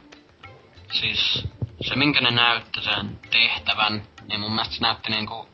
[0.91, 1.47] Siis
[1.81, 5.49] se minkä ne näytti sen tehtävän, niin mun mielestä se näytti niinku...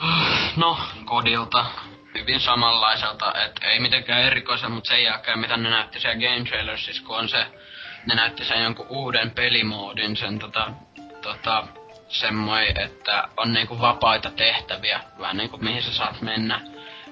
[0.56, 1.66] No, kodilta.
[2.14, 7.02] Hyvin samanlaiselta, et ei mitenkään erikoisen, mutta sen jälkeen mitä ne näytti siellä Game Trailersissa,
[7.02, 7.46] kun on se...
[8.06, 10.70] Ne näytti sen jonkun uuden pelimoodin, sen tota...
[11.22, 11.64] tota
[12.12, 16.60] semmoi, että on niinku vapaita tehtäviä, vähän niinku mihin sä saat mennä.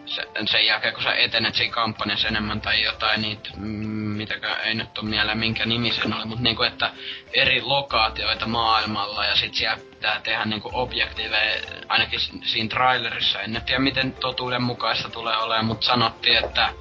[0.06, 3.66] Se, sen jälkeen, kun sä etenet siinä kampanjassa enemmän tai jotain niitä, mm,
[4.16, 6.90] mitäkään ei nyt ole mieleen minkä nimi sen oli, mutta niinku, että
[7.34, 13.80] eri lokaatioita maailmalla ja sit siellä pitää tehdä niinku objektiiveja, ainakin siinä trailerissa, en tiedä
[13.80, 16.72] miten totuuden mukaista tulee olemaan, mutta sanottiin, että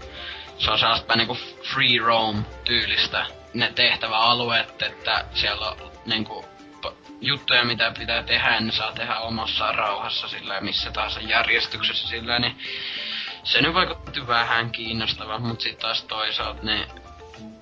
[0.57, 1.38] se on sellaista niinku
[1.74, 6.45] free roam tyylistä ne tehtäväalueet, että siellä on niinku
[7.22, 12.58] juttuja, mitä pitää tehdä, ne saa tehdä omassa rauhassa sillä missä tahansa järjestyksessä sillä, niin
[13.43, 16.88] se nyt vaikutti vähän kiinnostavaa, mutta sitten taas toisaalta ne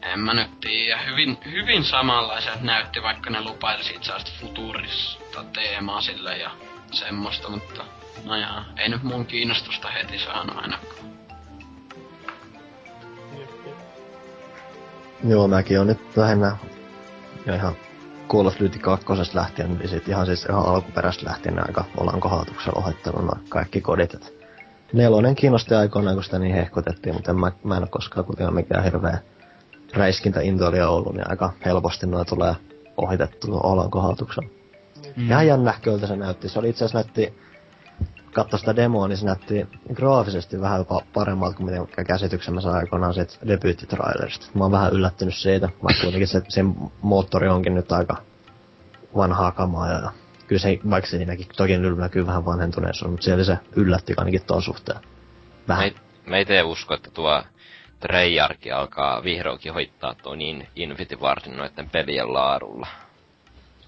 [0.01, 0.97] en mä nyt tiedä.
[0.97, 6.51] Hyvin, hyvin samanlaiset näytti, vaikka ne lupaili siitä sellaista futurista teemaa sille ja
[6.91, 7.85] semmoista, mutta
[8.23, 11.16] no jaa, ei nyt mun kiinnostusta heti saanut ainakaan.
[15.23, 16.57] Joo, mäkin on nyt lähinnä
[17.45, 17.75] jo ihan
[18.29, 22.81] Call of Duty 2 lähtien, niin sit ihan siis ihan alkuperäistä lähtien aika ollaan kohautuksella
[22.81, 24.13] ohitteluna kaikki kodit.
[24.13, 24.33] Et
[24.93, 28.55] nelonen kiinnosti aikoinaan, kun sitä niin hehkotettiin, mutta en mä, mä en ole koskaan kuitenkaan
[28.55, 29.17] mikään hirveä
[29.93, 32.55] räiskintäintoilija ollut, niin aika helposti noin tulee
[32.97, 34.49] ohitettu olan kohautuksella.
[35.15, 35.31] Mm.
[35.31, 36.49] Ihan jännähköltä se näytti.
[36.49, 37.39] Se oli itse asiassa näytti,
[38.33, 42.75] katso sitä demoa, niin se näytti graafisesti vähän jopa paremmalta kuin mitä käsityksen mä sain
[42.75, 44.47] aikoinaan siitä debyyttitrailerista.
[44.53, 48.17] Mä oon vähän yllättynyt siitä, vaikka kuitenkin se, sen moottori onkin nyt aika
[49.15, 50.11] vanhaa kamaa ja
[50.47, 54.99] kyllä se, vaikka siinäkin toki näkyy vähän vanhentuneessa, mutta siellä se yllätti ainakin tuon suhteen.
[55.67, 55.83] Vähän.
[55.83, 57.43] Me, me ei tee usko, että tuo
[57.99, 62.87] Treyarch alkaa vihdoinkin hoittaa tuo niin Infinity Wardin noiden pelien laadulla.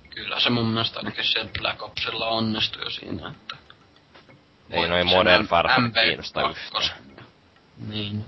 [0.10, 3.36] Kyllä se mun mielestä ainakin siellä Black Opsilla onnistui jo siinä.
[4.70, 6.90] Ei noin Modern Warfare kiinnosta yhtään.
[7.88, 8.26] Niin.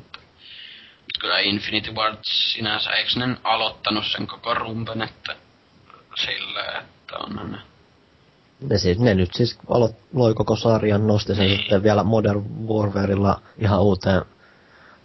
[1.20, 5.36] Kyllä Infinity Ward sinänsä, eikö ne aloittanut sen koko rumpen, että
[6.16, 7.58] sillä, että on ne
[8.70, 11.60] ne, siis, ne nyt siis aloit, loi koko sarjan, nosti sen niin.
[11.60, 14.22] sitten vielä Modern Warfareilla ihan uuteen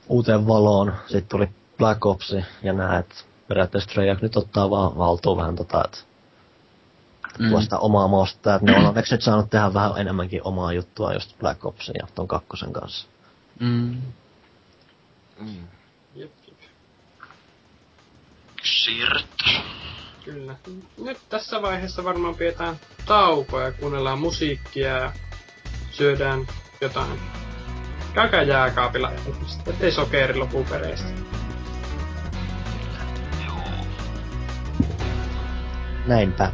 [0.09, 0.93] uuteen valoon.
[1.07, 3.14] Sitten tuli Black Ops ja nää, että
[3.49, 5.99] periaatteessa Treyarch nyt ottaa vaan valtuun vähän tota, että
[7.39, 7.51] mm.
[7.51, 8.55] tuosta omaa mosta.
[8.55, 12.07] Että ne on onneksi nyt saanut tehdä vähän enemmänkin omaa juttua just Black Opsin ja
[12.14, 13.07] ton kakkosen kanssa.
[13.61, 14.03] Mm.
[15.41, 15.68] Mm.
[16.14, 16.59] Jep, jep.
[20.24, 20.57] Kyllä.
[21.05, 22.76] Nyt tässä vaiheessa varmaan pidetään
[23.07, 25.12] taukoa ja kuunnellaan musiikkia ja
[25.91, 26.47] syödään
[26.80, 27.20] jotain
[28.16, 29.12] Käykää jääkaapilla,
[29.66, 31.09] ettei sokeri lopu pereistä.
[36.07, 36.53] Näinpä.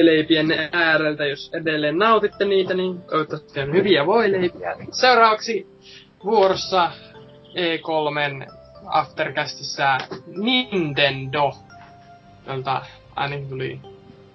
[0.00, 4.76] Voileipien ääreltä, jos edelleen nautitte niitä, niin toivottavasti on hyviä voileipiä.
[4.92, 5.66] Seuraavaksi
[6.24, 6.92] vuorossa
[7.46, 8.52] E3
[8.86, 11.52] Aftercastissa Nintendo,
[12.46, 12.82] jolta
[13.16, 13.80] ainakin tuli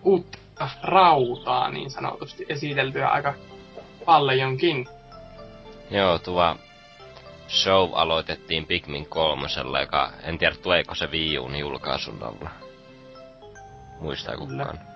[0.04, 3.34] uutta rautaa niin sanotusti esiteltyä aika
[4.06, 4.88] paljonkin.
[5.92, 6.56] Joo, tuo
[7.50, 12.50] show aloitettiin Pikmin kolmosella, joka en tiedä tuleeko se Wii Uun julkaisun alla.
[14.00, 14.95] Muistaa kukaan.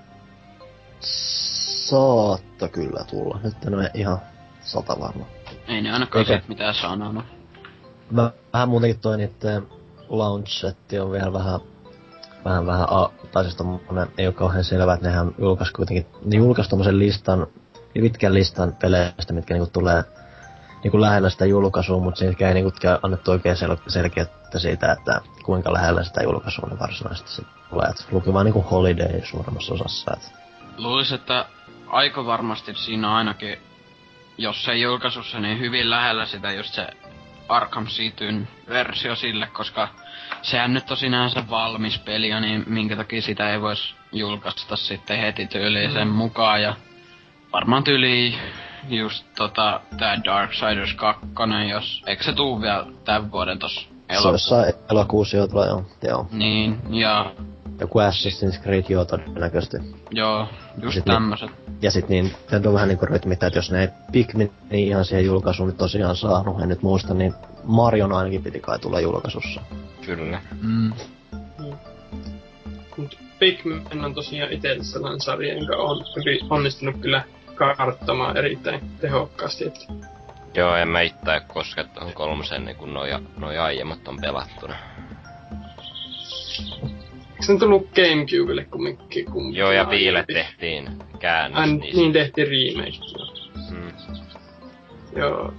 [1.00, 3.40] Saatta kyllä tulla.
[3.44, 4.20] Nyt en ole ihan
[4.62, 5.26] sata varma.
[5.68, 6.42] Ei ne ainakaan Eikä...
[6.48, 7.26] mitään sanonut.
[8.54, 9.68] Vähän muutenkin toi niitten
[10.10, 10.66] launch
[11.02, 11.60] on vielä vähän
[12.46, 16.38] vähän vähän, a, tai siis tommonen, ei ole kauhean selvää, että nehän julkaisi kuitenkin, ne
[16.38, 17.48] julkaisi tommosen listan,
[17.94, 20.04] pitkän listan peleistä, mitkä niinku tulee
[20.84, 22.72] niinku lähellä sitä julkaisua, mutta siitä ei niinku
[23.02, 27.88] annettu oikein sel- selkeyttä siitä, että kuinka lähellä sitä julkaisua ne varsinaisesti sit tulee.
[27.90, 30.12] Et luki vaan niinku Holiday suurimmassa osassa.
[30.14, 30.39] Et.
[30.80, 31.46] Luulisin, että
[31.88, 33.58] aika varmasti siinä on ainakin,
[34.38, 36.88] jos se julkaisussa, niin hyvin lähellä sitä just se
[37.50, 39.88] Arkham Cityn versio sille, koska
[40.42, 45.48] sehän nyt on sinänsä valmis peli, niin minkä takia sitä ei voisi julkaista sitten heti
[45.48, 46.14] tyyliin sen mm.
[46.14, 46.62] mukaan.
[46.62, 46.76] Ja
[47.54, 48.36] varmaan tyyli
[48.90, 51.26] just tota, tää Darksiders 2,
[51.70, 54.50] jos, eikö se tuu vielä tämän vuoden tos elokuussa?
[54.50, 55.68] Se on elokuussa jo tulee,
[56.04, 56.28] joo.
[56.32, 57.32] Niin, ja...
[57.80, 59.78] Joku Assassin's Creed joo todennäköisesti.
[60.12, 60.48] Joo,
[60.82, 61.50] just sit tämmöset.
[61.50, 62.32] Ni, ja sit niin,
[62.66, 66.16] on vähän niinku rytmittää, että jos ne ei Pikmin niin ihan siihen julkaisuun nyt tosiaan
[66.16, 69.62] saanut, en nyt muista, niin Marion ainakin piti kai tulla julkaisussa.
[70.06, 70.42] Kyllä.
[70.62, 70.92] Mm.
[71.60, 71.74] Mm.
[72.98, 77.24] Mut Pikmin on tosiaan itse sellainen sarja, jonka on hyvin onnistunut kyllä
[77.56, 79.68] karttamaan erittäin tehokkaasti.
[79.68, 79.80] Että...
[80.54, 84.76] Joo, en mä itse koske tuohon kolmoseen, niin kun noi, noi aiemmat on pelattuna.
[87.40, 89.26] Eikö se on tullut Gamecubelle kumminkin?
[89.26, 91.60] kumminkin Joo, ja Viille tehtiin käännös.
[91.60, 92.98] An, niin tehtiin remake.
[93.72, 93.92] Mm.
[95.16, 95.54] Joo.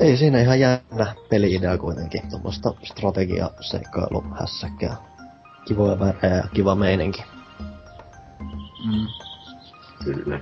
[0.00, 2.30] Ei siinä ihan jännä peli-idea kuitenkin.
[2.30, 4.96] Tuommoista strategia-seikkailuhässäkkää.
[5.64, 7.24] Kivoja värejä ja kiva meininki.
[8.86, 9.06] Mm.
[10.04, 10.40] Kyllä.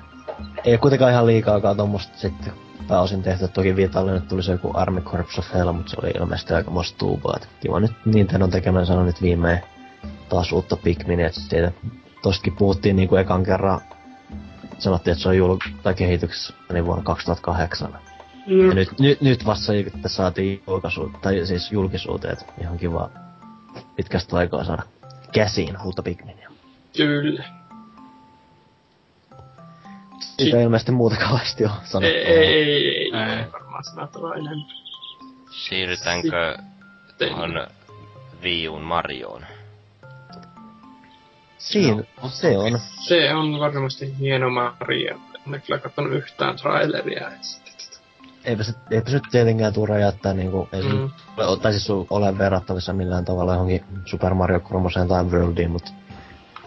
[0.65, 2.53] Ei kuitenkaan ihan liikaakaan tuommoista sitten
[2.89, 3.49] pääosin tehty.
[3.49, 6.71] Toki Vitalle nyt tuli se joku Army Corps of Hell, mutta se oli ilmeisesti aika
[6.99, 7.39] tuubaa.
[7.61, 9.61] kiva nyt Nintendo tekemään sanoi nyt viimein
[10.29, 11.73] taas uutta Pikminia, siitä
[12.23, 13.81] tostakin puhuttiin niinku ekan kerran
[14.79, 17.99] sanottiin, että se on jul- tai kehityksessä niin vuonna 2008.
[18.47, 18.69] Mm.
[18.69, 23.11] Ja nyt, nyt, nyt vasta että saatiin julkaisu, tai siis julkisuuteen, ihan kiva
[23.97, 24.83] pitkästä aikaa saada
[25.33, 26.51] käsiin uutta Pikminia.
[26.97, 27.56] Kyllä.
[30.39, 32.17] Siitä ei ilmeisesti muuta kauheasti ole sanottu.
[32.17, 33.53] Ei, ei, ei, ei, ei.
[33.53, 34.67] varmaan sanottavaa enemmän.
[35.51, 36.59] Siirrytäänkö
[37.19, 37.67] tuohon
[38.43, 39.47] Viun Marioon?
[41.59, 42.79] Siinä, no, se on.
[43.09, 45.17] Se on varmasti hieno Mario.
[45.55, 47.31] En kyllä katsonut yhtään traileria.
[48.45, 51.11] Eipä se, eipä se tietenkään tuu räjäyttää niinku, ei mm.
[51.37, 55.91] se, tai siis ole verrattavissa millään tavalla johonkin Super Mario 3 tai Worldiin, mutta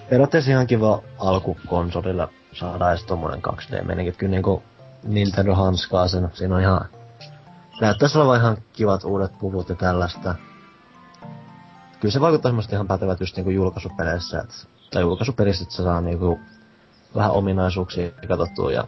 [0.10, 4.12] periaatteessa ihan kiva alku konsolilla saada edes tommonen 2D-meininki.
[4.18, 4.64] Kyllä niinku
[5.04, 6.30] Nintendo hanskaa sen.
[6.34, 6.86] Siinä on ihan...
[7.82, 10.36] Näyttäis olevan ihan kivat uudet puvut ja tällaista.
[12.00, 16.02] Kyllä se vaikuttaa semmoista ihan pätevät just niinku julkaisupeleissä, et, tai julkaisupelissä, että se saa
[16.02, 16.40] niinku
[17.16, 18.84] vähän ominaisuuksia katsottua ja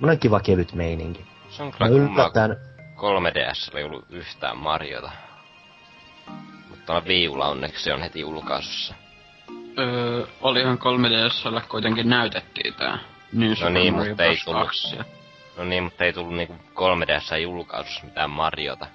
[0.00, 1.26] Monen kiva kevyt meininki.
[1.48, 2.56] Se on kyllä yllättäen...
[2.96, 5.10] 3DS ei ollut yhtään Mariota.
[6.70, 8.94] Mutta viula onneksi on heti julkaisussa.
[9.78, 12.98] Öö, olihan 3DSllä kuitenkin näytettiin tää
[13.32, 14.68] New no Super niin, Mario mutta ei tullut,
[15.58, 18.86] No niin, mutta ei tullut niinku 3DS julkaisussa mitään Mariota.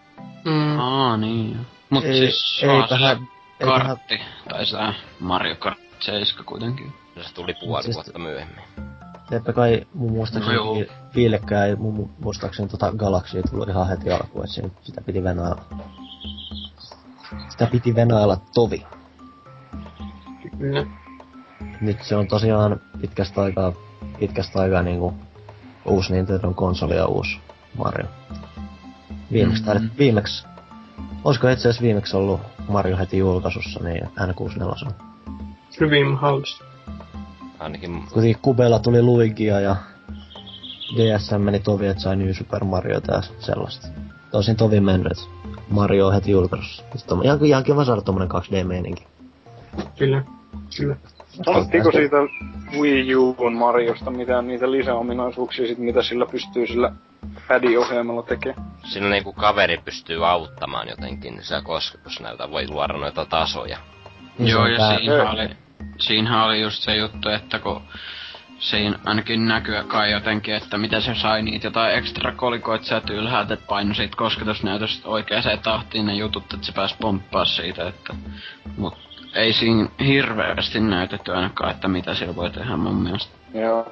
[0.45, 0.80] Mm.
[0.80, 1.67] Aa, niin.
[1.89, 3.27] Mut ei, siis ei, tähän,
[3.63, 4.77] kartti, ei tai se
[5.19, 6.93] Mario Kart 7 kuitenkin.
[7.15, 8.63] No se tuli puoli siis vuotta myöhemmin.
[9.32, 10.75] Eipä kai mun muistaakseni no
[11.15, 15.61] viillekään ei mun muistaakseni tota Galaxia tullut ihan heti alkuun, että sitä piti venailla.
[17.49, 18.86] Sitä piti venailla tovi.
[20.60, 20.86] Kyllä.
[21.82, 23.74] Nyt se on tosiaan pitkästä aikaa,
[24.20, 25.14] pitkästä aikaa niinku
[25.86, 27.40] uusi Nintendo konsoli ja uusi
[27.77, 28.07] Mario.
[29.31, 29.90] Viimeksi, mm-hmm.
[29.99, 30.45] viimeksi,
[31.23, 34.91] olisiko itse asiassa viimeksi ollut Mario heti julkaisussa, niin N64.
[35.80, 36.64] Hyvin halus.
[37.60, 38.03] Ainakin...
[38.14, 39.76] Kuitenkin Kubella tuli Luigia ja
[40.95, 43.88] DSM meni tovi, että sai New Super Mario ja sellaista.
[44.31, 45.30] Tosin tovi mennyt,
[45.69, 46.84] Mario heti julkaisussa.
[46.95, 49.07] Sitten on ihan, ihan kiva saada tommonen 2D-meininki.
[49.98, 50.23] Kyllä.
[50.78, 50.96] Kyllä.
[51.46, 52.18] Sanottiinko siitä
[52.80, 56.91] Wii Uun Mariosta mitään niitä lisäominaisuuksia, sit mitä sillä pystyy sillä
[57.48, 58.72] padiohjelmalla tekemään?
[58.84, 63.78] Siinä niinku kaveri pystyy auttamaan jotenkin, niin se kosketusnäytä voi luoda noita tasoja.
[64.38, 65.50] Niin Joo, ja siinä oli,
[66.00, 67.82] siinähän oli just se juttu, että kun
[68.60, 73.54] siinä ainakin näkyy kai jotenkin, että mitä se sai niitä jotain ekstra kolikoita sieltä ylhäältä,
[73.54, 78.16] että paino siitä kosketusnäytöstä oikeaan tahtiin ne jutut, että se pääsi pomppaa siitä, että...
[78.78, 83.31] Mut ei siinä hirveästi näytetty ainakaan, että mitä sillä voi tehdä mun mielestä.
[83.53, 83.91] Joo.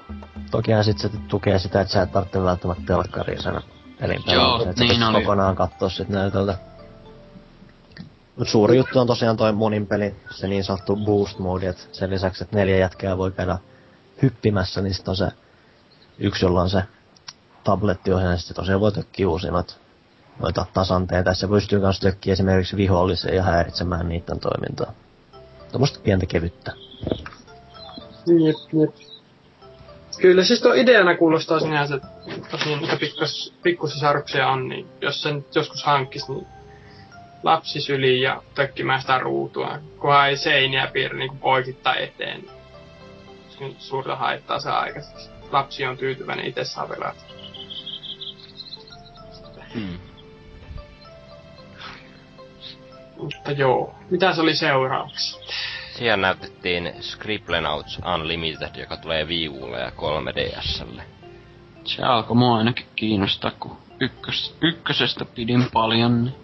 [0.51, 3.61] Tokihan sit se tukee sitä, että sä et tarvitse välttämättä telkkaria sen
[3.99, 5.21] pelin Joo, että niin oli.
[5.21, 6.57] kokonaan katsoa sit näytöltä.
[8.37, 12.09] Mut suuri juttu on tosiaan toi monin peli, se niin sanottu boost mode, että sen
[12.09, 13.57] lisäksi, että neljä jätkää voi käydä
[14.21, 15.27] hyppimässä, niin sit on se
[16.19, 16.83] yksi, jolla on se
[17.63, 19.51] tablettiohjaaja, ja sitten tosiaan voi tökkiä uusia
[20.39, 21.33] noita tasanteita.
[21.33, 24.93] Se pystyy myös tökkiä esimerkiksi viholliseen ja häiritsemään niiden toimintaa.
[25.71, 26.73] Tuommoista pientä kevyttä.
[28.27, 28.95] Jep, jep.
[30.21, 31.99] Kyllä siis tuo ideana kuulostaa sinänsä
[32.51, 36.47] tosi niitä pikkus, pikkusisaruksia on, niin jos sen joskus hankkis, niin
[37.43, 42.45] lapsi syliin ja tökkimään sitä ruutua, kunhan ei seiniä piirry niin poikittain eteen.
[43.59, 45.29] Niin suurta haittaa saa aikaiseksi.
[45.51, 47.21] Lapsi on tyytyväinen, itse saa pelata.
[49.75, 49.99] Mm.
[53.17, 55.39] Mutta joo, mitä se oli seuraavaksi?
[55.97, 61.01] Siellä näytettiin Scribblenauts Unlimited, joka tulee Wii Ulle ja 3DSlle.
[61.83, 66.23] Se alkoi mua ainakin kiinnostaa, kun ykkös, ykkösestä pidin paljon.
[66.25, 66.35] Niin.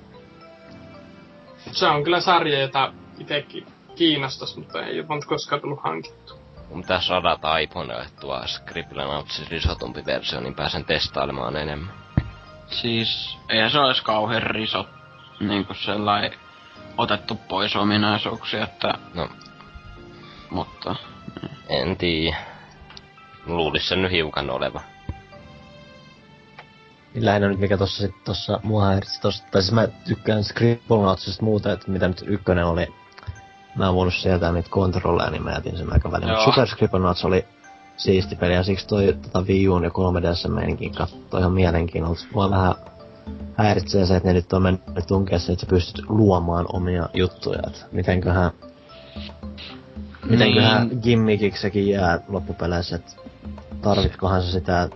[1.72, 6.34] Se on kyllä sarja, jota itsekin kiinnostas, mutta ei ole koskaan tullut hankittu.
[6.70, 11.94] Mun pitäis radata iPhonelle tuo Scribblenautsin risotumpi versio, niin pääsen testailemaan enemmän.
[12.68, 14.88] Siis, ei se olisi kauhean risot
[15.40, 16.34] niinku sellainen
[16.98, 18.94] otettu pois ominaisuuksia, että...
[19.14, 19.30] No.
[20.50, 20.96] Mutta...
[21.70, 22.38] En tiedä.
[23.46, 24.82] Luulis sen nyt hiukan oleva.
[27.14, 31.44] Niin lähinnä nyt mikä tossa sit tossa mua häiritsi tossa, tai siis mä tykkään Scribblenautsista
[31.44, 32.88] muuta, että mitä nyt ykkönen oli,
[33.76, 36.30] mä en voinut sieltä niitä kontrolleja, niin mä jätin sen aika väliin.
[36.30, 37.46] Mutta Super Scribblenauts oli
[37.98, 42.20] siisti peli, ja siksi toi tota Wii Uun ja 3DS meininkin katsoi ihan mielenkiinnolla.
[42.34, 42.76] Mua vähän
[43.58, 47.60] häiritsee se, että ne nyt on mennyt tunkea se, että sä pystyt luomaan omia juttuja.
[47.68, 48.52] Et mitenköhän,
[50.30, 51.00] mitenköhän Niin.
[51.02, 53.12] gimmickiksi sekin jää loppupeleissä, että
[53.82, 54.90] tarvitkohan se sitä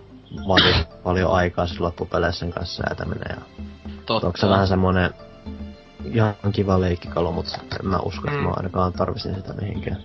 [0.48, 0.74] vaatii
[1.04, 3.36] paljon aikaa se loppupeleissä sen kanssa säätäminen.
[3.36, 3.42] Ja
[4.06, 4.26] Totta.
[4.26, 5.10] onko se vähän semmonen
[6.04, 8.44] ihan kiva leikkikalu, mutta en mä usko, että Mm.
[8.46, 9.98] mä ainakaan tarvisin sitä mihinkään.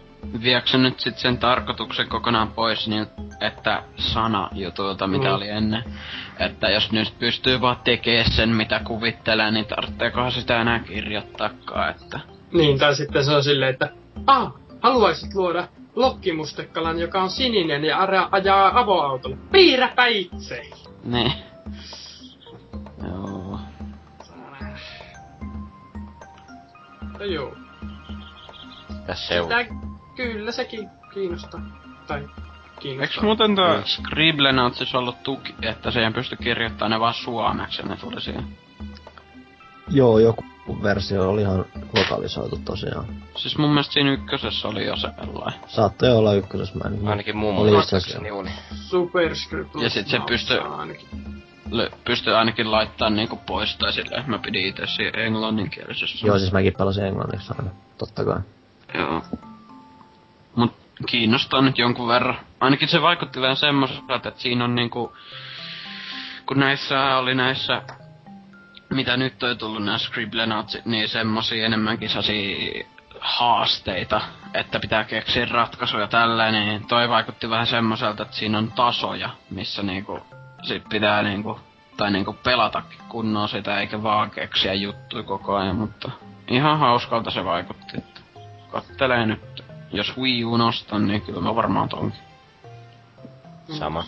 [0.44, 3.08] Viekö se nyt sit sen tarkoituksen kokonaan pois niin,
[3.42, 5.34] että sana jutulta, mitä Mm.
[5.36, 5.84] oli ennen.
[6.40, 12.20] Että jos nyt pystyy vaan tekemään sen, mitä kuvittelee, niin tarvitseekohan sitä enää kirjoittaakaan, että...
[12.54, 13.90] Niin, tai sitten se on silleen, että
[14.28, 19.38] ah, haluaisit luoda lokkimustekalan, joka on sininen ja ara- ajaa avoautolla.
[19.52, 20.62] Piirräpä itse!
[21.04, 21.34] Niin.
[23.08, 23.60] Joo.
[27.20, 27.56] No joo.
[29.08, 29.66] Tässä se Tää,
[30.16, 31.62] kyllä sekin kiinnostaa.
[32.08, 32.32] Tai Eiks
[32.80, 33.24] kiinnostaa.
[33.24, 38.22] muuten tää Scribblenauts ollut tuki, että siihen pysty kirjoittamaan ne vaan suomeksi ja ne tuli
[38.22, 38.44] siihen?
[39.90, 40.44] Joo, joku
[40.84, 41.66] versio oli ihan
[41.98, 43.06] lokalisoitu tosiaan.
[43.36, 45.60] Siis mun mielestä siinä ykkösessä oli jo sellainen.
[45.68, 47.08] Saattoi olla ykkösessä, mä en...
[47.08, 48.50] Ainakin muun Oli muistaakseni oli.
[48.76, 49.76] Superscript.
[49.76, 51.08] Ja sit se pystyy- Ainakin.
[51.72, 54.24] Lö, pystyy ainakin laittaa niinku pois tai silleen.
[54.28, 56.28] Mä pidin itse siinä englanninkielisessä.
[56.28, 58.40] Joo, siis mäkin pelasin englanniksi aina, totta kai.
[58.94, 59.22] Joo.
[61.06, 62.40] Kiinnostaa nyt jonkun verran.
[62.60, 65.16] Ainakin se vaikutti vähän semmoiselta, että siinä on niinku...
[66.46, 67.82] Kun näissä oli näissä...
[68.90, 72.84] Mitä nyt on tullut nämä Scribblenautsit, niin semmosia enemmänkin sellaisia
[73.20, 74.22] haasteita,
[74.54, 79.84] että pitää keksiä ratkaisuja tällainen, niin toi vaikutti vähän semmoiselta, että siinä on tasoja, missä
[79.84, 80.20] niinku
[80.64, 81.60] sit pitää niinku,
[81.98, 86.12] tai niinku pelatakin kunnolla sitä, eikä vaan keksiä juttuja koko ajan, mutta
[86.48, 88.22] ihan hauskalta se vaikutti, että
[88.72, 89.53] kattelee nyt.
[89.94, 92.20] Jos Wii U nostan, niin kyllä mä varmaan tonkin.
[93.80, 94.04] Sama.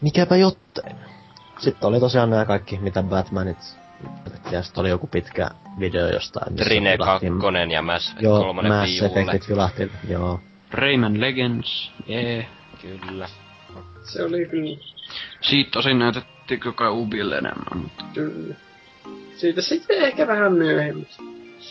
[0.00, 0.92] Mikäpä jottei.
[1.58, 3.58] Sitten oli tosiaan nämä kaikki, mitä Batmanit
[4.50, 6.52] ja sitten oli joku pitkä video jostain.
[6.52, 9.02] missä Trine vilattiin- 2 ja Mass Effect Joo, 3 Mass.
[9.02, 10.40] Effectit vilahti, joo.
[10.70, 12.46] Rayman Legends, jee.
[12.82, 13.28] Kyllä.
[14.04, 14.76] Se oli kyllä,
[15.40, 18.54] Siitä tosin näytettiin koko ajan Ubille enemmän, mutta kyllä.
[19.36, 21.08] Siitä sitten ehkä vähän myöhemmin.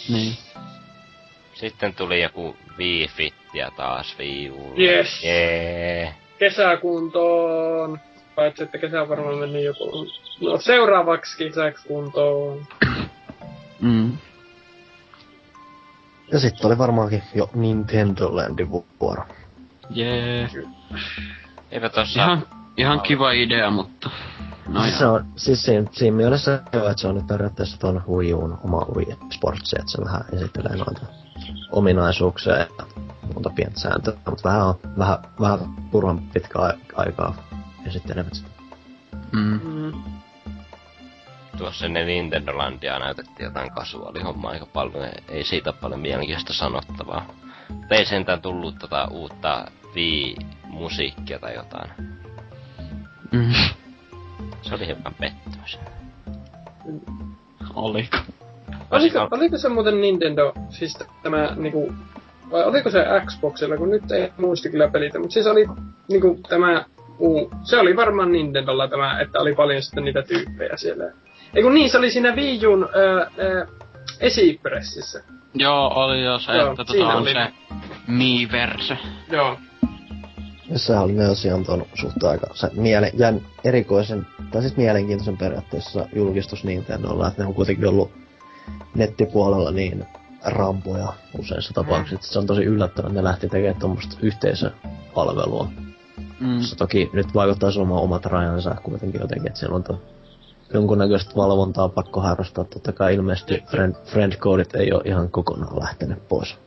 [0.10, 0.38] niin.
[1.60, 4.84] Sitten tuli joku Wii Fittiä taas Wii Ulle.
[4.84, 5.24] Yes.
[5.24, 6.16] Jee.
[6.38, 8.00] Kesäkuntoon.
[8.36, 10.08] Paitsi, että kesä on varmaan mennyt joku...
[10.42, 12.68] No seuraavaksi kesäksi kuntoon.
[13.82, 14.18] Mm.
[16.32, 18.70] Ja sitten oli varmaankin jo Nintendo Landin
[19.00, 19.24] vuoro.
[19.90, 20.50] Jee.
[21.72, 22.24] Eipä tossa...
[22.24, 24.10] Ihan, ihan kiva idea, mutta...
[24.68, 28.04] No siis se on, siis siinä, siinä mielessä jo, että se on nyt periaatteessa ton
[28.10, 31.29] Wii Uun oma Wii Sportsi, että se vähän esittelee noita
[31.72, 32.68] ominaisuuksia ja
[33.34, 35.60] muuta pientä sääntöä, mutta vähän on, vähän, vähän
[35.92, 36.60] turhan pitkä
[36.96, 37.36] aikaa
[37.88, 38.50] esittelevät sitä.
[39.32, 39.60] Mm.
[39.64, 39.94] Mm.
[41.58, 47.26] Tuossa ennen Nintendo Landia näytettiin jotain kasuaalihommaa aika paljon, ei- ei siitä paljon mielenkiintoista sanottavaa.
[47.70, 51.90] Mutta ei sentään tullut tota uutta Wii-musiikkia tai jotain.
[53.32, 53.54] Mm.
[54.62, 55.80] Se oli hiukan pettymys.
[57.76, 58.18] Oliko?
[58.92, 61.94] Oliko, oliko se muuten Nintendo, siis tämä niinku,
[62.52, 65.68] vai oliko se Xboxilla, kun nyt ei muista kyllä pelitä, mutta siis oli
[66.08, 66.86] niinku tämä
[67.20, 71.04] uu, se oli varmaan Nintendolla tämä, että oli paljon sitten niitä tyyppejä siellä.
[71.54, 73.66] Ei kun niin, se oli siinä Wii Uun öö, öö,
[74.20, 75.24] esipressissä.
[75.54, 77.34] Joo, oli jo se, Joo, että tota on oli.
[77.34, 77.48] se
[78.08, 78.98] Miiverse.
[79.32, 79.58] Joo.
[80.70, 85.38] Ja sehän oli myös ihan ton suht aika se miele, jän erikoisen, tai siis mielenkiintoisen
[85.38, 88.12] periaatteessa julkistus Nintendolla, että ne on kuitenkin ollut
[88.96, 90.06] nettipuolella niin
[90.46, 92.30] rampoja useissa tapauksissa.
[92.30, 92.34] Mm.
[92.34, 95.72] Se on tosi yllättävää, että ne lähti tekemään tuommoista yhteisöpalvelua.
[96.40, 96.62] Mm.
[96.62, 100.02] Se toki nyt vaikuttaa olemaan omat rajansa kuitenkin jotenkin, että siellä on to,
[100.74, 102.64] jonkunnäköistä valvontaa pakko harrastaa.
[102.64, 106.58] Totta kai ilmeisesti friend, friend codit ei ole ihan kokonaan lähtenyt pois.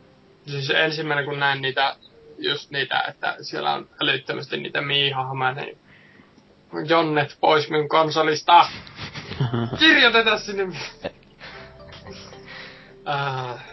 [0.47, 1.97] Siis ensimmäinen kun näin niitä,
[2.39, 5.79] just niitä, että siellä on älyttömästi niitä miihahmoja, niin
[6.89, 8.67] Jonnet pois minun konsolista!
[9.79, 10.81] Kirjoitetaan sinne!
[13.09, 13.65] Äh.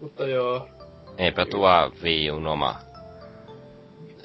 [0.00, 0.68] Mutta joo.
[1.18, 1.68] Eipä tuo
[2.02, 2.74] Wii Uun oma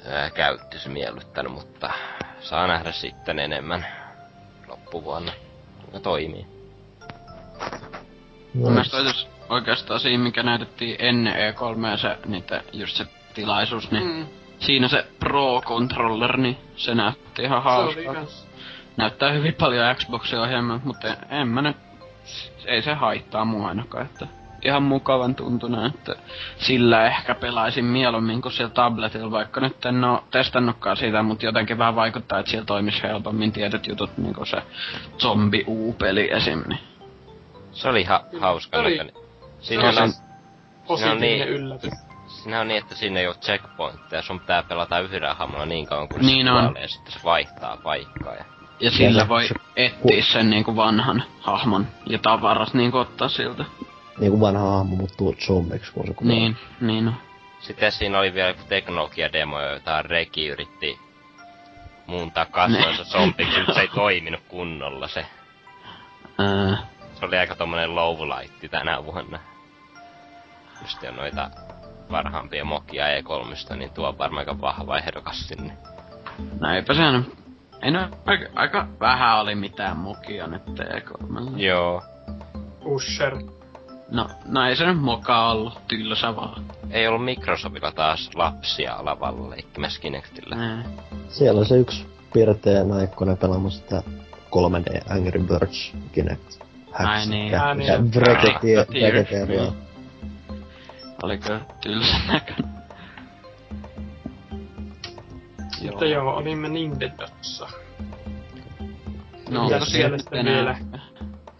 [0.06, 1.90] ää, käyttys miellyttänyt, mutta
[2.40, 3.86] saa nähdä sitten enemmän
[4.68, 5.32] loppuvuonna,
[5.80, 6.46] kuinka toimii.
[8.54, 14.04] Mun mielestä olisi oikeastaan siinä, mikä näytettiin ennen E3 se, niitä, just se tilaisuus, niin
[14.06, 14.26] Mm.
[14.58, 18.14] siinä se Pro Controller, niin se näytti ihan hauskaa.
[18.96, 21.76] Näyttää hyvin paljon Xboxin ohjelmaa, mutta en, en mä nyt,
[22.64, 24.26] ei se haittaa mua ainakaan, että
[24.64, 26.14] ihan mukavan tuntuna, että
[26.58, 31.78] sillä ehkä pelaisin mieluummin kuin siellä tabletilla, vaikka nyt en oo testannutkaan sitä, mutta jotenkin
[31.78, 34.62] vähän vaikuttaa, että siellä toimisi helpommin tietyt jutut, niin kuin se
[35.18, 36.62] zombi U-peli esim.
[36.68, 36.80] Niin.
[37.72, 38.90] Se oli ha- hauska Oli.
[38.90, 39.14] näköinen.
[39.60, 40.22] Se Siinähän on on, se
[40.86, 41.48] positiivinen niin.
[41.48, 41.90] yllätys.
[42.26, 46.08] siinä on niin, että siinä ei ole checkpointteja, sun pitää pelata yhdellä hahmolla niin kauan
[46.08, 46.64] kuin Niin se on.
[46.64, 48.34] kuolee, ja sitten se vaihtaa paikkaa.
[48.34, 48.44] Ja...
[48.80, 53.64] Ja sillä voi se- etsiä sen niinku vanhan hahmon ja tavarat niinku ottaa siltä.
[54.18, 56.36] Niin kuin vanha hahmo muuttuu zombiksi, kun se kuolee.
[56.36, 57.14] Niin, niin on.
[57.60, 60.98] Sitten siinä oli vielä joku teknologiademo, jota Reki yritti
[62.06, 65.26] muuntaa kasvonsa zombiksi, mutta se ei toiminut kunnolla se.
[66.38, 66.76] Ää,
[67.18, 69.38] Se oli aika tommonen lowlightti tänä vuonna.
[70.82, 71.50] Just jo noita
[72.10, 75.76] parhaampia mokia E3, niin tuo on varmaan aika vahva ehdokas sinne.
[76.60, 77.40] no eipä se nyt...
[77.82, 81.56] Ei no, aika, aika vähän oli mitään mukia nyt T3.
[81.56, 82.02] Joo.
[82.84, 83.36] Usher.
[84.10, 86.64] No, no ei se nyt moka ollut, tylsä vaan.
[86.90, 90.56] Ei ollut Microsoftilla taas lapsia lavalla leikkimässä Kinectillä.
[90.56, 90.84] Ää.
[91.28, 94.02] Siellä on se yksi pirteä naikkonen pelaamassa sitä
[94.50, 96.60] 3D Angry Birds Kinect.
[96.92, 97.60] Ai niin.
[97.60, 98.10] Ai niin.
[98.10, 99.12] Bracketia, Bracketeer.
[99.12, 99.72] bracketeeria.
[101.22, 102.79] Oliko tylsä näköinen?
[105.82, 107.68] Mutta joo, olimme Nintendossa.
[109.50, 110.76] No, Mitäs onko siellä siellä sitten vielä?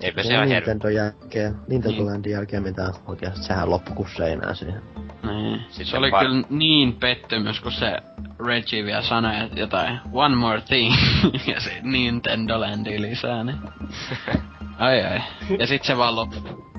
[0.00, 0.54] Eipä Ja siellä her...
[0.54, 2.06] Nintendo jälkeen, Nintendo Niin.
[2.06, 4.82] Landin jälkeen mitään oikeasti, sehän loppu kuin seinään siihen.
[5.22, 5.60] Niin.
[5.68, 7.96] Sitten se oli pa- kyllä niin pettymys, kun se
[8.46, 10.94] Reggie vielä sanoi että jotain one more thing,
[11.54, 13.58] ja se Nintendo Landi lisää, niin.
[14.78, 15.20] Ai ai.
[15.58, 16.69] Ja sit se vaan loppui.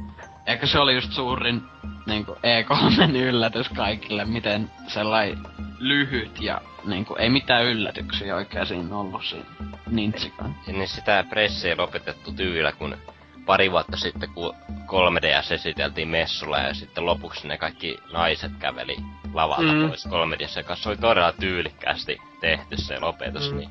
[0.46, 1.62] Eikö se oli just suurin
[2.06, 5.38] niinku E3 yllätys kaikille, miten sellainen
[5.80, 9.46] lyhyt ja niinku ei mitään yllätyksiä oikein siinä ollut siinä
[9.90, 10.56] Nintsikaan.
[10.68, 12.98] Niin sitä pressiä ei lopetettu tyylillä, kun
[13.46, 14.56] pari vuotta sitten, kun
[14.88, 18.96] 3DS esiteltiin messulla ja sitten lopuksi ne kaikki naiset käveli
[19.34, 19.88] lavalta Mm.
[19.88, 20.84] pois 3DS kanssa.
[20.84, 23.58] Se oli todella tyylikkäästi tehty se lopetus, Mm.
[23.58, 23.70] niin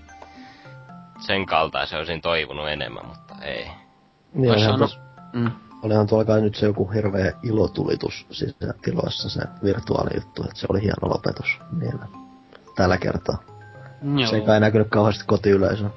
[1.27, 3.67] sen kaltaisen olisin toivonut enemmän, mutta ei.
[4.35, 5.01] Niin saanut-
[5.33, 5.51] Mm.
[5.83, 11.09] Olihan tuolla kai nyt se joku hirveä ilotulitus sisätiloissa se virtuaalijuttu, että se oli hieno
[11.09, 12.07] lopetus niillä.
[12.77, 13.43] Tällä kertaa.
[14.17, 14.31] Joo.
[14.31, 15.91] Se ei kai näkynyt kauheasti kotiyleisöä.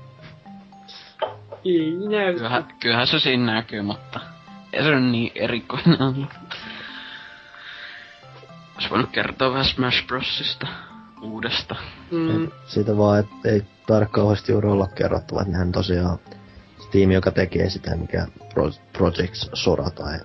[1.66, 2.38] Ei näytä.
[2.38, 4.20] Kyllähän, kyllähän se siinä näkyy, mutta
[4.74, 6.30] ei se nyt niin erikoinen ollut.
[8.76, 10.68] Ois voinut kertoa vähän Smash Brosista
[11.22, 11.76] uudesta.
[12.12, 12.44] Mm.
[12.44, 16.20] Et Siitä vaan, että ei tarkkaan kauheasti juuri olla kerrottava, että nehän tosiaan
[16.94, 20.20] tiimi, joka tekee sitä, mikä Pro, Project Sora tai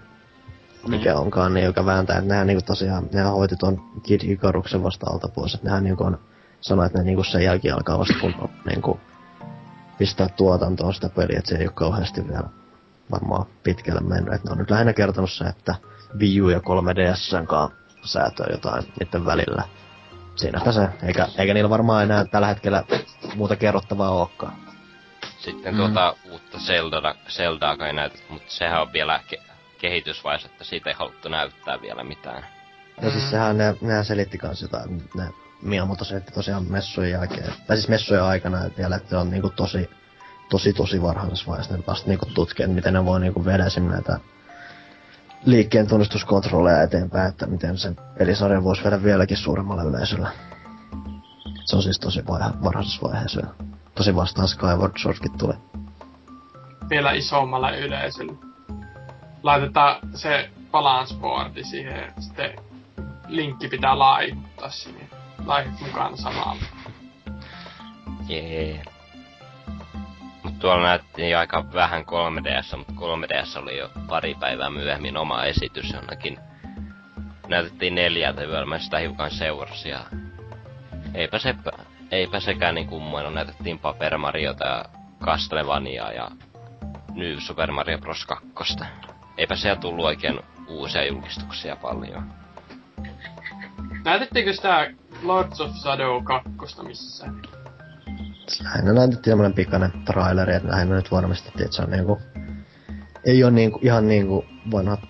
[0.88, 1.16] mikä Niin.
[1.16, 5.28] onkaan, niin joka vääntää, että nehän niinku tosiaan, nehän hoiti ton Kid Icaruksen vasta alta
[5.28, 6.18] pois, että nehän niinku on,
[6.60, 8.34] sanoi, että ne niinku sen jälkeen alkaa vasta kun
[8.66, 9.00] niinku
[9.98, 12.48] pistää tuotantoon sitä peliä, että se ei ole kauheasti vielä
[13.10, 15.74] varmaan pitkälle mennyt, että ne on nyt lähinnä kertonut se, että
[16.18, 19.62] Wii U ja 3DSn kanssa säätöä jotain niiden välillä.
[20.36, 22.84] Siinäpä se, eikä, eikä niillä varmaan enää tällä hetkellä
[23.36, 24.67] muuta kerrottavaa olekaan.
[25.38, 25.78] Sitten Mm.
[25.78, 29.42] tuota uutta Zelda, Zeldaa kai näytetty, mutta sehän on vielä ke-
[29.78, 32.46] kehitysvaiheessa, että siitä ei haluttu näyttää vielä mitään.
[33.02, 35.30] Ja siis sehän ne, nehän selitti kans jotain, ne
[35.62, 39.50] Miyamoto selitti tosiaan messujen jälkeen, tai siis messujen aikana että vielä, että se on niinku
[39.50, 39.90] tosi,
[40.50, 43.88] tosi tosi varhaisessa vaiheessa, ne vasta niinku tutkii, että miten ne voi niinku viedä esim.
[43.88, 44.20] näitä
[45.44, 50.28] liikkeen tunnistuskontrolleja eteenpäin, että miten sen pelisarjan voisi viedä vieläkin suuremmalle yleisölle.
[51.64, 52.26] Se on siis tosi
[52.64, 53.67] varhaisessa vaiheessa vielä.
[53.98, 55.56] Tosi vastaan Skyward Swordkin tulee.
[56.90, 58.32] Vielä isommalle yleisölle.
[59.42, 62.54] Laitetaan se balance boardi siihen, sitten
[63.28, 65.08] linkki pitää laittaa sinne.
[65.46, 66.62] Laihet mukaan samalla.
[68.28, 68.82] Jee.
[70.42, 75.92] Mut tuolla näytti aika vähän 3DS, mutta 3DS oli jo pari päivää myöhemmin oma esitys
[75.92, 76.38] jonnekin.
[77.48, 80.00] Näytettiin neljältä yöllä, mä sitä hiukan seurasi ja...
[81.14, 81.54] Eipä se,
[82.10, 84.84] eipä sekään niin kummoinen, näytettiin Paper Mariota ja
[85.24, 86.30] Castlevania ja
[87.14, 88.26] New Super Mario Bros.
[88.54, 88.76] 2.
[89.38, 92.32] Eipä siellä tullut oikein uusia julkistuksia paljon.
[94.04, 94.90] Näytettiinkö sitä
[95.22, 97.42] Lords of Shadow 2 missään?
[98.64, 102.20] Lähinnä näytettiin tämmönen pikainen traileri, että lähinnä nyt varmistettiin, että se on niinku...
[103.26, 105.00] Ei oo niinku, ihan niinku vanhat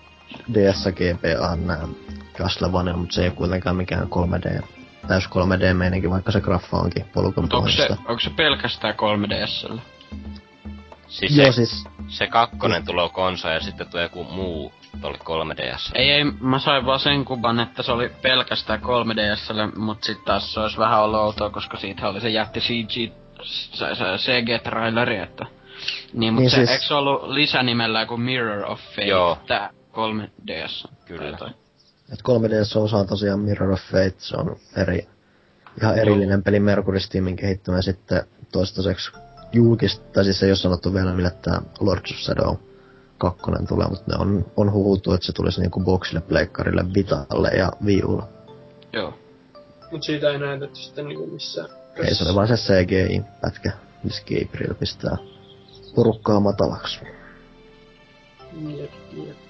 [0.53, 1.87] DS GBA nää
[2.33, 4.63] Castlevania, mutta se ei kuitenkaan mikään 3D,
[5.07, 9.79] täys 3D-meininki, vaikka se graffa onkin polkun Mut onko se, onko se pelkästään 3DSllä?
[11.07, 15.91] Siis Joo, se, siis se kakkonen tulee konsa ja sitten tulee joku muu tolle 3DS.
[15.95, 20.53] Ei, ei, mä sain vaan sen kuvan, että se oli pelkästään 3DSlle, mut sit taas
[20.53, 23.13] se olisi vähän ollut outoa, koska siitä oli se jätti CG,
[23.43, 25.45] se, se CG-traileri, että...
[26.13, 29.37] Niin, mut Niin se, siis- eikö se ollut lisänimellä kuin Mirror of Fate, Joo.
[29.47, 30.87] tää 3DS?
[31.05, 31.37] Kyllä.
[31.37, 31.49] Tai-
[32.13, 35.07] Et 3DS on osa tosiaan Mirror of Fate, se on eri,
[35.81, 39.11] ihan erillinen peli Mercury Steamin kehittämä sitten toistaiseksi
[39.53, 42.55] julkista, tai siis ei ole sanottu vielä millä tää Lords of Shadow
[43.17, 47.71] 2 tulee, mutta ne on, on huhuttu, että se tulisi niinku boxille, pleikkarille, Vitalle ja
[47.85, 48.23] Wii Ulle.
[48.93, 49.13] Joo.
[49.91, 51.69] Mut siitä ei näytetty sitten niinku missään.
[51.95, 53.71] Ei se ole vaan se CGI-pätkä,
[54.03, 55.17] missä Gabriel pistää
[55.95, 56.99] porukkaa matalaksi.
[58.67, 59.48] Jep, jep.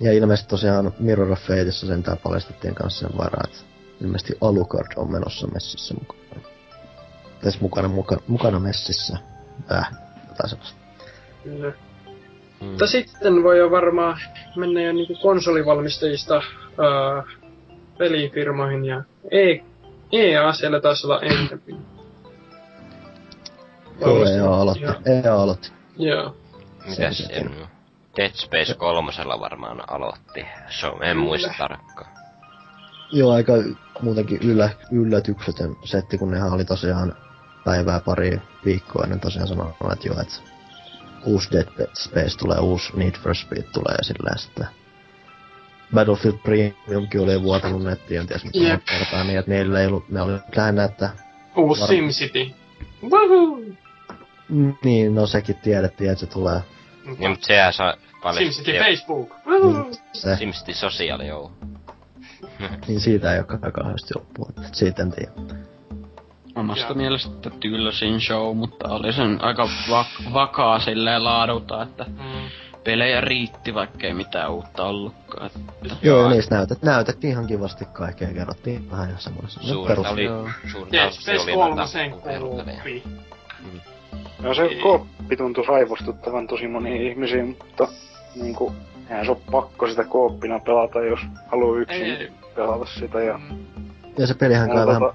[0.00, 3.58] Ja ilmeisesti tosiaan Mirror of Fateissa sentään paljastettiin kanssa sen varaa, että
[4.00, 6.48] ilmeisesti Alucard on menossa messissä mukana.
[7.40, 9.18] Tässä mukana, muka, mukana messissä.
[9.72, 9.90] Äh,
[10.28, 10.78] jotain sellaista.
[11.44, 11.72] Kyllä.
[12.60, 14.18] Mutta sitten voi jo varmaan
[14.56, 17.22] mennä jo niinku konsolivalmistajista ää,
[17.98, 19.58] pelifirmoihin ja E-
[20.12, 21.60] EA siellä taisi olla enemmän.
[24.00, 24.84] Joo, EA aloitti.
[24.84, 24.94] Joo.
[25.06, 25.72] EA aloitti.
[25.96, 26.36] Joo.
[26.88, 27.50] Mitäs en...
[28.16, 30.46] Dead Space kolmosella varmaan aloitti.
[30.80, 32.14] Se on, en muista tarkkaan.
[33.12, 33.52] Joo, aika
[34.02, 37.16] muutenkin yllä, yllätyksetön setti, kun nehän oli tosiaan
[37.64, 40.34] päivää pari viikkoa ennen tosiaan sanonut, että joo, että
[41.24, 41.66] uusi Dead
[41.98, 44.66] Space tulee, uusi Need for Speed tulee ja silleen sitten
[45.94, 50.08] Battlefield Premiumkin oli vuotanut nettiin, en tiedä mitä monta kertaa, niin että niillä ei ollut,
[50.08, 51.10] ne oli lähinnä, että
[51.56, 52.50] Uusi Var- SimCity.
[53.10, 53.58] Woohoo!
[54.84, 56.60] niin, no sekin tiedettiin, että se tulee
[57.18, 58.52] Niin, mut sehän saa paljon...
[58.52, 59.30] SimCity Facebook.
[59.46, 59.90] Woohoo!
[60.12, 61.52] se, SimCity Social, joo.
[62.88, 64.14] niin siitä ei ole kauheasti
[64.50, 65.32] että siitä en tiedä.
[66.56, 66.94] Omasta Joo.
[66.94, 72.48] mielestä tylsin show, mutta oli sen aika vak- vakaa silleen laadulta, että Mm.
[72.84, 75.46] pelejä riitti, vaikkei mitään uutta ollutkaan.
[75.46, 75.60] Että...
[76.02, 79.60] Joo, ja niistä näytet, näytettiin ihan kivasti kaikkea, kerrottiin vähän ihan semmoista.
[79.60, 79.68] Oli...
[79.68, 82.82] Suurinta Dead osa se Space oli 3 noita sen urheilupelejä.
[82.82, 83.02] kuuppi.
[84.44, 87.88] No se kooppi tuntui raivostuttavan tosi moniin ihmisiin, mutta
[88.42, 88.72] niinku,
[89.10, 92.28] eihän se ole pakko sitä kooppina pelata, jos haluaa yksin Ei.
[92.54, 93.20] pelata sitä.
[93.20, 93.40] Ja,
[94.18, 95.14] Ja se pelihän kai Mulla vähän, tota,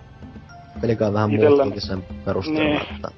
[0.82, 2.82] peli kai vähän itellä- muuttuukin sen perusteella, Niin.
[2.96, 3.12] että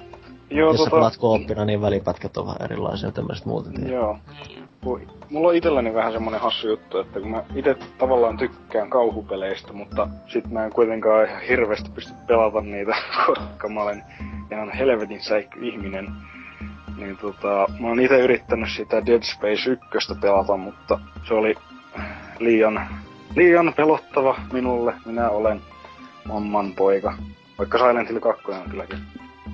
[0.50, 3.72] joo, jos sä tota, pelaat kooppina, niin välipätkät on vähän erilaisia ja tämmöiset muuten.
[3.72, 3.90] Niin.
[3.92, 4.18] joo.
[4.48, 5.08] Niin.
[5.32, 10.08] Mulla on itselläni vähän semmonen hassu juttu, että kun mä itse tavallaan tykkään kauhupeleistä, mutta
[10.26, 12.96] sit mä en kuitenkaan ihan hirveästi pysty pelata niitä,
[13.26, 14.02] koska mä olen
[14.50, 16.08] ihan helvetin säikky ihminen.
[16.96, 21.54] Niin tota, mä oon itse yrittänyt sitä Dead Space 1 pelata, mutta se oli
[22.38, 22.88] liian,
[23.36, 24.94] liian pelottava minulle.
[25.06, 25.60] Minä olen
[26.24, 27.14] mamman poika.
[27.58, 28.98] Vaikka Silent Hill 2 on kylläkin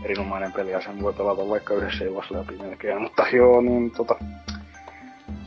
[0.05, 3.03] erinomainen peli ja sen voi pelata vaikka yhdessä illassa läpi melkein.
[3.03, 4.15] Mutta joo, niin tota,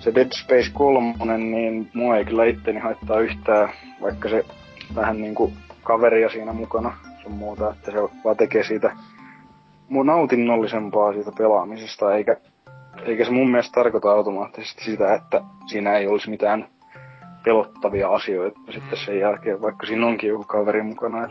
[0.01, 3.69] se Dead Space 3, niin mua ei kyllä itteni haittaa yhtään,
[4.01, 4.45] vaikka se
[4.95, 5.53] vähän niinku
[5.83, 8.95] kaveria siinä mukana sun muuta, että se vaan tekee siitä
[9.89, 12.37] mun nautinnollisempaa siitä pelaamisesta, eikä,
[13.05, 16.67] eikä se mun mielestä tarkoita automaattisesti sitä, että siinä ei olisi mitään
[17.43, 21.27] pelottavia asioita sitten sen jälkeen, vaikka siinä onkin joku kaveri mukana.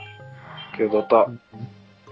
[0.77, 1.31] Kyllä tota,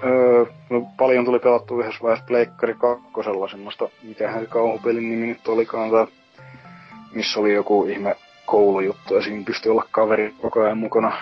[0.04, 5.48] öö, no, paljon tuli pelattu yhdessä vaiheessa Pleikkari kakkosella semmoista, mikähän se kauhupelin nimi nyt
[5.48, 6.06] olikaan, tai
[7.18, 8.16] missä oli joku ihme
[8.46, 11.12] koulujuttu ja siinä pystyi olla kaveri koko ajan mukana.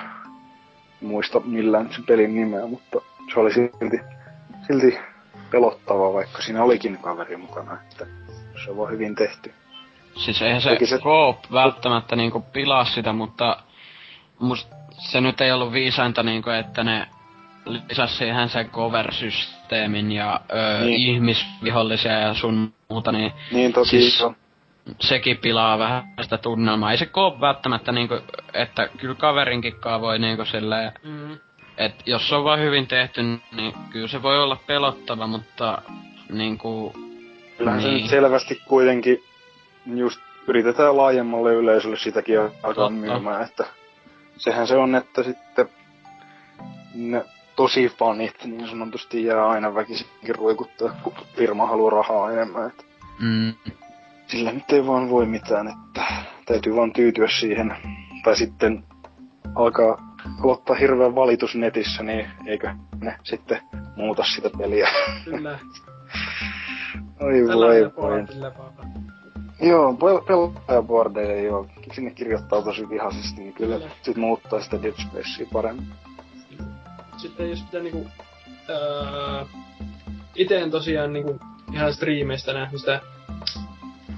[1.03, 2.99] En muista millään sen pelin nimeä, mutta
[3.35, 4.01] se oli silti,
[4.67, 4.99] silti
[5.51, 8.07] pelottava, vaikka siinä olikin kaveri mukana, että
[8.65, 9.55] se on vaan hyvin tehty.
[10.15, 10.99] Siis eihän se, se-.
[10.99, 13.57] Coop välttämättä niinku pilaa sitä, mutta
[14.39, 14.69] must
[14.99, 17.07] se nyt ei ollut viisainta niinku, että ne
[17.89, 21.01] lisäs siihen sen cover-systeemin ja ö, Niin.
[21.01, 24.46] ihmisvihollisia ja sun muuta, niin Niin toki Siis- siis...
[25.01, 26.91] sekin pilaa vähän sitä tunnelmaa.
[26.91, 28.15] Ei se oo välttämättä niinku,
[28.55, 31.39] että kyllä kaverinkinkaan voi niinku silleen, Mm.
[31.77, 35.83] että jos se on vaan hyvin tehty, niin kyllä se voi olla pelottava, mutta
[36.33, 36.93] niinku,
[37.59, 38.01] Kyllähän se Niin.
[38.03, 39.25] nyt selvästi kuitenkin
[39.87, 43.65] just yritetään laajemmalle yleisölle sitäkin alkaa myymään, että
[44.37, 45.69] sehän se on, että sitten
[46.95, 47.25] ne
[47.57, 52.85] tosi fanit niin sanotusti jää aina väkisinkin ruikuttaa, kun firma haluaa rahaa enemmän, että
[53.21, 53.55] mm,
[54.27, 56.05] sillä nyt ei vaan voi mitään, että
[56.47, 57.77] täytyy vaan tyytyä siihen.
[58.25, 58.85] Tai sitten
[59.55, 63.61] alkaa aloittaa hirveän valitus netissä, niin eikö ne sitten
[63.97, 64.89] muuta sitä peliä.
[65.25, 65.59] Kyllä.
[67.21, 68.25] Oi voi voi.
[69.61, 71.67] Joo, pel- pelaajabordeille joo.
[71.93, 73.91] Sinne kirjoittaa tosi vihaisesti, niin kyllä Kyllä.
[74.03, 75.87] sit muuttaa sitä Dead Spacea paremmin.
[77.17, 78.07] Sitten jos pitää niinku...
[78.69, 79.45] Öö,
[80.35, 81.41] ite en tosiaan niinku
[81.73, 83.01] ihan striimeistä nähnyt sitä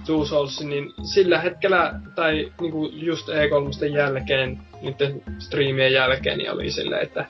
[0.09, 6.71] Two Souls, niin sillä hetkellä, tai niinku just E3 jälkeen, niiden striimien jälkeen, niin oli
[6.71, 7.27] silleen, että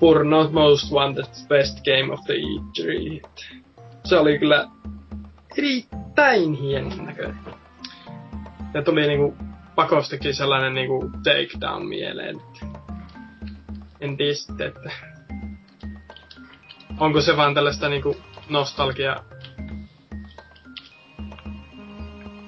[0.00, 3.28] Burnout Most Wanted Best Game of the E3.
[4.04, 4.68] Se oli kyllä
[5.58, 7.38] erittäin hienon näköinen.
[8.74, 9.36] Ja tuli niinku
[9.74, 12.66] pakostakin sellainen niinku takedown mieleen, että
[14.00, 14.90] en tiedä sitten, että
[17.00, 18.16] onko se vaan tällaista niinku
[18.48, 19.16] nostalgia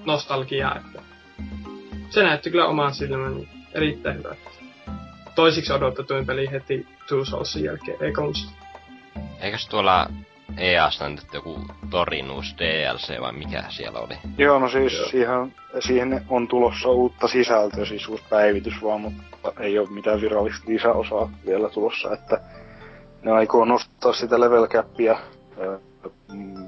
[0.09, 1.03] nostalgiaa, että
[2.11, 4.51] se näytti kyllä omaan silmäni erittäin hyvältä.
[5.35, 8.53] Toisiksi odotetuin peli heti Two Soulsin jälkeen, ei kolmosta.
[9.41, 10.07] Eikös tuolla
[10.57, 11.61] EAS näytetty joku
[11.91, 14.15] Torinus DLC vai mikä siellä oli?
[14.39, 19.79] Joo, no siis siihen, siihen on tulossa uutta sisältöä, siis uusi päivitys vaan, mutta ei
[19.79, 22.41] ole mitään virallista lisäosaa vielä tulossa, että
[23.23, 25.19] ne aikoo nostaa sitä level capia.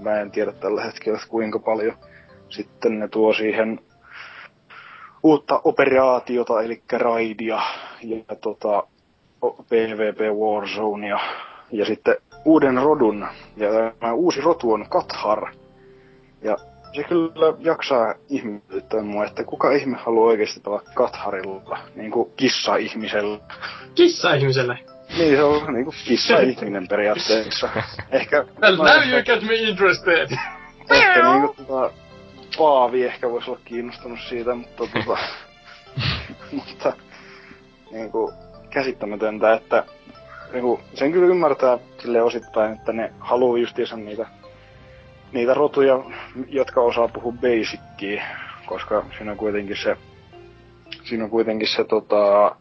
[0.03, 1.97] Mä en tiedä tällä hetkellä, kuinka paljon.
[2.51, 3.81] Sitten ne tuo siihen
[5.22, 7.60] uutta operaatiota, eli raidia
[8.02, 8.82] ja tota,
[9.68, 11.18] PvP Warzonea
[11.72, 13.27] ja sitten uuden rodun.
[13.56, 13.68] Ja
[14.01, 15.55] tämä uusi rotu on Kathar.
[16.43, 16.56] Ja
[16.97, 23.39] se kyllä jaksaa ihmetyttää mua, että kuka ihme haluaa oikeasti pelata Katharilla, niinku kissa-ihmisellä.
[23.94, 24.78] Kissa-ihmiselle!
[25.18, 27.68] Niin, se on niinku kissa-ihminen periaatteessa.
[28.10, 30.28] Ehkä, Well, no, now ehkä, you get me interested!
[30.90, 31.90] ehkä niinku tota,
[32.61, 35.19] Paavi ehkä voisi olla kiinnostunut siitä, mutta tota,
[36.57, 36.93] mutta
[37.91, 38.32] niinku
[38.70, 39.85] käsittämätöntä, että
[40.53, 44.27] niinku, sen kyllä ymmärtää sille osittain, että ne haluaa justiinsa niitä,
[45.32, 46.05] niitä rotuja,
[46.49, 48.23] jotka osaa puhua basickia,
[48.66, 49.97] koska siinä on kuitenkin se,
[51.05, 52.57] siinä on kuitenkin se tota,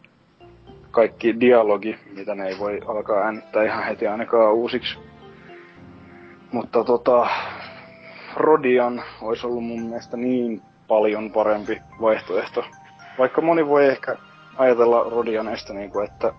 [0.90, 4.98] kaikki dialogi, mitä ne ei voi alkaa äänittää ihan heti ainakaan uusiksi.
[6.52, 7.26] Mutta tota,
[8.36, 12.64] Rodian olisi ollut mun mielestä niin paljon parempi vaihtoehto.
[13.18, 14.16] Vaikka moni voi ehkä
[14.56, 16.32] ajatella Rodianesta niinku, että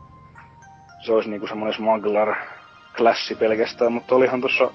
[1.06, 2.36] se olisi niinku semmoinen smuggler
[2.98, 4.72] klassi pelkästään, mutta olihan tuossa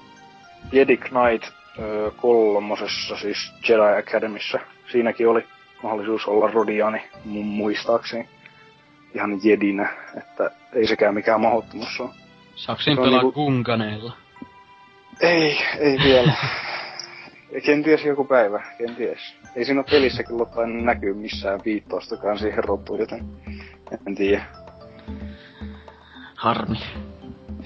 [0.71, 4.59] Jedi Knight öö, kolmosessa, siis Jedi Academyssä,
[4.91, 5.45] siinäkin oli
[5.83, 8.29] mahdollisuus olla Rodiani mun muistaakseni
[9.15, 12.09] ihan jedinä, että ei sekään mikään mahdottomuus ole.
[12.55, 14.13] saksin pelaa niinku- kunkaneilla.
[15.21, 16.33] Ei, ei vielä.
[17.65, 19.35] Kenties joku päivä, kenties.
[19.55, 23.25] Ei siinä ole pelissä kyllä ottaen näkyy missään viittaustakaan siihen rotuun, joten
[24.07, 24.43] en tiedä.
[26.35, 26.77] Harmi.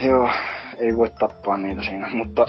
[0.04, 0.30] Joo,
[0.78, 2.46] ei voi tappaa niitä siinä, mutta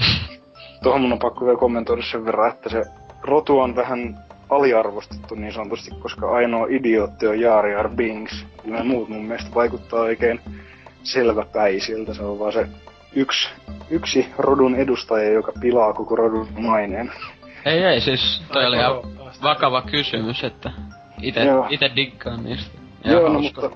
[0.83, 2.85] tuohon mun on pakko vielä kommentoida sen verran, että se
[3.23, 4.19] rotu on vähän
[4.51, 8.47] aliarvostettu niin sanotusti, koska ainoa idiootti on Jar Jar Binks.
[8.65, 10.41] Nämä muut mun mielestä vaikuttaa oikein
[11.03, 12.15] selväpäisiltä.
[12.15, 12.67] Se on vaan se
[13.15, 13.49] yksi,
[13.91, 17.13] yksi rodun edustaja, joka pilaa koko rodun maineen.
[17.65, 18.93] Ei ei, siis toi oli ihan
[19.43, 20.71] vakava kysymys, että
[21.23, 21.67] ite, Joo.
[21.71, 22.79] ite diggaan niistä.
[23.05, 23.71] Ja Joo, no, mutta,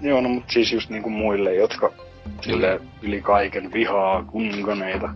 [0.00, 1.92] joo, no mutta siis just niinku muille, jotka
[2.40, 5.08] sille yli kaiken vihaa kunkaneita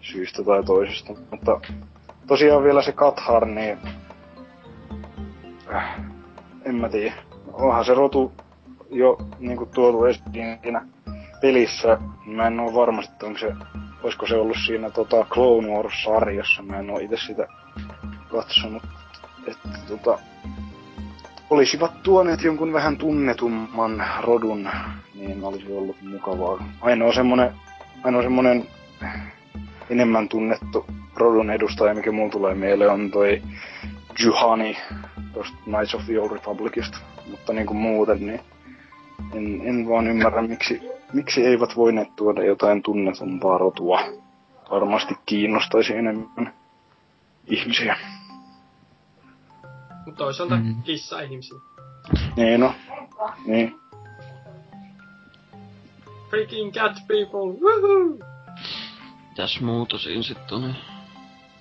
[0.00, 1.12] syystä tai toisesta.
[1.30, 1.60] Mutta
[2.26, 3.78] tosiaan vielä se Kathar, niin...
[5.74, 6.00] Äh,
[6.64, 7.14] en mä tiedä.
[7.52, 8.32] Onhan se rotu
[8.90, 10.86] jo niinku tuotu esiin siinä
[11.42, 11.98] pelissä.
[12.26, 13.52] Mä en oo varma, että onko se,
[14.02, 16.62] olisiko se ollut siinä tota Clone Wars-sarjassa.
[16.62, 17.46] Mä en oo itse sitä
[18.30, 18.82] katsonut.
[19.46, 20.18] Että tota,
[21.50, 24.68] olisivat tuoneet jonkun vähän tunnetumman rodun,
[25.14, 26.64] niin olisi ollut mukavaa.
[26.80, 27.50] Ainoa semmonen,
[28.04, 28.66] ainoa semmonen
[29.90, 30.86] enemmän tunnettu
[31.16, 33.42] rodun edustaja, mikä mulla tulee mieleen, on toi
[34.24, 34.76] Juhani
[35.32, 36.98] tosta Knights of the Old Republicista.
[37.30, 38.40] Mutta niinku muuten, niin
[39.34, 40.80] en, en vaan ymmärrä, miksi
[41.12, 44.00] miksi eivät voineet tuoda jotain tunnetumpaa rotua?
[44.70, 46.54] Varmasti kiinnostaisi enemmän
[47.46, 47.96] ihmisiä.
[50.06, 50.62] Mutta toisaalta mm.
[50.62, 50.82] Mm.
[50.82, 51.58] kissa-ihmisiä.
[52.36, 52.74] Niin no,
[53.46, 53.80] niin.
[56.30, 58.18] Freaking cat people, woohoo!
[59.28, 60.74] Mitäs muuta siinä sit tuli?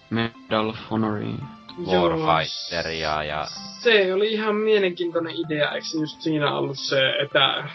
[0.10, 1.40] Medal of Honoriin.
[1.86, 3.48] Warfighteria ja...
[3.80, 7.70] Se oli ihan mielenkiintoinen idea, eikö just siinä ollut se, että...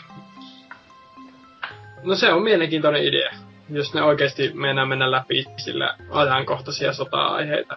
[2.02, 3.31] No se on mielenkiintoinen idea,
[3.70, 7.77] jos ne oikeasti meinaa mennä läpi sillä ajankohtaisia sota-aiheita.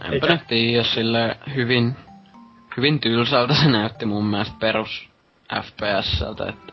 [0.00, 1.96] Enpä Eikä- nyt tiedä, sille hyvin,
[2.76, 5.08] hyvin tylsältä se näytti mun mielestä perus
[5.62, 6.72] FPSltä, että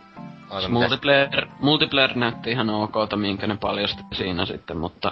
[0.50, 5.12] mitäs- multiplayer, multiplayer näytti ihan okolta, minkä ne paljasti siinä sitten, mutta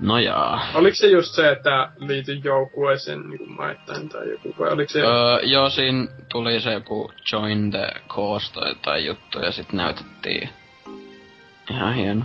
[0.00, 0.66] no jaa.
[0.74, 5.00] Oliko se just se, että liity joukkueeseen niin kuin maittain tai joku, vai oliko se...
[5.00, 10.48] Öö, joo, siinä tuli se joku Join the Cause tai jotain juttu ja sit näytettiin
[11.70, 12.24] ihan hieno.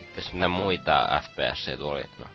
[0.00, 2.02] Mitäs mitä muita FPS tuli?
[2.18, 2.26] No.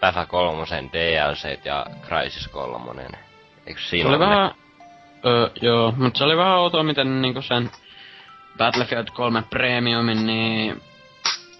[0.00, 3.10] Päfä kolmosen DLC ja Crysis kolmonen.
[3.66, 4.50] Eikö Se siinä oli ole vähän,
[5.26, 7.70] öö, joo, mutta se oli vähän outoa, miten niinku sen
[8.58, 10.82] Battlefield 3 Premiumin, niin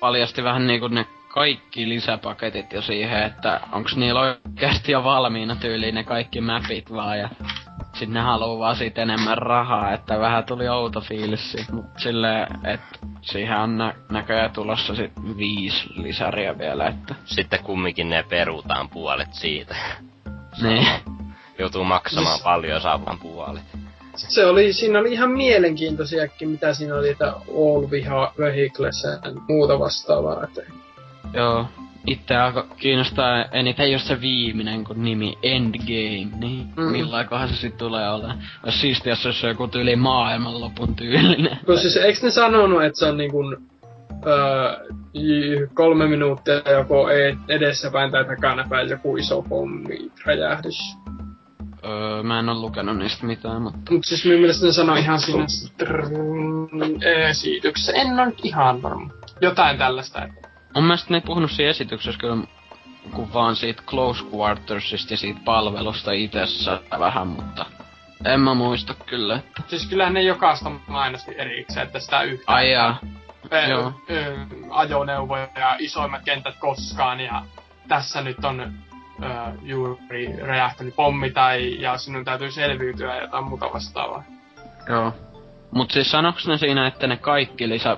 [0.00, 5.94] paljasti vähän niinku ne kaikki lisäpaketit jo siihen, että onks niillä oikeasti jo valmiina tyyliin
[5.94, 7.28] ne kaikki mapit vaan ja
[7.92, 12.46] sit ne haluu vaan siitä enemmän rahaa, että vähän tuli outo fiilis siitä, mut silleen,
[12.64, 18.88] että siihen on nä- näköjään tulossa sit viisi lisäriä vielä, että Sitten kumminkin ne perutaan
[18.88, 19.76] puolet siitä.
[20.62, 20.86] niin.
[21.58, 23.64] Joutuu maksamaan paljon saavan puolet.
[24.16, 29.78] Se oli, siinä oli ihan mielenkiintoisiakin, mitä siinä oli, että all viha vehicles ja muuta
[29.78, 30.44] vastaavaa.
[30.44, 30.83] Että
[31.34, 31.66] Joo.
[32.06, 36.82] Itse alkoi kiinnostaa eniten just se viimeinen, kun nimi Endgame, niin Mm.
[36.84, 38.34] millaikohan se sit tulee olla.
[38.64, 41.58] Olisi siistiä, jos se olisi joku tyyli maailmanlopun tyylinen.
[41.66, 43.56] kun siis, eikö ne sanonut, että se on niin kuin,
[44.26, 44.86] öö,
[45.74, 50.78] kolme minuuttia joko e- edessäpäin tai takanapäin joku iso pommi räjähdys.
[51.84, 53.92] öö, mä en oo lukenut niistä mitään, mutta...
[53.92, 55.46] Mut siis minun mielestä ne sanoi ihan siinä
[57.30, 57.92] esityksessä.
[57.92, 59.10] En ole ihan varma.
[59.40, 60.22] Jotain tällaista.
[60.24, 60.53] Että.
[60.74, 62.36] Mun mielestä ne ei puhunut siinä esityksessä kyllä
[63.12, 67.66] kuin vaan siitä Close Quartersista ja siitä palvelusta itsessä vähän, mutta
[68.24, 69.62] en mä muista kyllä, että...
[69.66, 72.98] Siis kyllähän ne jokaista mainosti erikseen, että sitä yhtä Ai jaa,
[73.52, 73.92] ö, joo.
[74.10, 77.42] ö, ajoneuvoja ja isoimmat kentät koskaan ja
[77.88, 78.70] tässä nyt on ö,
[79.62, 84.22] juuri räjähtänyt pommi tai ja sinun täytyy selviytyä ja jotain muuta vastaavaa.
[84.88, 85.12] Joo.
[85.70, 87.96] Mut siis sanoks ne siinä, että ne kaikki lisä,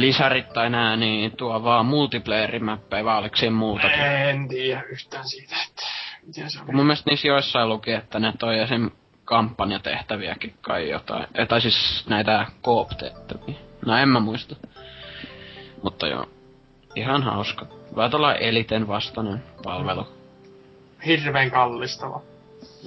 [0.00, 4.00] lisärit tai nää, niin tuo vaan multiplayer-mäppejä, vai oliko siinä muutakin?
[4.00, 5.82] En tiedä yhtään siitä, että
[6.26, 6.76] miten se on.
[6.76, 8.90] mun mielestä niissä joissain luki, että ne toi esim.
[9.24, 11.26] kampanjatehtäviäkin kai jotain.
[11.34, 13.54] Eh, Tai siis näitä koop-tehtäviä.
[13.86, 14.56] No en mä muista.
[15.82, 16.26] Mutta joo.
[16.96, 17.66] Ihan hauska.
[17.96, 20.06] Vai olla eliten vastainen palvelu.
[21.06, 22.20] Hirveän kallistava.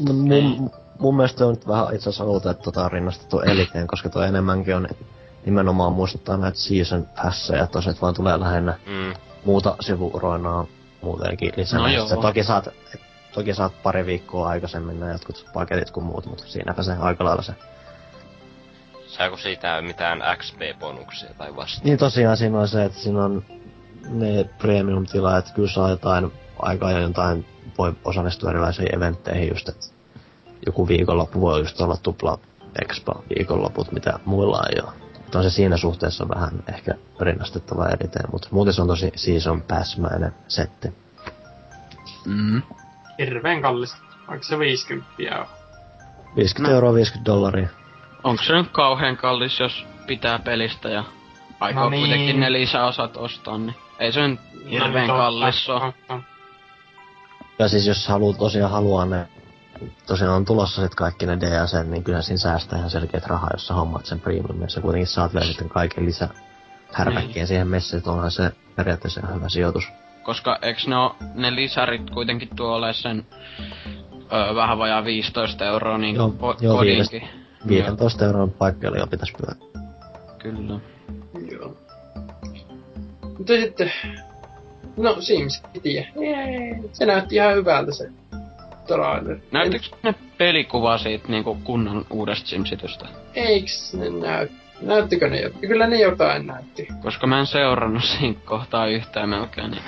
[0.08, 3.88] No, mun, mun mielestä on nyt vähän itse asiassa outo, että tota on rinnastettu eliteen,
[3.88, 4.88] koska tuo enemmänkin on
[5.46, 9.14] nimenomaan muistuttaa näitä season passeja, että tosiaan vaan tulee lähinnä Mm.
[9.46, 10.66] muuta sivuroinaa
[11.02, 11.80] muutenkin lisää.
[11.80, 12.02] No joo.
[12.08, 12.70] sitten toki saat,
[13.34, 17.42] toki saat pari viikkoa aikaisemmin nämä jotkut paketit kuin muut, mutta siinäpä se aika lailla
[17.42, 17.54] se.
[19.08, 21.82] Saako siitä mitään XP-bonuksia tai vasta?
[21.84, 23.44] Niin tosiaan siinä on se, että siinä on
[24.10, 27.46] ne premium-tilaajat, kyllä saa jotain aika ajoin jotain,
[27.78, 29.86] voi osallistua erilaisiin eventteihin just, että
[30.66, 32.40] joku viikonloppu voi just olla tupla
[32.82, 35.01] expo viikonloput, mitä muilla ei ole.
[35.32, 39.62] Mutta on se siinä suhteessa vähän ehkä rinnastettava eriteen, mutta muuten se on tosi season
[39.62, 40.88] pass-mäinen setti.
[42.26, 42.62] Mm.
[43.20, 43.98] Hirveän kallista.
[44.28, 45.06] Vaikka se 50
[45.40, 45.46] on.
[46.36, 46.76] 50 No.
[46.76, 47.68] euroa, 50 dollaria.
[48.24, 51.04] Onko se nyt kauhean kallis, jos pitää pelistä ja
[51.60, 52.04] aikoo No niin.
[52.04, 52.10] niin.
[52.10, 54.40] kuitenkin ne lisäosat ostaa, niin ei se nyt
[54.70, 55.92] hirveän No, kallis totta, oo.
[56.08, 56.20] totta.
[57.60, 59.28] Ja siis jos haluat tosiaan haluaa ne,
[60.08, 63.68] tosiaan on tulossa sit kaikki ne DLC, niin kyllä siinä säästää ihan selkeät rahaa, jos
[63.68, 66.30] sä hommat sen premium, ja sä kuitenkin saat vielä sitten kaiken lisä
[66.94, 67.48] härpäkkeen Niin.
[67.48, 69.84] siihen messiin, että onhan se periaatteessa ihan hyvä sijoitus.
[70.24, 70.96] Koska eiks ne,
[71.36, 73.26] ne lisärit kuitenkin tuo ole sen
[74.34, 77.28] öö, vähän vajaa 15 euroa niin Joo, ko- joo, kodinkin.
[77.68, 79.56] 15 euron paikkeilla jo pitäisi pyörä.
[79.60, 80.80] Joo, kyllä.
[81.52, 81.76] Joo.
[83.38, 83.92] Mutta sitten...
[84.98, 85.90] No, Sims City.
[85.90, 86.80] Jee.
[86.94, 88.10] Se näytti ihan hyvältä se
[88.88, 89.38] trailer.
[89.52, 93.08] Näyttikö ne pelikuva siitä niinku kunnon uudesta Simsitystä?
[93.36, 94.50] Eiks ne näy...
[94.82, 95.68] Näyttikö ne jotain?
[95.70, 96.88] Kyllä ne jotain näytti.
[97.04, 99.72] Koska mä en seurannut siinä kohtaa yhtään melkein.
[99.72, 99.84] Niin.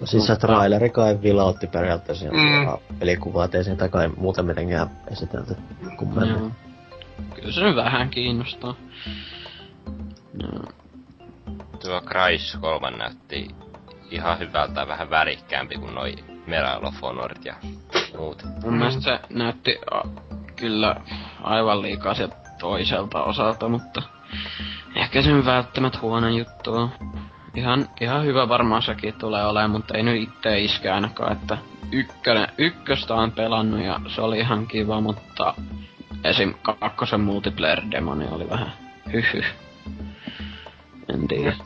[0.00, 2.96] No siis se traileri kai vilautti periaatteessa Mm.
[2.98, 5.56] pelikuvaa, ettei siitä kai muuten mitenkään esitelty
[5.98, 6.38] kummemmin.
[6.38, 6.50] Joo.
[7.34, 8.74] kyllä se nyt vähän kiinnostaa.
[10.42, 10.48] No.
[11.84, 13.48] Tuo Crysis 3 näytti
[14.10, 16.14] ihan hyvältä vähän värikkäämpi kuin noi
[16.46, 17.54] Medal of Honorit ja
[18.18, 18.42] muut.
[18.64, 20.00] Mun mielestä se näytti a,
[20.56, 20.96] kyllä
[21.42, 24.02] aivan liikaa sieltä toiselta osalta, mutta
[24.96, 26.90] ehkä se nyt välttämättä huono juttu on.
[27.54, 31.58] Ihan, ihan hyvä varmaan sekin tulee olemaan, mutta ei nyt itse iske ainakaan, että
[31.92, 35.54] ykkönen, ykköstä on pelannut ja se oli ihan kiva, mutta
[36.24, 36.54] esim.
[36.62, 38.72] kakkosen multiplayer-demoni oli vähän
[39.12, 39.44] hyhy.
[41.14, 41.56] En tiedä.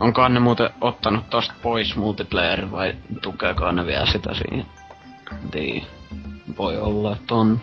[0.00, 4.66] Onkohan ne muuten ottanut tosta pois multiplayer vai tukeekaan ne vielä sitä siihen?
[5.32, 5.86] En tiedä.
[6.58, 7.60] Voi olla, että on.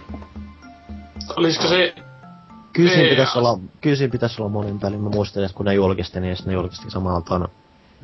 [1.35, 1.95] Olisiko se...
[2.73, 4.97] Kyllä siinä pitäisi olla, kyllä siinä pitäisi olla monin peli.
[4.97, 7.47] Mä muistelin, että kun ne julkisti, niin ne julkisti samalla ton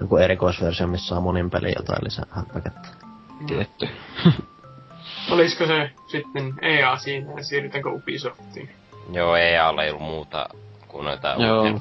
[0.01, 2.87] joku erikoisversio, missä on monin peli jotain lisää häppäkettä.
[3.47, 3.89] Tietty.
[5.31, 8.69] Olisiko se sitten EA siinä ja siirrytäänkö Ubisoftiin?
[9.11, 10.49] Joo, ei alla ei ollut muuta
[10.87, 11.35] kuin noita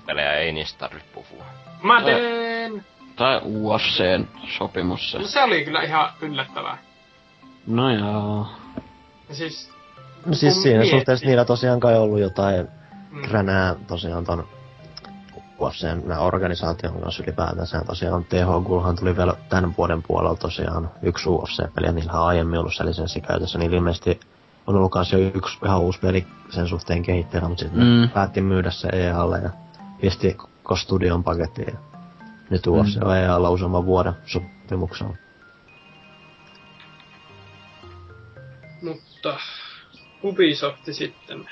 [0.06, 1.44] pelejä, ei niistä tarvitse puhua.
[1.82, 2.84] Mä teen!
[3.16, 4.26] Tai UFCn
[4.59, 5.18] sopimus se.
[5.18, 6.78] No se oli kyllä ihan yllättävää.
[7.66, 8.46] No joo.
[9.28, 9.70] Ja siis...
[10.26, 12.68] No siis siinä miettii- suhteessa niillä tosiaan kai ollut jotain
[13.10, 14.44] Mm, kränää tosiaan ton
[15.60, 17.76] UFCn organisaation kanssa ylipäätänsä.
[17.76, 22.59] Ja tosiaan THGulhan tuli vielä tämän vuoden puolella tosiaan yksi UFC-peli, ja niillä on aiemmin
[22.59, 23.59] ollut se lisenssi käytössä.
[23.59, 24.20] Niin ilmeisesti
[24.66, 28.09] on ollut kans jo yksi ihan uusi peli sen suhteen kehitteillä, mutta sitten Mm.
[28.09, 29.50] päätti myydä se EAlle ja
[30.00, 30.36] pisti
[30.76, 31.68] studion pakettiin.
[31.74, 31.78] Ja
[32.51, 33.02] nyt UFC Mm.
[33.06, 35.16] on EAlla useamman vuoden sopimuksella.
[38.82, 39.36] Mutta...
[40.24, 41.48] Ubisofti sitten.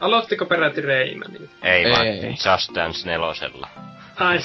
[0.00, 1.50] Aloittiko peräti Raymanin?
[1.62, 1.92] Ei, Ei.
[1.92, 3.68] vaan Just Dance nelosella.
[4.16, 4.38] Ai,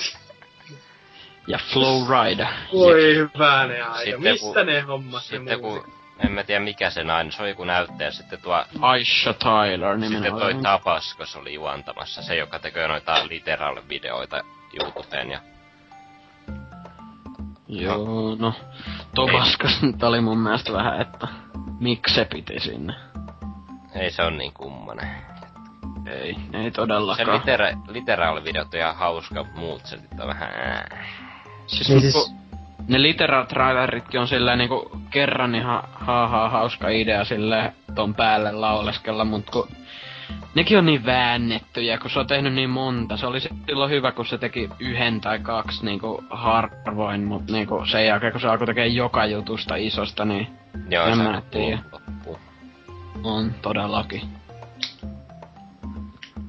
[1.47, 2.47] Ja Flow Rider.
[2.73, 3.97] voi hyvänen aika.
[3.97, 5.93] Sitten Mistä kun- ne hommat Sitten ne kun?
[6.25, 10.11] En mä tiedä mikä se nainen, se oli joku näyttäjä, sitten tuo, Aisha Tyler sitten
[10.21, 10.41] nimenomaan.
[10.53, 14.43] toi Tapaskos oli juontamassa, se joka tekee noita literal-videoita
[14.79, 15.39] YouTubeen ja
[17.67, 18.53] Joo, no.
[19.15, 21.27] Tobaskas nyt oli mun mielestä vähän, että
[21.79, 22.93] miksi se piti sinne.
[23.95, 25.07] ei se on niin kummonen.
[26.07, 27.33] Ei, ei Se todellakaan.
[27.39, 30.49] litera, literal-videot on ihan hauska, mut muut se sitten on vähän.
[31.67, 32.42] Siis, Niin siis- siis...
[32.87, 39.25] Ne literal traileritkin on silleen niinku kerran ihan haha hauska idea silleen ton päälle lauleskella,
[39.25, 39.67] mut kun
[40.55, 43.17] nekin on niin väännettyjä, kun se on tehnyt niin monta.
[43.17, 48.05] Se oli silloin hyvä, kun se teki yhden tai kaksi niinku harvoin, mut niinku sen
[48.07, 50.47] jälkeen, kun se alkoi tekee joka jutusta isosta, niin
[50.89, 51.79] Joo, En se mä tiedä.
[51.91, 52.39] loppu.
[53.23, 54.21] on todellakin.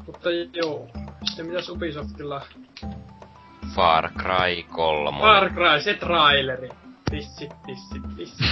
[0.06, 0.89] Mutta joo.
[1.24, 2.43] Sitten mitäs Ubisoftilla?
[3.74, 5.19] Far Cry 3.
[5.20, 6.69] Far Cry, se traileri.
[7.11, 8.47] Tissit, tissit, tissit.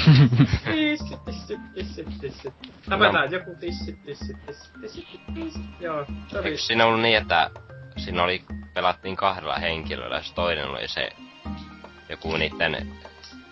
[0.65, 2.55] Tissit, tissit, tissit, tissit.
[2.91, 5.63] Tapetaan joku tissit, tissit, tissit, tissit, tissit.
[5.81, 6.49] Joo, se oli...
[6.49, 7.51] Eikö siinä ollut niin, että
[7.97, 8.45] siinä oli,
[8.75, 11.13] pelattiin kahdella henkilöllä, jos toinen oli se
[12.09, 12.93] joku niitten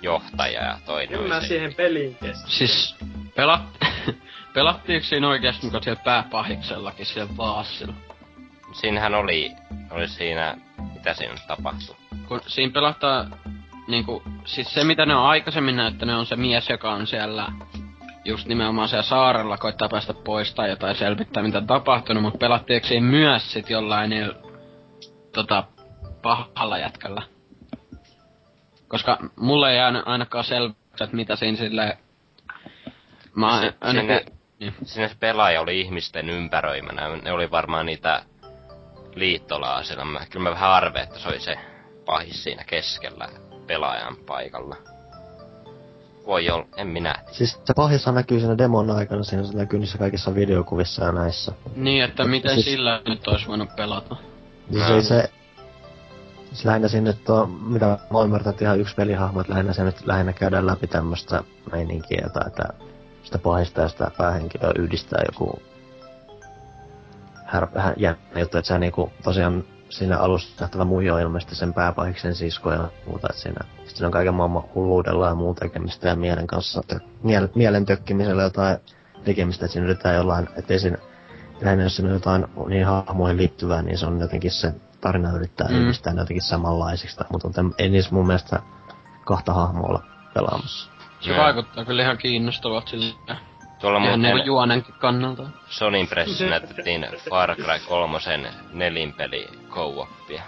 [0.03, 1.47] johtaja ja toinen En oli mä se...
[1.47, 2.49] siihen peliin kestä.
[2.49, 2.97] Siis
[3.37, 3.63] pelat...
[4.55, 7.95] Pelattiinko siinä oikeesti niinku siellä pääpahiksellakin siellä vaasilla?
[8.73, 9.53] Siinähän oli,
[9.91, 10.57] oli siinä,
[10.95, 11.97] mitä siinä tapahtui?
[12.29, 13.35] kun siinä pelataan
[13.89, 17.47] niinku, siis se mitä ne on aikaisemmin näyttänyt on se mies, joka on siellä
[18.25, 22.89] just nimenomaan siellä saarella koittaa päästä pois tai jotain selvittää mitä on tapahtunut, mutta pelattiinko
[22.89, 24.35] siinä myös sit jollain niillä,
[25.33, 25.65] tota,
[26.23, 27.23] pahalla jätkällä?
[28.89, 31.99] Koska mulle ei jäänyt ainakaan selväksi, että mitä siinä sille
[33.35, 34.09] Mä Se- ainakin...
[34.17, 34.75] siinä- Niin.
[34.85, 38.23] Siinä se pelaaja oli ihmisten ympäröimänä, ne oli varmaan niitä
[39.15, 40.05] liittolaasilla.
[40.05, 41.59] Mä, kyllä mä vähän arve, että se oli se
[42.07, 43.29] pahis siinä keskellä
[43.67, 44.77] pelaajan paikalla.
[46.27, 47.15] Voi olla, en minä.
[47.31, 51.53] Siis se pahissa näkyy siinä demon aikana, siinä se näkyy niissä kaikissa videokuvissa ja näissä.
[51.77, 54.17] Niin, että miten Siis- sillä nyt olisi voinut pelata.
[54.71, 55.31] Siis Mä- ei se...
[56.49, 60.07] Siis lähinnä sinne tuo, mitä mä ymmärtän, että ihan yksi pelihahmo, että lähinnä se nyt
[60.07, 62.63] lähinnä käydään läpi tämmöstä meininkiä, tai että
[63.23, 65.63] sitä pahista ja sitä päähenkilöä yhdistää joku
[67.53, 71.75] här, vähän jännä juttu, että se niinku tosiaan siinä alussa nähtävä muijo on ilmeisesti sen
[71.75, 76.17] pääpahiksen sisko ja muuta, että siinä, siinä on kaiken maailman hulluudella ja muun tekemistä ja
[76.17, 78.77] mielen kanssa, tö, miel, mielen tökkimisellä jotain
[79.25, 80.97] tekemistä, että siinä yritetään jollain, ettei siinä
[81.61, 85.69] lähinnä jos siinä on jotain niin hahmoihin liittyvää, niin se on jotenkin se tarina yrittää
[85.69, 85.75] Mm.
[85.77, 88.63] yhdistää ne jotenkin samanlaisiksi, mutta on- ei niissä mun mielestä
[89.25, 90.03] kahta hahmoa olla
[90.35, 90.91] pelaamassa.
[91.21, 91.39] Se Joo.
[91.45, 93.15] vaikuttaa kyllä ihan kiinnostavalta sille.
[93.81, 95.43] Tuolla muuten niinku juonenkin kannalta.
[95.69, 98.19] Sonin pressissä näytettiin Far Cry 3
[98.73, 100.43] nelinpeli co-oppia.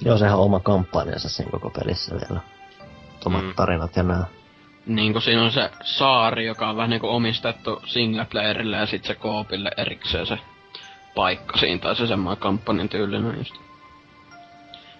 [0.00, 2.40] Joo, sehän on oma kampanjansa siinä koko pelissä vielä.
[3.24, 3.54] Omat Mm.
[3.54, 4.24] tarinat ja nää.
[4.86, 9.70] niinku siinä on se saari, joka on vähän niinku omistettu singleplayerille ja sit se koopille
[9.76, 10.38] erikseen se
[11.14, 13.54] paikka siinä, tai se semmoinen kampanjan tyylinen just.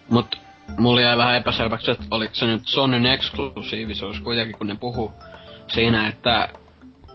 [0.08, 0.36] Mut
[0.78, 5.12] mulla jäi vähän epäselväksi, että oliko se nyt Sonyn eksklusiivisuus kuitenkin, kun ne puhu
[5.68, 6.48] siinä, että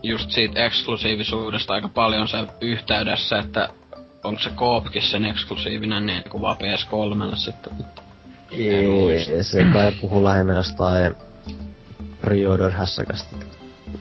[0.02, 3.68] just siitä eksklusiivisuudesta aika paljon se yhteydessä, että
[4.24, 7.72] onko se Koopkin sen eksklusiivinen niin kuin vaan PS3 sitten.
[8.50, 11.14] Ei, se kai puhuu lähinnä jostain
[12.20, 13.36] pre-order hässäkästä.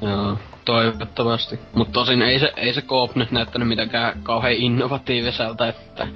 [0.02, 1.60] Joo, toivottavasti.
[1.74, 6.08] Mutta tosin ei se, ei se Coop nyt näyttänyt mitenkään kauhean innovatiiviselta, että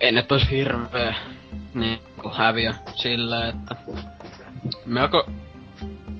[0.00, 1.14] ei nyt olisi hirveä
[1.74, 1.98] niin
[2.32, 3.76] häviö sillä, että
[4.86, 5.30] melko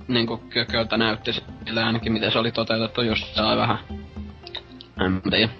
[0.09, 1.33] niinku kököltä näytti
[1.69, 3.79] sillä ainakin miten se oli toteutettu jossain vähän
[5.07, 5.53] en tiedä,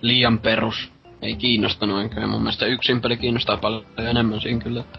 [0.00, 0.92] liian perus.
[1.22, 2.28] Ei kiinnostanut oikein.
[2.28, 4.80] Mun mielestä yksin peli kiinnostaa paljon enemmän siinä kyllä.
[4.80, 4.98] Että...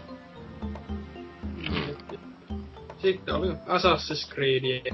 [2.98, 4.92] Sitten oli Assassin's Creed.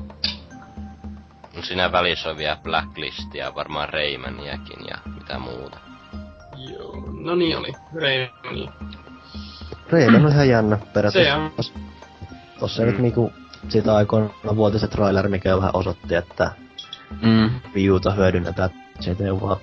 [1.57, 5.79] No siinä välissä on vielä Blacklistia, varmaan Raymaniakin ja mitä muuta.
[6.73, 7.73] Joo, no niin oli.
[7.95, 8.73] Raymania.
[9.91, 11.37] Rayman on ihan jännä Se periaatteessa.
[11.37, 11.51] on.
[11.61, 11.79] Tos-
[12.61, 12.83] Tossa.
[12.83, 12.89] Mm.
[12.89, 13.33] nyt niinku
[13.69, 16.51] sitä aikoina vuoti se trailer, mikä jo vähän osoitti, että
[17.23, 17.51] Mm.
[17.75, 18.71] Wii Uta hyödynnetään
[19.01, 19.57] CTU vaan.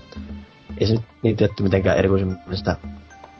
[0.77, 2.75] Ei se nyt niin tietty mitenkään erikoisemmin sitä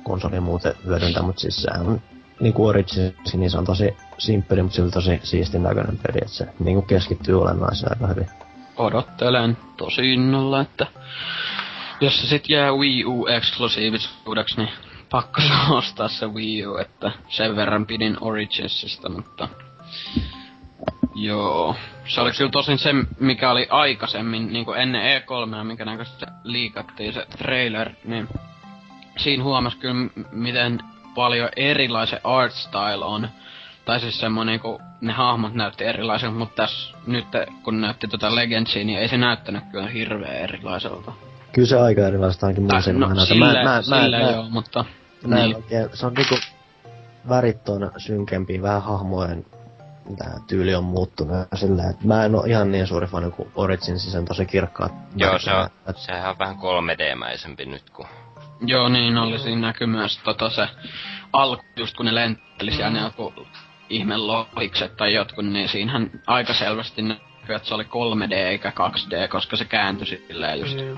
[0.04, 2.02] konsolia muuten hyödyntää, mutta siis sehän on
[2.40, 6.48] niinku Origins, niin se on tosi simppeli, mutta silti tosi siistin näköinen peli, että se
[6.60, 8.30] niinku keskittyy olennaiseen aika hyvin.
[8.78, 10.88] Odottelen tosi innolla, että
[12.02, 14.70] jos se sit jää Wii U eksklusiivisuudeksi, niin
[15.10, 19.50] pakko se ostaa se Wii U, että sen verran pidin Originsista, mutta
[21.18, 21.76] Joo.
[22.08, 22.90] Se oli kyllä tosin se,
[23.20, 28.28] mikä oli aikaisemmin, niin kuin ennen E3, minkä näköistä liikattiin se trailer, niin
[29.18, 30.80] siinä huomasi kyllä, miten
[31.16, 33.30] paljon erilaisen art style on.
[33.86, 37.26] Tai siis semmonen, kun ne hahmot näytti erilaiselta, mutta tässä nyt
[37.64, 41.12] kun näytti tota Legendsia, niin ei se näyttänyt kyllä hirveän erilaiselta.
[41.52, 43.34] Kyllä se aika erilaista ainakin mun silmään no, näytä.
[43.34, 44.86] sillä, Mä, mä, sillä mä, joo, mutta...
[45.24, 45.56] mä, mä en niin.
[45.56, 46.36] oikein, se on niinku
[47.30, 49.46] värit on synkempi, vähän hahmojen
[50.16, 54.12] tää tyyli on muuttunut sillä, että mä en oo ihan niin suuri fani kuin Originsin,
[54.12, 54.92] se on tosi kirkkaat.
[55.16, 58.08] Joo, se on, sehän on vähän 3D-mäisempi nyt kuin...
[58.62, 59.40] Joo, niin oli.
[59.40, 60.68] Siinä näkyy myös tota se
[61.34, 63.34] alku, just kun ne lenteli siellä ne joku
[63.90, 69.28] ihme lohikset tai jotkut, niin siinähän aika selvästi näkyy, että se oli 3D eikä 2D,
[69.28, 70.78] koska se kääntyi silleen just.
[70.78, 70.98] Mm.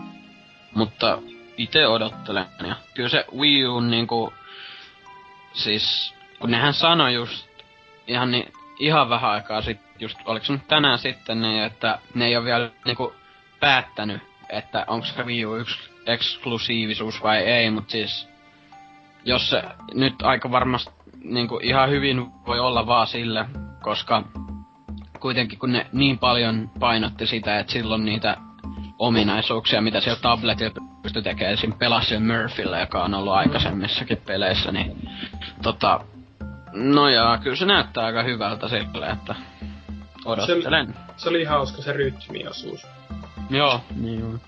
[0.76, 1.18] Mutta
[1.57, 4.34] itse odottelen, ja kyllä se Wii U niinku,
[5.53, 7.48] siis, kun nehän sanoi just
[8.07, 12.26] ihan, niin, ihan vähän aikaa sitten, just, oliko se nyt tänään sitten, niin, että ne
[12.26, 13.14] ei ole vielä niinku
[13.60, 18.30] päättänyt, että onko se Wii U yksi eksklusiivisuus vai ei, mutta siis,
[19.26, 20.92] jos se nyt aika varmasti
[21.24, 23.46] niinku ihan hyvin voi olla vaan sille,
[23.82, 24.24] koska
[25.20, 28.38] kuitenkin kun ne niin paljon painotti sitä, että silloin niitä
[29.00, 31.74] ominaisuuksia, mitä siellä tabletilla pystyi tekemään, esim.
[31.74, 35.10] Pelasia Murphyllä, joka on ollut aikaisemmissakin peleissä, niin
[35.62, 36.00] tota,
[36.74, 39.36] no ja kyllä se näyttää aika hyvältä sille, että
[40.26, 40.96] odottelen.
[41.18, 42.88] Se oli hauska se rytmiosuus.
[43.50, 44.41] Joo, niin on.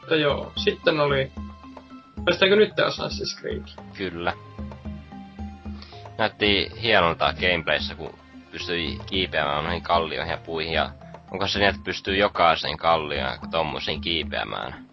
[0.00, 1.32] Mutta joo, sitten oli...
[2.24, 3.62] Päästäänkö nyt Assassin's Creed?
[3.96, 4.32] Kyllä.
[6.18, 8.14] Näytti hienolta gameplayssä, kun
[8.50, 10.90] pystyi kiipeämään noihin kallioihin ja puihin ja
[11.30, 14.86] onko se niin, että pystyy jokaiseen kallioon tommosiin kiipeämään?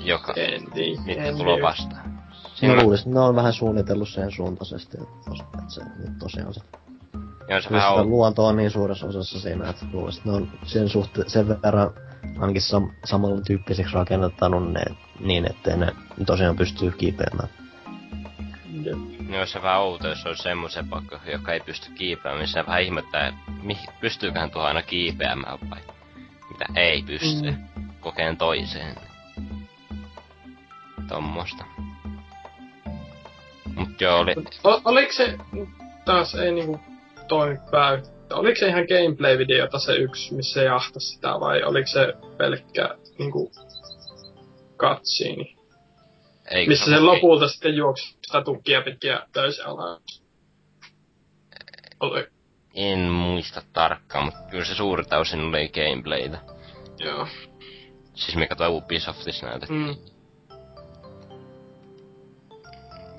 [0.00, 1.00] Joka, En tiedä.
[1.04, 1.62] mitkä tiedä.
[1.62, 2.03] vastaan.
[2.54, 6.60] Siinä, luulisin, että ne on vähän suunnitellut sen suuntaisesti, että, että se nyt tosiaan se,
[7.48, 10.48] joo, se vähän on, luonto on niin suuressa osassa siinä, että luulisin, että ne on
[10.62, 11.90] sen suhteen, sen verran
[12.38, 14.84] ainakin sam, samalla tyyppisiksi rakennettanut ne
[15.20, 15.92] niin, ettei ne
[16.26, 17.48] tosiaan pystyy kiipeämään.
[18.82, 18.98] Jep.
[18.98, 22.66] niin olisi se vähän outo, jos olisi semmoisen pakko, joka ei pysty kiipeämään, niin se
[22.66, 23.40] vähän ihmettää, että
[24.00, 25.80] pystyyköhän tuohon aina kiipeämään vai
[26.50, 27.50] mitä ei pysty.
[27.50, 27.88] Mm.
[28.00, 28.94] Kokeen toiseen.
[31.08, 31.64] Tommosta.
[34.00, 34.34] Joo, oli,
[34.64, 35.38] O- oliko se,
[36.04, 36.80] taas ei niinku
[37.28, 42.14] toimi pääyttä, oliko se ihan gameplay-videota se yksi, missä se jahtasi sitä, vai oliko se
[42.36, 43.52] pelkkä niinku
[44.76, 45.56] katsiini?
[46.50, 50.22] ei Missä se lopulta sitten juoksi sitä tukkia pitkin ja täysin alas.
[52.00, 52.26] Oli,
[52.74, 56.38] En muista tarkkaan, mutta kyllä se suurta osin oli gameplaytä.
[56.98, 57.26] joo.
[58.14, 59.80] Siis mikä toi Ubisoftissa näytettiin.
[59.86, 59.96] Mm,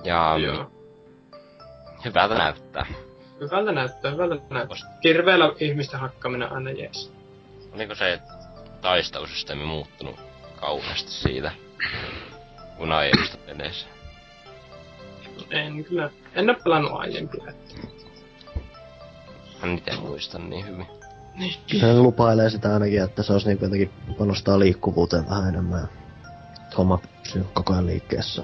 [0.06, 0.72] Ja joo.
[2.06, 2.86] hyvältä näyttää.
[3.40, 4.98] Hyvältä näyttää, hyvältä näyttää.
[5.02, 7.11] Kirveellä ihmisten hakkaminen aina jees.
[7.73, 8.19] Oliko se
[8.82, 10.15] taistelusysteemi muuttunut
[10.56, 11.52] kauheasti siitä,
[12.77, 13.88] kun aiemmista peleissä?
[15.49, 17.44] En kyllä, en oo pelannut aiempia.
[17.49, 17.73] että
[19.64, 20.88] En itse muista niin hyvin.
[21.72, 25.90] Kyllä ne lupailee sitä ainakin, että se olisi niinku jotenkin panostaa liikkuvuuteen vähän enemmän.
[26.77, 28.44] Homma pysyy koko ajan liikkeessä.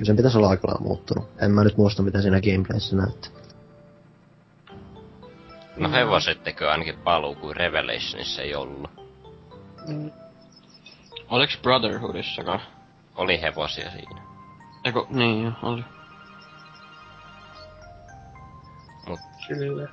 [0.00, 1.28] Kyllä sen pitäisi olla aika lailla muuttunut.
[1.38, 3.30] En mä nyt muista, mitä siinä gameplayssä näytti.
[5.76, 8.90] No hevosettekö ainakin paluu, kuin Revelationissa ei ollut.
[11.28, 12.60] Oliks Brotherhoodissakaan?
[13.16, 14.22] Oli hevosia siinä.
[14.84, 15.84] Eiku, niin jo, oli.
[19.48, 19.88] Kyllä.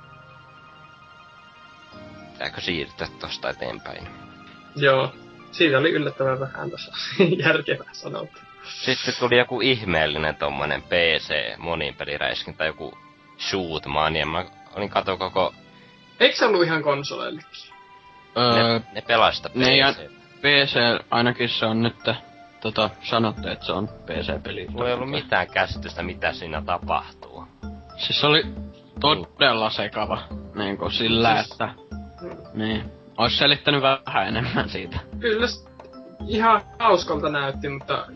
[2.32, 4.08] Pitääkö siirtyä tosta eteenpäin?
[4.76, 5.14] Joo.
[5.52, 6.92] Siitä oli yllättävän vähän tuossa
[7.44, 8.47] järkevää sanottu.
[8.68, 12.98] Sitten tuli joku ihmeellinen tommonen PC monipeliräiskintä, joku
[13.38, 14.26] Shootmania.
[14.26, 14.44] Mä
[14.76, 15.54] olin kato koko...
[16.20, 17.50] Eikö se ollut ihan konsoleillekin?
[18.36, 20.10] Öö, Ne, ne pelasta ne ja- PC.
[20.40, 21.96] PC ainakin se on nyt
[22.60, 24.66] tota, sanottu, että se on PC-peli.
[24.70, 27.44] Mulla ei ollut mitään käsitystä, mitä siinä tapahtuu.
[27.96, 28.42] Siis se oli
[29.00, 30.18] todella sekava,
[30.54, 31.68] niinku sillä, Siis- että...
[32.54, 32.84] Niin.
[33.18, 34.98] Ois selittänyt vähän enemmän siitä.
[35.20, 35.46] Kyllä
[36.28, 38.06] ihan hauskalta näytti, mutta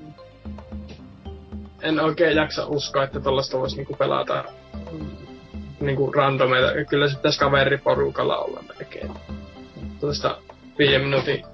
[1.83, 4.45] en oikein jaksa uskoa, että tollaista voisi niinku pelata
[4.93, 5.07] mm,
[5.81, 6.85] niinku randomeita.
[6.89, 9.11] Kyllä se pitäisi kaveriporukalla olla melkein.
[10.01, 10.39] Tuosta
[10.79, 11.45] viiden minuutin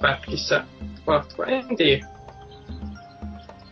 [0.00, 0.64] pätkissä
[0.96, 1.44] tapahtuva.
[1.44, 2.06] En tiedä.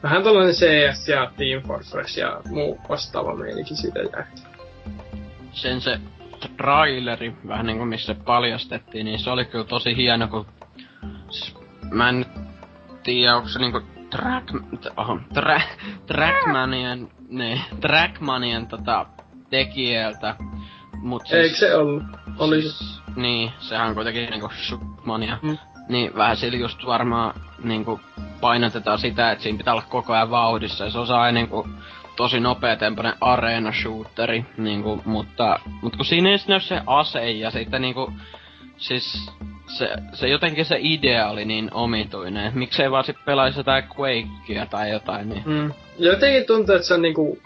[0.02, 4.31] Vähän tällainen CS ja Team Fortress ja muu vastaava meininki siitä jää.
[5.52, 6.01] Sen se
[6.57, 10.47] traileri, vähän niinku missä paljastettiin, niin se oli kyllä tosi hieno, kun...
[11.31, 11.55] Siis,
[11.90, 12.27] mä en
[13.02, 13.81] tiedä, onko se niinku
[14.11, 14.49] Track...
[14.97, 15.61] Oho, tra,
[16.07, 17.09] Trackmanien...
[17.28, 19.07] Ne, Trackmanien tota,
[19.51, 20.37] tekijältä.
[21.03, 22.03] Mut siis, Eikö se ollut?
[22.39, 22.62] Oli.
[22.62, 25.39] Siis, niin, sehän on kuitenkin niinku Shootmania.
[25.43, 25.59] Mm.
[25.89, 27.35] Niin vähän sillä just varmaan
[27.65, 28.01] niinku
[28.41, 30.85] painotetaan sitä, että siinä pitää olla koko ajan vauhdissa.
[30.85, 31.69] Ja se on aina niinku
[32.16, 37.82] tosi nopeatempoinen arena shooteri, niinku, mutta, mutta kun siinä ei näy se ase ja sitten
[37.82, 38.12] niinku,
[38.81, 39.31] siis
[39.78, 44.66] se, se jotenkin se idea oli niin omituinen, että miksei vaan sit pelaisi jotain Quakea
[44.66, 45.73] tai jotain, niin Mm.
[45.98, 47.39] Jotenkin tuntuu, että se on niinku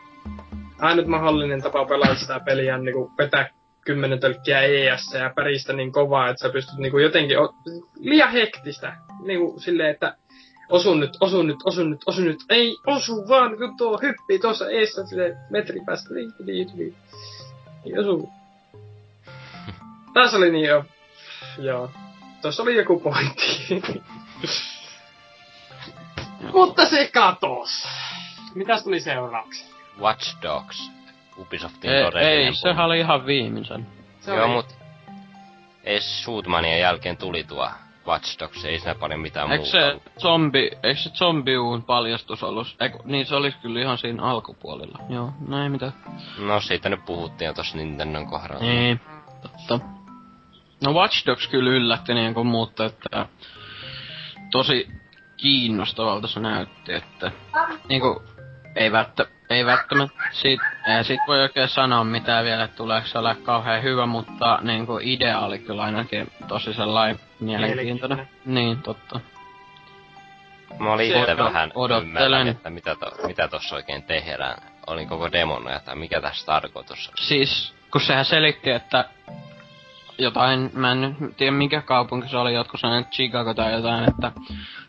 [0.81, 3.51] ainut mahdollinen tapa pelata sitä peliä on niinku vetää
[3.85, 7.55] kymmenen tölkkiä ES ja päristä niin kovaa, että sä pystyt niinku jotenkin, o-
[8.01, 10.17] liian hektistä, niinku silleen, että
[10.69, 14.71] osu nyt, osu nyt, osu nyt, osu nyt, ei osu vaan, kun tuo hyppii tuossa
[14.71, 16.95] eessä sille metri päästä, niin, niin, niin.
[17.87, 18.29] Ei osu.
[20.15, 20.85] Tässä oli niin jo,
[21.59, 21.91] joo.
[22.43, 23.67] Tuossa oli joku pointti.
[26.53, 27.89] Mutta se katos.
[28.55, 29.75] Mitäs tuli seuraavaksi?
[30.01, 30.91] Watch Dogs.
[31.39, 32.57] Ubisoftin ei, todellinen ei pulma.
[32.57, 33.87] sehän oli ihan viimeisen.
[34.21, 34.67] Se Joo, oli- mut...
[35.85, 37.69] Ei Shootmanian jälkeen tuli tuo
[38.07, 40.03] Watch Dogs, ei siinä paljon mitään Eikö muuta se ollut.
[40.19, 42.77] zombi, eikö se zombiuun paljastus ollut?
[42.81, 44.99] Eiku, niin se olisi kyllä ihan siinä alkupuolella.
[45.09, 45.93] Joo, näin mitä.
[46.39, 48.61] No siitä nyt puhuttiin jo tossa Nintendon kohdalla.
[48.65, 49.01] Niin,
[49.43, 49.81] totta.
[50.85, 53.27] No Watch Dogs kyllä yllätti niin kuin mutta että
[54.51, 54.89] tosi
[55.37, 57.33] kiinnostavalta se näytti, että
[57.89, 58.23] niinku
[58.77, 63.19] ei, välttä, ei välttämättä siitä, ei siitä voi oikein sanoa mitään vielä, että tuleeko se
[63.19, 68.29] ole kauhean hyvä, mutta niinku idea oli kyllä ainakin tosi sellainen mielenkiintoinen.
[68.45, 69.21] Niin, totta.
[70.79, 72.07] Mä olin Se, itse vähän odottelen.
[72.07, 74.63] ymmärrän, että mitä, to, mitä tossa oikein tehdään.
[74.87, 77.11] Olin koko demon tai mikä tässä tarkoitus.
[77.21, 79.05] Siis, kun sehän selitti, että
[80.19, 84.33] jotain, mä en nyt tiedä mikä kaupunki se oli, jotkut sanoivat Chicago tai jotain, että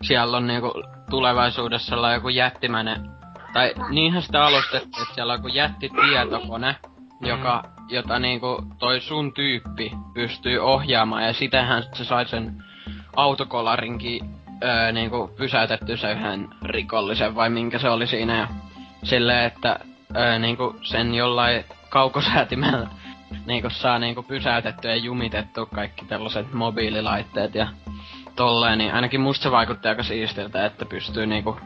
[0.01, 0.73] siellä on niinku
[1.09, 3.09] tulevaisuudessa joku jättimäinen,
[3.53, 6.75] tai niinhän sitä alustettiin, että siellä on joku jättitietokone,
[7.21, 12.63] joka, jota niinku toi sun tyyppi pystyy ohjaamaan, ja sitähän se sai sen
[13.15, 14.21] autokolarinkin
[14.63, 18.47] öö, niinku pysäytetty se yhden rikollisen, vai minkä se oli siinä, ja
[19.03, 19.79] silleen, että
[20.15, 22.87] öö, niinku sen jollain kaukosäätimellä
[23.45, 27.67] niinku saa niinku pysäytettyä ja jumitettua kaikki tällaiset mobiililaitteet ja
[28.35, 31.57] tolleen, niin ainakin musta se vaikutti aika siistiltä, että pystyy niinku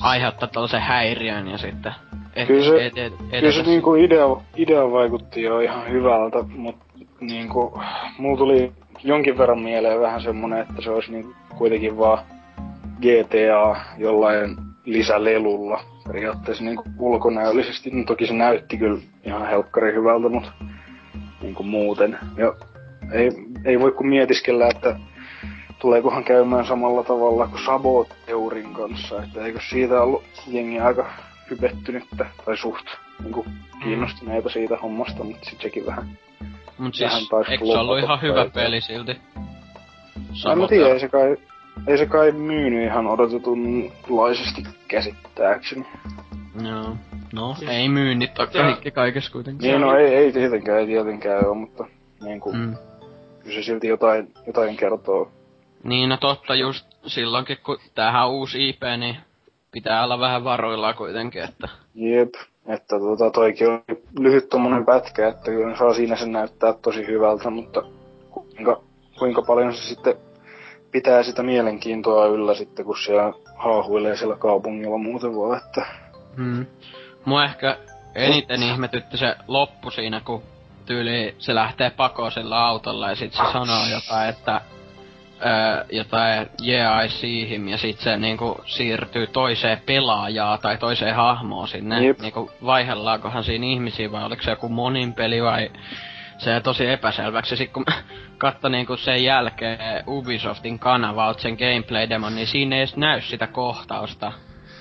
[0.00, 1.94] aiheuttaa tällaisen häiriön ja sitten
[2.36, 4.26] et, Kyllä se- et, et, Kyllä se niinku idea,
[4.56, 6.84] idea vaikutti jo ihan hyvältä, mutta
[7.20, 7.80] niinku,
[8.18, 8.72] mulla tuli
[9.04, 12.24] jonkin verran mieleen vähän semmonen, että se olisi niinku kuitenkin vaan
[13.00, 17.90] GTA jollain lisälelulla periaatteessa niinku ulkonäöllisesti.
[17.90, 20.52] No, toki se näytti kyllä ihan helkkari hyvältä, mutta
[21.42, 22.18] niinku muuten.
[22.36, 22.54] Ja
[23.12, 23.30] ei,
[23.64, 24.96] ei voi kuin mietiskellä, että
[25.78, 31.10] tuleekohan käymään samalla tavalla kuin Saboteurin kanssa, että eikö siitä ollut jengi aika
[31.50, 32.86] hypettynyttä, tai suht
[33.22, 33.46] niinku
[33.82, 36.18] kiinnostuneita siitä hommasta, mutta sit sekin vähän.
[36.78, 38.52] Mut vähän siis, eikö se ollut ihan hyvä päivää.
[38.64, 39.12] peli silti?
[39.12, 39.42] en
[40.22, 41.36] mä Samoin tiedä, ei se kai,
[41.86, 45.86] ei se kai myynyt ihan odotetunlaisesti käsittääkseni.
[46.62, 46.82] Joo.
[46.82, 46.96] No,
[47.68, 49.68] ei myynnit ole kaikki kaikessa kuitenkin.
[49.68, 51.86] Niin, no ei, ei tietenkään, ei tietenkään ole, mutta
[52.24, 52.62] niin kuin, mm.
[52.62, 52.76] Mm.
[53.42, 55.30] kyllä se silti jotain, jotain kertoo.
[55.84, 59.16] Niin, no totta just silloinkin, kun tämähän on uusi IP, niin
[59.70, 61.68] pitää olla vähän varoillaan kuitenkin, että...
[61.94, 62.34] Jep,
[62.66, 67.50] että tota, toikin oli lyhyt tommonen pätkä, että kyllä saa siinä sen näyttää tosi hyvältä,
[67.50, 67.82] mutta
[68.30, 68.82] kuinka,
[69.18, 70.14] kuinka paljon se sitten
[70.90, 75.86] pitää sitä mielenkiintoa yllä sitten, kun siellä haahuilee siellä kaupungilla muuten vaan, että
[76.38, 76.66] Hmm.
[77.28, 77.76] Mua ehkä
[78.14, 80.42] eniten ihmetytti se loppu siinä, kun
[80.86, 84.60] tyyli se lähtee pakoon sillä autolla ja sit se sanoo jotain, että
[85.46, 91.14] öö, jotain yeah I see him ja sit se niinku siirtyy toiseen pelaajaan tai toiseen
[91.14, 92.06] hahmoon sinne.
[92.06, 92.18] Jep.
[92.18, 95.70] Niinku vaihellaakohan siinä ihmisiä vai oliko se joku monin peli vai
[96.38, 97.52] se jäi tosi epäselväksi.
[97.52, 97.84] Ja sit kun
[98.38, 104.32] katso niinku sen jälkeen Ubisoftin kanavalta sen gameplay-demon, niin siinä ei edes näy sitä kohtausta.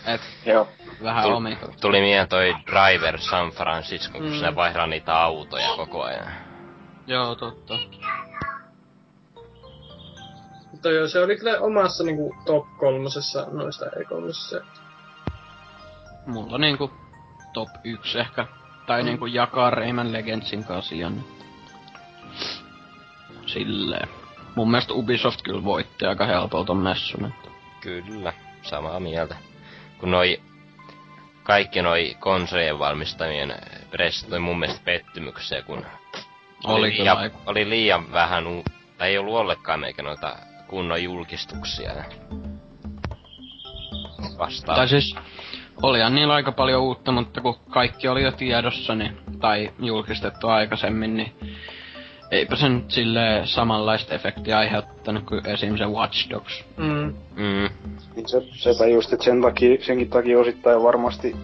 [0.06, 0.68] Et joo.
[1.04, 1.82] Vähän Tul- omituista.
[1.82, 4.32] Tuli mieleen toi Driver San Francisco, kun Mm.
[4.34, 4.38] mm.
[4.38, 6.32] sinä vaihdaa niitä autoja koko ajan.
[7.08, 7.74] Joo, totta.
[10.72, 14.64] Mutta joo, se oli kyllä omassa niinku top kolmosessa noista E3.
[16.26, 16.92] Mulla niinku
[17.54, 18.46] top 1 ehkä.
[18.88, 21.22] Tai niinku jakaa Rayman Legendsin kanssa Janne.
[23.46, 24.08] Silleen.
[24.56, 27.26] Mun mielestä Ubisoft kyllä voitti aika helpolta messun.
[27.26, 27.50] Että.
[27.82, 29.36] Kyllä, samaa mieltä.
[29.98, 30.42] Kun noi
[31.48, 33.56] kaikki noi konsolien valmistamien
[33.92, 35.86] pressit oli mun mielestä pettymyksiä, kun
[36.64, 38.64] Oli kyllä liian, oli liian vähän, u-
[38.98, 40.36] tai ei ollut ollenkaan meikä noita
[40.68, 41.94] kunnon julkistuksia.
[41.94, 42.04] ja
[44.38, 44.76] Vastaan.
[44.76, 45.16] Tai siis
[45.82, 51.18] olihan niillä aika paljon uutta, mutta kun kaikki oli jo tiedossa niin, tai julkistettu aikaisemmin,
[51.18, 51.36] niin
[52.32, 55.78] eipä se nyt silleen samanlaista efektiä aiheuttanut kuin esim.
[55.78, 56.64] se Watch Dogs.
[56.78, 57.14] Mm.
[57.36, 57.70] Mm.
[58.16, 61.36] Niin se, sepä just, että sen takia, senkin takia osittain varmasti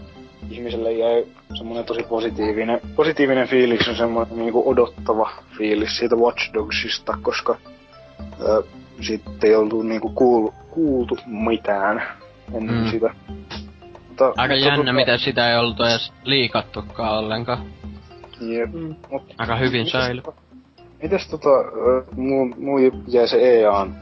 [0.50, 1.26] ihmiselle jäi
[1.58, 7.58] semmoinen tosi positiivinen, positiivinen fiilis on semmoinen niinku odottava fiilis siitä Watch Dogsista, koska
[8.42, 8.64] ö,
[9.02, 12.04] sitten ei oltu niinku kuulu, kuultu mitään
[12.54, 12.92] ennen Mm.
[12.92, 13.14] sitä.
[14.08, 17.66] Mutta, Aika mutta jännä, tota- miten sitä ei oltu edes liikattukaan ollenkaan.
[18.42, 18.74] Jep.
[18.74, 18.96] Mm.
[19.12, 20.22] Mut Aika hyvin säily.
[21.04, 21.50] Mites tota,
[22.16, 22.78] muu, muu
[23.08, 23.96] jäi se EAN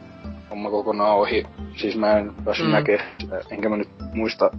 [0.50, 1.44] homma kokonaan ohi.
[1.78, 2.72] Siis mä en päässyt Mm.
[2.72, 4.52] näkemään sitä, enkä mä nyt muista,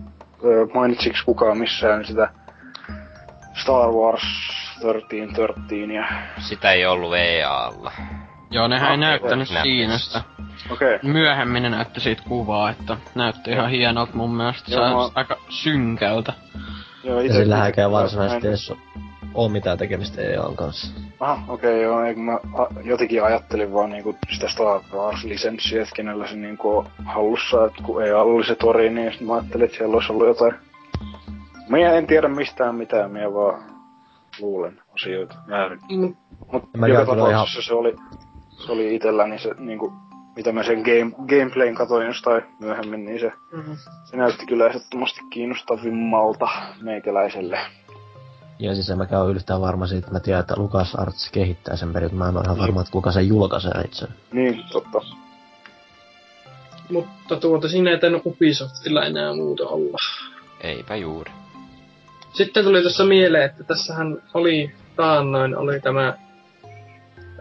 [0.74, 2.28] mainitsiks kukaan missään sitä
[3.62, 4.22] Star Wars
[4.80, 6.04] 1313 ja...
[6.38, 7.92] Sitä ei ollut EA-alla.
[8.50, 10.22] Joo, nehän ei Ah, näyttänyt joo, siinä sitä.
[10.70, 10.94] Okei.
[10.96, 11.10] Okay.
[11.12, 14.70] Myöhemmin ne näytti siitä kuvaa, että näytti ihan hienolta mun mielestä.
[14.70, 16.32] Se Joo, on mä- aika synkältä.
[17.04, 18.72] Joo, Ja ite- sillähänkään ite- varsinaisesti edes
[19.34, 20.92] oo mitään tekemistä EAN kanssa.
[21.20, 25.94] Aha, okei okay, joo, eikö mä a, jotenkin ajattelin vaan niinku sitä Star Wars-lisenssiä, että
[25.96, 29.64] kenellä se niinku on hallussa, että kun ei ollut se tori, niin sit mä ajattelin,
[29.64, 30.54] että siellä olisi ollut jotain.
[31.68, 33.62] Mä en tiedä mistään mitään, mä vaan
[34.40, 35.80] luulen asioita väärin.
[35.90, 36.14] Mm.
[36.52, 37.96] Mut Mä joka tapauksessa se oli,
[38.66, 39.92] se oli itelläni se niinku,
[40.36, 43.76] mitä mä sen game, gameplayn katoin jostain myöhemmin, niin se, Mm.
[44.04, 46.48] se näytti kyllä ehdottomasti kiinnostavimmalta
[46.82, 47.58] meikäläiselle.
[48.62, 51.76] Ja siis en mäkään ole yhtään varma siitä, että mä tiedän, että Lucas Arts kehittää
[51.76, 54.06] sen perin, mä en ole ihan varma, että kuka sen julkaisee itse.
[54.32, 55.00] Niin, totta.
[56.90, 59.96] Mutta tuota, siinä ei tainnut Ubisoftilla enää muuta olla.
[60.60, 61.30] Eipä juuri.
[62.32, 66.18] Sitten tuli tuossa mieleen, että tässähän oli taannoin oli tämä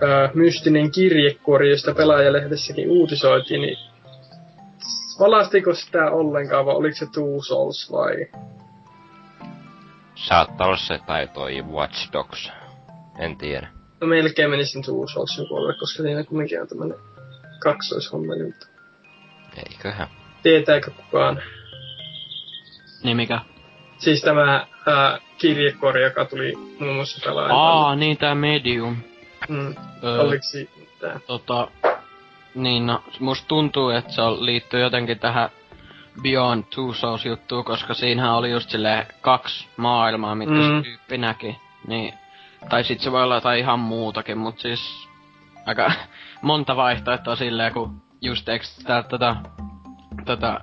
[0.04, 3.78] ö, mystinen kirjekuori, josta pelaajalehdessäkin uutisoitiin, niin
[5.20, 8.28] valastiko sitä ollenkaan, vai oliko se Two Souls vai?
[10.28, 12.52] Saattaa olla se tai toi Watch Dogs.
[13.20, 13.68] En tiedä.
[14.02, 16.98] No melkein menisin Two Soulsin puolelle, koska siinä kumminkin on tämmönen
[17.60, 18.68] kaksoishommeli, mutta
[19.70, 20.08] Eiköhän.
[20.44, 21.42] tietääkö kukaan?
[23.04, 23.40] Niin mikä?
[23.98, 27.54] Siis tämä ää, kirjekuori, joka tuli muun muassa pelaajalle.
[27.62, 28.96] Aa, niin tää Medium.
[29.50, 31.22] Mm, Öö, oliko siitä mitään?
[31.28, 31.68] tota,
[32.56, 35.50] niin no, musta tuntuu, että se on- liittyy jotenkin tähän
[36.22, 40.78] Beyond Two Souls juttuun, koska siinähän oli just silleen kaksi maailmaa, mitkä Mm.
[40.78, 41.58] se tyyppi näki.
[41.88, 42.14] Niin,
[42.70, 45.10] tai sit se voi olla jotain ihan muutakin, mut siis
[45.66, 45.92] aika
[46.42, 48.50] monta vaihtoehtoa silleen, kun just
[48.86, 49.36] tää tätä,
[50.26, 50.62] tätä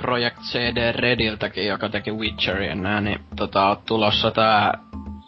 [0.00, 4.78] Project CD Rediltäkin, joka teki Witcheria nää, niin tota, on tulossa tää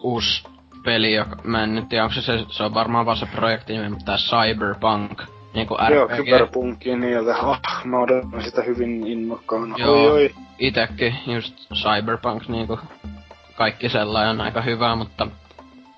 [0.01, 0.45] uusi
[0.85, 3.73] peli, joka, mä en nyt tiedä, onko se, se, se on varmaan vaan se projekti
[3.73, 5.23] nimi, mutta tää Cyberpunk,
[5.59, 6.16] niinku Joo, RPG.
[6.16, 7.36] Cyberpunkin niiltä.
[7.36, 9.76] Oh, mä odotan sitä hyvin innokkaana.
[9.78, 10.02] Joo.
[10.02, 10.35] Oi, oi.
[10.59, 12.78] Itekin just Cyberpunk niinku
[13.59, 15.26] kaikki sellainen on aika hyvä, mutta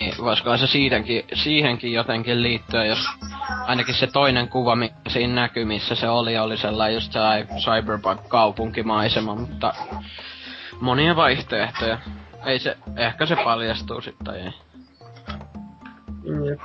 [0.00, 2.98] niin, voisiko se siihenkin, siihenkin jotenkin liittyä, jos
[3.66, 9.34] ainakin se toinen kuva, mikä siinä näkyy, missä se oli, oli sellainen just sellainen cyberpunk-kaupunkimaisema,
[9.34, 9.74] mutta
[10.80, 11.98] monia vaihtoehtoja.
[12.46, 14.52] ei se, ehkä se paljastuu sitten tai ei.
[16.46, 16.60] Jep.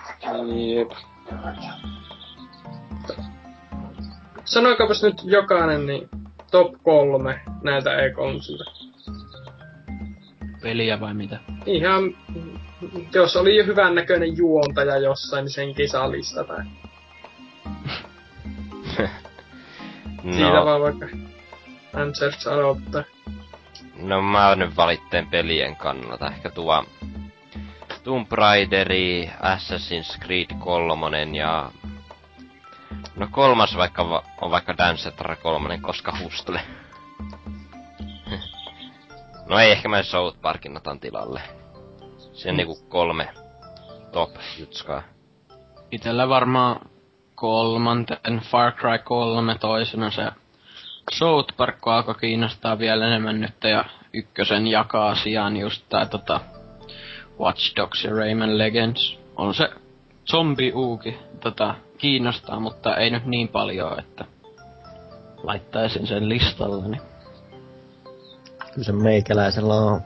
[0.76, 0.92] Jep.
[4.46, 6.10] Sanoikaapas nyt jokainen niin
[6.52, 8.86] top kolme näiltä E3
[10.62, 11.40] Peliä vai mitä?
[11.66, 12.04] Ihan,
[13.14, 16.54] jos oli jo hyvän näköinen juontaja jossain, niin senkin saa listata.
[20.22, 21.08] Siitä No, vaan vaikka
[21.94, 23.04] Answers aloittaa.
[24.02, 26.28] no mä nyt valitteen pelien kannalta.
[26.28, 26.86] Ehkä tuo
[28.04, 31.72] Tomb Raideri, Assassin's Creed 3 ja...
[33.16, 36.62] No kolmas vaikka va- on vaikka Dance Central 3, koska hustule.
[39.50, 41.42] no ei ehkä mä South Parkin otan tilalle.
[42.34, 43.28] Se on niinku kolme
[44.12, 45.02] top jutskaa.
[45.92, 46.80] Itellä varmaan
[47.36, 50.32] kolmanten Far Cry 3 toisena se
[51.12, 56.40] South Park alkoi kiinnostaa vielä enemmän nyt ja ykkösen jakaa sijaan just tää tota
[57.40, 59.18] Watch Dogs ja Rayman Legends.
[59.36, 59.70] On se
[60.32, 64.26] zombi uuki tota, kiinnostaa, mutta ei nyt niin paljon, että
[65.44, 66.98] laittaisin sen listalleni.
[68.74, 70.02] Kyllä se meikäläisellä on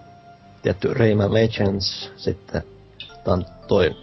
[0.62, 2.62] tietty Rayman Legends, sitten
[3.24, 3.96] tämän toi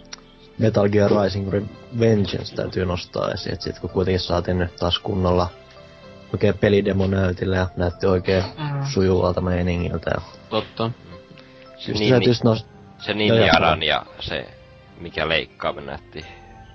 [0.57, 5.49] Metal Gear Rising Revengeance täytyy nostaa esiin, että sit kun kuitenkin saatiin nyt taas kunnolla
[6.33, 8.85] oikein pelidemo näytille ja näytti oikein Mm.
[8.93, 10.91] sujuvalta meiningiltä ja Totta.
[11.77, 12.65] Se, just nimi, nost-
[12.99, 13.75] se joo.
[13.81, 14.47] ja se
[15.01, 16.25] mikä leikkaa näytti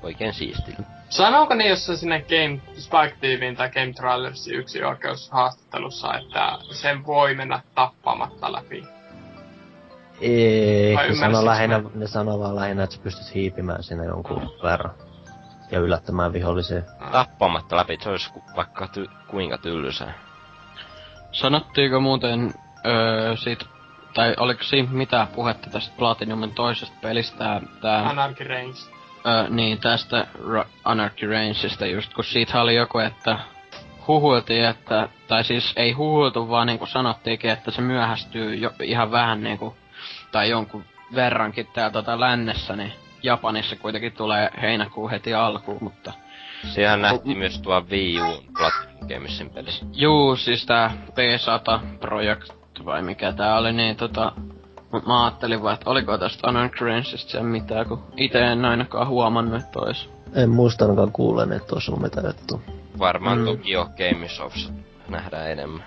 [0.02, 0.82] oikein siistiltä.
[1.08, 7.34] Sanooko ne jossain sinne Game Spike TVin tai Game Trailersin yksi oikeushaastattelussa, että sen voi
[7.34, 8.84] mennä tappamatta läpi?
[10.20, 11.90] Ei, Vai ne sanoo, lähinnä, mä?
[11.94, 14.94] ne sanoo vaan lähinnä, että sä pystyt hiipimään sinne jonkun verran.
[15.70, 16.82] Ja yllättämään vihollisia.
[17.12, 20.12] Tappamatta läpi, se olisi vaikka ty- kuinka tylsää.
[21.32, 22.54] Sanottiinko muuten
[22.86, 23.64] öö, siitä,
[24.14, 28.91] tai oliko siinä mitään puhetta tästä Platinumin toisesta pelistä, tää, Anarchy Range.
[29.26, 33.38] Öö, niin tästä Ra- Anarchy Rangeista just, kun siitä oli joku, että
[34.08, 39.42] huhuiltiin, että, tai siis ei huhuiltu, vaan niinku sanottiinkin, että se myöhästyy jo, ihan vähän
[39.42, 39.76] niinku,
[40.32, 40.84] tai jonkun
[41.14, 42.92] verrankin täällä tota lännessä, niin
[43.22, 46.12] Japanissa kuitenkin tulee heinäkuu heti alkuun, mutta
[46.64, 49.70] Sehän nähtiin myös tuo Wii U Platinum Gamesin peli.
[49.92, 52.52] Juu, siis tää P100 Project
[52.84, 54.32] vai mikä tää oli, niin tota...
[54.92, 59.08] Mut mä ajattelin vaan, että oliko tästä Anarchy Rangeista sen mitään, kun ite en ainakaan
[59.08, 60.10] huomannut, että ois.
[60.34, 62.60] En muista ainakaan kuulleen, että olisi ollut mitään juttua.
[62.98, 63.44] Varmaan Mm.
[63.44, 63.46] mm.
[63.46, 64.56] Tokyo Gamesoft
[65.08, 65.84] nähdään enemmän.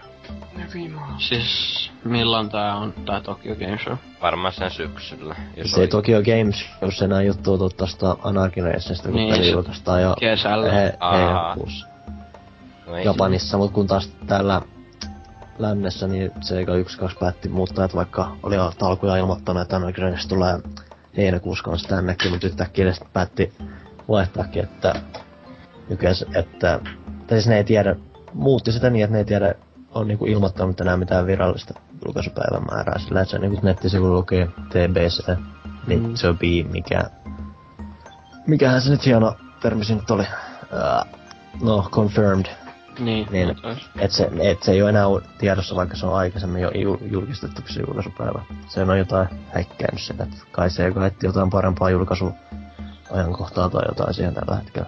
[1.17, 3.93] Siis milloin tää on, tää Tokyo Game Show?
[4.21, 5.35] Varmaan sen syksyllä.
[5.57, 7.57] Jos Se ei oli- Tokyo Games, jos enää juttua
[8.23, 10.71] Anarchy Racesta, kun Niin, peli julkaistaan jo Kesällä.
[10.71, 11.87] he, heinäkuussa
[12.87, 14.61] no Japanissa, mut kun taas täällä
[15.59, 20.59] lännessä, niin Sega 1-2 päätti muuttaa, että vaikka oli alkuja ilmoittanut, että Anarchy Race tulee
[21.17, 23.53] heinäkuussa kanssa tännekin, mutta yhtäkkiä sitten päätti
[24.09, 24.95] vaihtaakin, että
[25.89, 26.79] nykyään, että,
[27.27, 27.95] tai siis ne ei tiedä,
[28.33, 29.55] muutti sitä niin, että ne ei tiedä,
[29.93, 31.73] on niinku ilmoittanut enää mitään virallista
[32.05, 35.27] julkaisupäivän määrää sillä, että se niinku nettisivulla lukee TBC,
[35.87, 36.07] niin Mm.
[36.09, 36.15] mm.
[36.15, 37.03] se on bii, mikä,
[38.47, 41.19] mikähän se nyt hieno termi se nyt oli, uh,
[41.61, 42.45] no, confirmed,
[42.99, 43.55] Niin, Niin.
[43.99, 45.05] et se, et se ei ole enää
[45.37, 48.39] tiedossa, vaikka se on aikaisemmin jo jul- julkistettu se julkaisupäivä.
[48.67, 54.13] Se on jotain häikkäänyt sitä, että kai se joka etti jotain parempaa julkaisuajankohtaa tai jotain
[54.13, 54.87] siihen tällä hetkellä.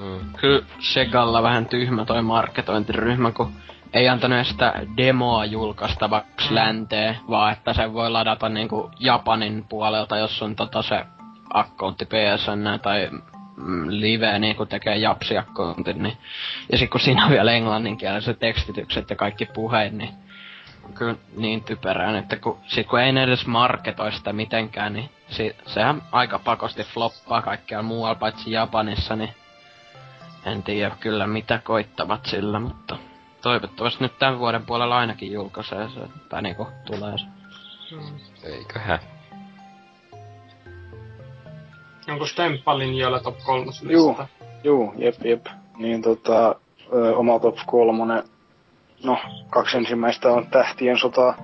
[0.00, 0.32] Mm.
[0.40, 3.52] Kyllä Segalla vähän tyhmä toi markketointiryhmä, kun
[3.92, 10.16] ei antanut edes sitä demoa julkaistavaksi länteen, vaan että sen voi ladata niinku Japanin puolelta,
[10.16, 11.04] jos on tota se
[11.52, 13.10] akkontti PSN tai
[13.56, 16.16] mm, live niinku tekee japsi-akkontin, niin
[16.72, 20.10] ja sit kun siinä on vielä englanninkieliset tekstitykset ja kaikki puheet, niin
[20.94, 25.56] kyllä niin typerää, että kun, sit kun ei ne edes marketoi sitä mitenkään, niin si,
[25.66, 29.34] sehän aika pakosti floppaa kaikkialla muualla paitsi Japanissa, niin
[30.44, 32.98] en tiedä kyllä mitä koittavat sillä, mutta
[33.42, 37.26] toivottavasti nyt tämän vuoden puolella ainakin julkaisee se, tai niinku tulee se.
[38.42, 39.15] Eiköhän.
[42.08, 44.16] Onko Stemppa linjoilla top 3 Juu.
[44.64, 45.46] Juu, jep, jep.
[45.76, 46.54] Niin tota,
[46.92, 48.22] ö, oma top kolmonen,
[49.04, 49.18] no,
[49.50, 51.34] kaksi ensimmäistä on Tähtien sota,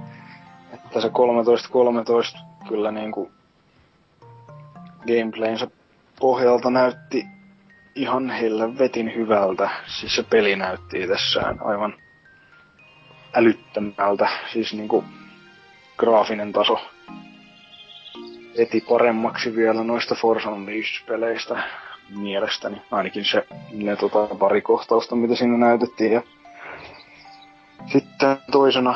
[0.75, 3.31] että se 13-13 kyllä niinku
[5.07, 5.67] gameplaynsä
[6.21, 7.25] pohjalta näytti
[7.95, 9.71] ihan helvetin hyvältä.
[9.87, 11.95] Siis se peli näytti itsessään aivan
[13.35, 14.29] älyttömältä.
[14.53, 15.05] Siis niinku
[15.99, 16.81] graafinen taso
[18.59, 21.63] veti paremmaksi vielä noista Force Unleashed-peleistä
[22.17, 22.83] mielestäni.
[22.91, 26.13] Ainakin se ne tota, pari kohtausta, mitä siinä näytettiin.
[26.13, 26.23] Ja
[27.93, 28.95] sitten toisena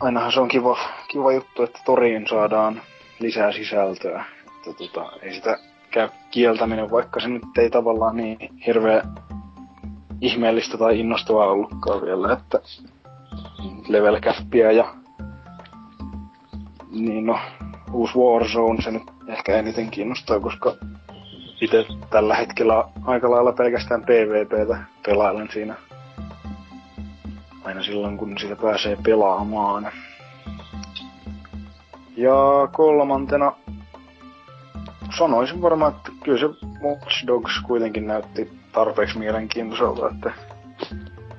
[0.00, 0.78] ainahan se on kiva,
[1.08, 2.82] kiva juttu, että toriin saadaan
[3.20, 4.24] lisää sisältöä.
[4.46, 5.58] Että tota, ei sitä
[5.90, 9.02] käy kieltäminen, vaikka se nyt ei tavallaan niin hirveä
[10.20, 12.60] ihmeellistä tai innostavaa ollutkaan vielä, että
[13.88, 14.18] level
[14.76, 14.94] ja
[16.90, 17.38] niin no,
[17.92, 20.74] uusi Warzone se nyt ehkä eniten kiinnostaa, koska
[21.60, 25.74] itse tällä hetkellä aika lailla pelkästään PvPtä pelailen siinä.
[27.64, 29.92] Aina silloin, kun sitä pääsee pelaamaan.
[32.16, 32.34] Ja
[32.72, 33.52] kolmantena
[35.18, 36.46] sanoisin varmaan, että kyllä se
[36.82, 40.32] Watch Dogs kuitenkin näytti tarpeeksi mielenkiintoiselta, että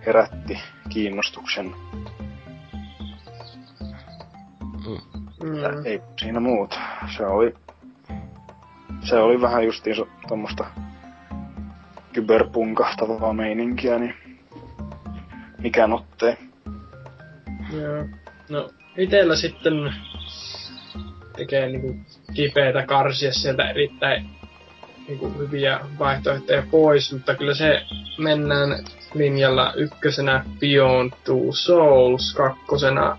[0.05, 0.59] herätti
[0.89, 1.75] kiinnostuksen.
[5.43, 5.85] Mm.
[5.85, 6.79] Ei siinä muuta.
[7.17, 7.53] Se oli,
[9.01, 9.95] se oli vähän justiin
[10.27, 10.65] tuommoista
[12.13, 14.15] kyberpunkahtavaa meininkiä, niin
[15.57, 16.37] mikä nottee.
[17.81, 18.05] Joo.
[18.49, 19.73] No, itellä sitten
[21.35, 21.95] tekee niinku
[22.33, 24.29] kipeätä karsia sieltä erittäin
[25.07, 27.81] niinku hyviä vaihtoehtoja pois, mutta kyllä se
[28.17, 33.17] mennään linjalla ykkösenä Beyond Two Souls, kakkosena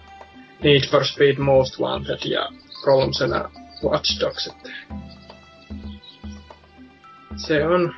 [0.63, 2.49] Need for Speed Most Wanted ja
[2.85, 3.51] kolmosena
[3.85, 4.51] Watch Dogs.
[7.37, 7.95] Se on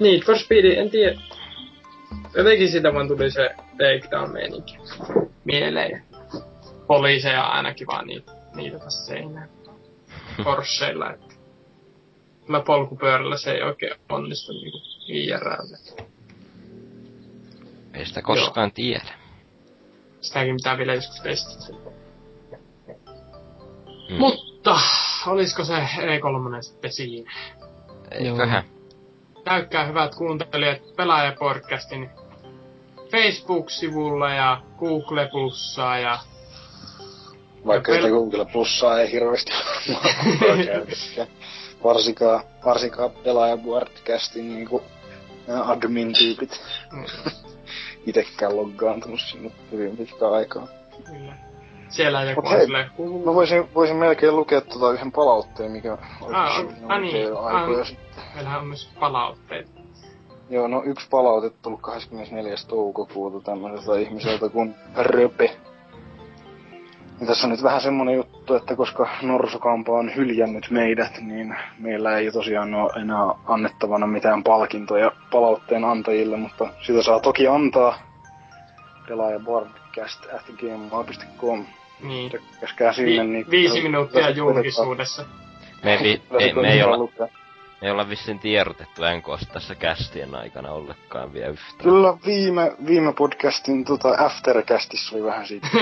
[0.00, 1.20] Need for Speed, en tiedä.
[2.36, 4.78] Jotenkin sitä vaan tuli se takedown-meininki
[5.44, 6.04] mieleen.
[6.86, 9.48] Poliiseja ainakin vaan niitä, niitä tässä seinään.
[10.44, 11.34] Porscheilla, että
[12.48, 15.74] mä polkupyörällä se ei oikein onnistu niinku IRL.
[17.94, 19.21] Ei sitä koskaan tiedä.
[20.22, 21.78] Sitäkin pitää vielä joskus testata.
[24.10, 24.16] Mm.
[24.18, 24.78] Mutta,
[25.26, 27.32] olisiko se E3 sitten siinä?
[28.10, 28.64] Eiköhän.
[29.44, 32.10] Käykää hyvät kuuntelijat Pelaajapodcastin
[33.10, 36.18] Facebook-sivulla ja Google Plussaa ja
[37.66, 39.52] Vaikka Ja sitä pel- Google Plussaa ei hirveästi.
[41.84, 44.82] Varsinkaan, varsinkaan pelaaja Boardcastin niinku
[45.64, 46.60] admin-tyypit.
[48.06, 50.68] Itekään loggaantunut sinne hyvin pitkään aikaa.
[51.04, 51.34] kyllä.
[51.88, 52.66] Siellä joku on hei.
[53.24, 55.92] Mä voisin, voisin melkein lukea tota yhden palautteen, mikä
[56.32, 57.36] Ah, oikein ah, niin.
[57.36, 57.86] aikoja Ah.
[57.86, 58.24] sitten.
[58.34, 59.70] Meillähän on myös palautteita.
[60.50, 62.54] Joo, no yksi palaute tullut 24.
[62.68, 65.56] toukokuuta tämmöiseltä ihmiseltä kuin Röpe.
[67.22, 72.18] Ja tässä on nyt vähän semmonen juttu, että koska Norsukampa on hyljännyt meidät, niin meillä
[72.18, 77.98] ei tosiaan ole enää annettavana mitään palkintoja palautteen antajille, mutta sitä saa toki antaa
[79.08, 81.64] pelaaja broadcast at gmail.com.
[82.02, 82.32] Niin.
[82.60, 83.50] Käskää sinne, Vi- niin...
[83.50, 85.24] viisi minuuttia julkisuudessa.
[85.84, 87.28] Me, vi, ei, me, ei olla, lukea.
[87.82, 91.78] Me ei olla vissiin tiedotettu NKsta tässä kästien aikana ollenkaan vielä yhtään.
[91.82, 95.68] Kyllä viime, viime podcastin tota, aftercastissa oli vähän siitä.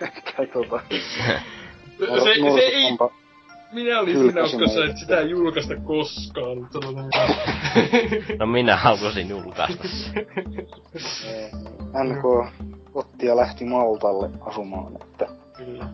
[0.00, 3.12] Että tota, se, se ei, Norsukampa-
[3.72, 6.58] minä olin siinä uskossa, että sitä ei julkaista koskaan.
[6.58, 11.50] mutta tota- No minä halusin julkaista sen.
[12.04, 12.52] NK
[12.94, 15.26] otti ja lähti Maltalle asumaan, että
[15.56, 15.86] Kyllä.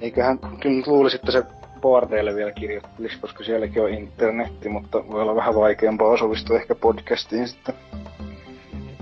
[0.00, 1.42] eiköhän, kyllä nyt luulisi, että se
[1.84, 7.48] boardeille vielä kirjoittelisi, koska sielläkin on internetti, mutta voi olla vähän vaikeampaa osallistua ehkä podcastiin
[7.48, 7.74] sitten.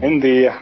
[0.03, 0.55] En tiedä,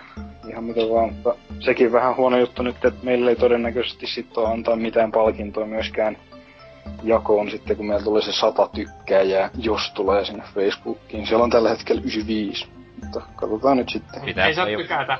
[0.48, 4.76] ihan mitä vaan, mutta sekin vähän huono juttu nyt, että meillä ei todennäköisesti sitten antaa
[4.76, 6.16] mitään palkintoa myöskään
[7.02, 11.26] jakoon sitten, kun meillä tulee se sata tykkääjää, jos tulee sinne Facebookiin.
[11.26, 12.68] Siellä on tällä hetkellä 95,
[13.02, 14.22] mutta katsotaan nyt sitten.
[14.22, 15.18] Pitää ei saa tykätä.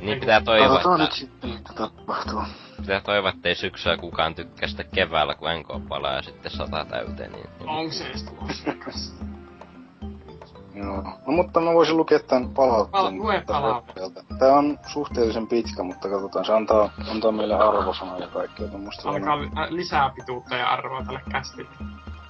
[0.00, 2.42] Niin pitää toivoa, Katsotaan nyt että, sitten, mitä tapahtuu.
[2.80, 7.32] Pitää toivoa, ettei syksyä kukaan tykkää sitä keväällä, kun NK palaa ja sitten sata täyteen.
[7.32, 7.68] Niin, niin.
[7.68, 8.26] Onko se edes?
[10.74, 11.02] Joo.
[11.02, 13.04] No mutta mä voisin lukea tämän palautteen.
[13.04, 14.24] Pala- lue palautteelta.
[14.38, 16.44] Tää on suhteellisen pitkä, mutta katsotaan.
[16.44, 19.08] Se antaa, antaa meille arvosanoja ja kaikkea tommoista.
[19.08, 21.70] Alkaa li- äh, lisää pituutta ja arvoa tälle kästille.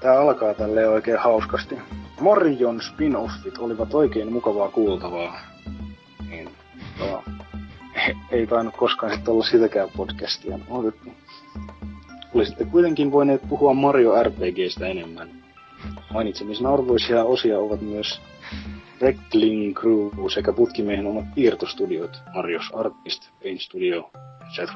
[0.00, 1.78] Tää alkaa tälleen oikein hauskasti.
[2.20, 5.38] Morjon spin-offit olivat oikein mukavaa kuultavaa.
[6.28, 6.50] Niin,
[8.30, 11.10] ei tainnut koskaan sitten olla sitäkään podcastia otettu.
[12.34, 15.30] Olisitte kuitenkin voineet puhua Mario RPGstä enemmän.
[16.12, 18.20] Mainitsemisen arvoisia osia ovat myös
[19.00, 24.10] Reckling Crew sekä putkimiehen omat piirtostudiot, Marios Artist, Paint Studio,
[24.46, 24.74] etc.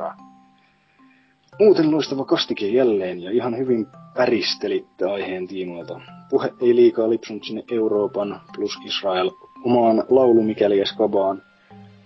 [1.60, 6.00] Muuten loistava kastike jälleen ja ihan hyvin päristelitte aiheen tiimoilta.
[6.30, 9.30] Puhe ei liikaa lipsunut sinne Euroopan plus Israel
[9.64, 11.42] omaan laulumikäli ja skabaan.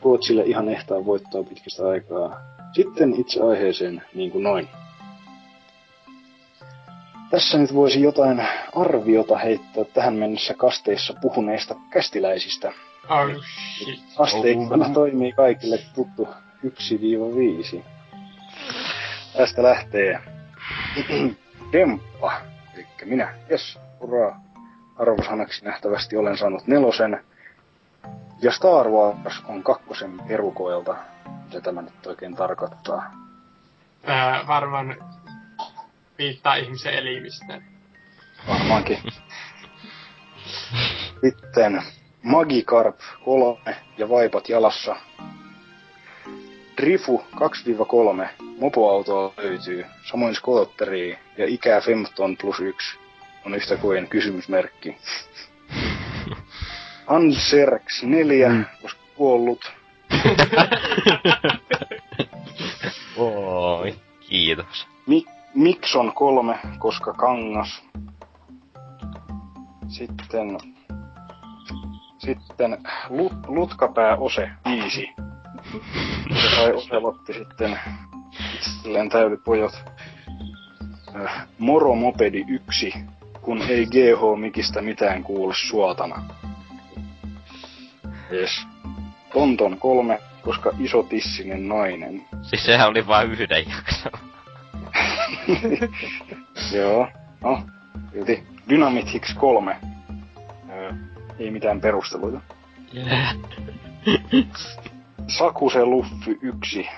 [0.04, 2.40] Ruotsille ihan ehtaa voittaa pitkästä aikaa.
[2.72, 4.68] Sitten itse aiheeseen niin kuin noin.
[7.30, 12.72] Tässä nyt voisi jotain arviota heittää tähän mennessä kasteissa puhuneista kästiläisistä.
[13.08, 13.42] Oh.
[14.18, 16.28] Asteikkona toimii kaikille tuttu
[17.76, 17.82] 1-5.
[19.36, 20.20] Tästä lähtee
[21.72, 22.32] Demppa,
[22.74, 23.34] eli minä.
[23.50, 24.40] Jes, hurraa.
[24.98, 27.24] Arvosanaksi nähtävästi olen saanut nelosen.
[28.42, 30.96] Ja Star Wars on kakkosen perukoilta.
[31.44, 33.12] Mitä tämä nyt oikein tarkoittaa?
[34.08, 34.96] Öö, varmaan
[36.18, 37.64] viittaa ihmisen elimistöön.
[38.48, 38.98] Varmaankin.
[41.20, 41.82] Sitten
[42.22, 44.96] Magikarp 3 ja vaipat jalassa.
[46.76, 48.28] Drifu 2-3
[48.58, 52.98] mopoautoa löytyy, samoin skootteria ja ikää Femton plus 1
[53.46, 54.96] on yhtä kuin kysymysmerkki.
[57.06, 58.64] Anserx 4, mm.
[58.82, 59.72] koska kuollut.
[63.16, 64.86] Oi, kiitos.
[65.06, 65.24] Mi-
[65.54, 67.82] Mikson 3, koska kangas.
[69.88, 70.58] Sitten...
[72.18, 75.10] Sitten lut, Lutkapää Ose 5.
[76.42, 77.78] Se sai Oselotti sitten
[78.54, 79.84] itselleen täydypojat.
[81.16, 82.94] Äh, Moro Mopedi 1,
[83.40, 86.22] kun ei GH-mikistä mitään kuule suotana.
[88.32, 88.66] Yes.
[89.32, 92.24] Tonton 3, koska iso tissinen nainen.
[92.42, 94.12] Siis sehän oli vain yhden jakson.
[96.76, 97.08] Joo.
[97.40, 97.62] No,
[98.12, 99.76] silti Dynamit Hicks 3.
[100.70, 100.92] Öö,
[101.38, 102.40] ei mitään perusteluita.
[102.94, 103.36] Yeah.
[105.28, 106.88] Sakuse Luffy 1.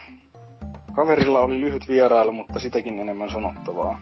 [0.96, 4.00] Kaverilla oli lyhyt vierailu, mutta sitäkin enemmän sanottavaa.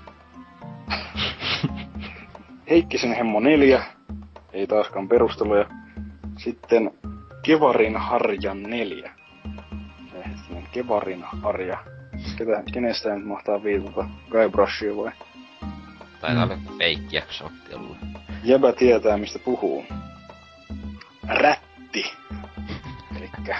[2.70, 3.82] Heikkisen hemmo 4.
[4.52, 5.66] Ei taaskaan perusteluja.
[6.38, 6.90] Sitten
[7.42, 9.10] Kevarin Harjan 4.
[10.14, 11.78] Hetkinen, Kevarin Harja.
[12.36, 14.08] Ketä, kenestä nyt mahtaa viitata?
[14.30, 15.12] Guybrushia vai?
[16.20, 17.96] Taitaa olla fake jakso ollut.
[18.44, 19.84] Jäbä tietää mistä puhuu.
[21.28, 22.12] Rätti.
[23.16, 23.56] Elikkä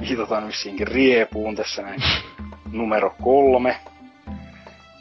[0.00, 2.02] viitataan vissiinkin riepuun tässä näin.
[2.72, 3.76] Numero kolme.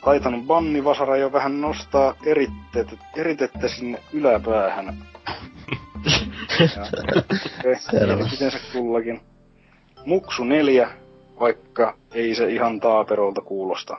[0.05, 4.97] Taitanut bannivasara jo vähän nostaa eritettä, eritettä sinne yläpäähän.
[7.91, 8.15] Selvä.
[8.15, 9.21] miten se kullakin.
[10.05, 10.89] Muksu neljä,
[11.39, 13.97] vaikka ei se ihan taaperolta kuulosta.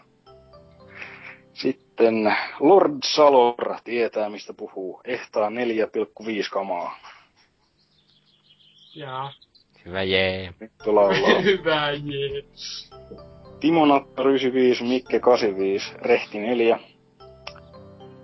[1.55, 5.01] Sitten Lord Salor tietää mistä puhuu.
[5.05, 5.55] Ehtaa 4,5
[6.53, 6.99] kamaa.
[8.95, 9.33] Jaa.
[9.85, 10.55] Hyvä jee.
[10.61, 11.41] Nyt laulaa.
[11.51, 12.45] Hyvä jee.
[13.61, 16.79] Timo Natta 95, Mikke 85, Rehti 4.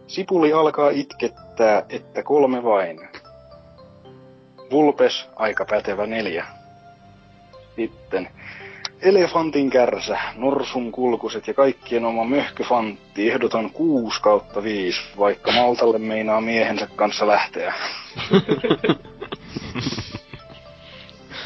[0.06, 3.07] Sipuli alkaa itkettää, että kolme vain.
[4.70, 6.46] Vulpes, aika pätevä neljä.
[7.76, 8.28] Sitten
[9.02, 16.40] Elefantin kärsä, Norsun kulkuset ja kaikkien oma möhköfantti ehdotan 6 kautta 5, vaikka Maltalle meinaa
[16.40, 17.74] miehensä kanssa lähteä.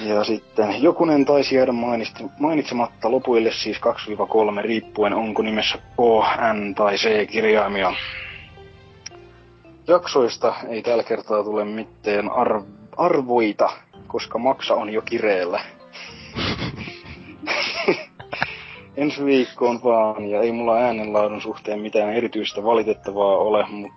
[0.05, 1.73] Ja sitten jokunen taisi jäädä
[2.39, 3.81] mainitsematta lopuille siis 2-3
[4.63, 6.01] riippuen onko nimessä K,
[6.53, 7.93] N tai C kirjaimia.
[9.89, 13.71] Jaksoista ei tällä kertaa tule mitään arv- arvoita,
[14.07, 15.61] koska maksa on jo kireellä.
[18.97, 23.93] Ensi viikkoon vaan, ja ei mulla äänenlaadun suhteen mitään erityistä valitettavaa ole, mu-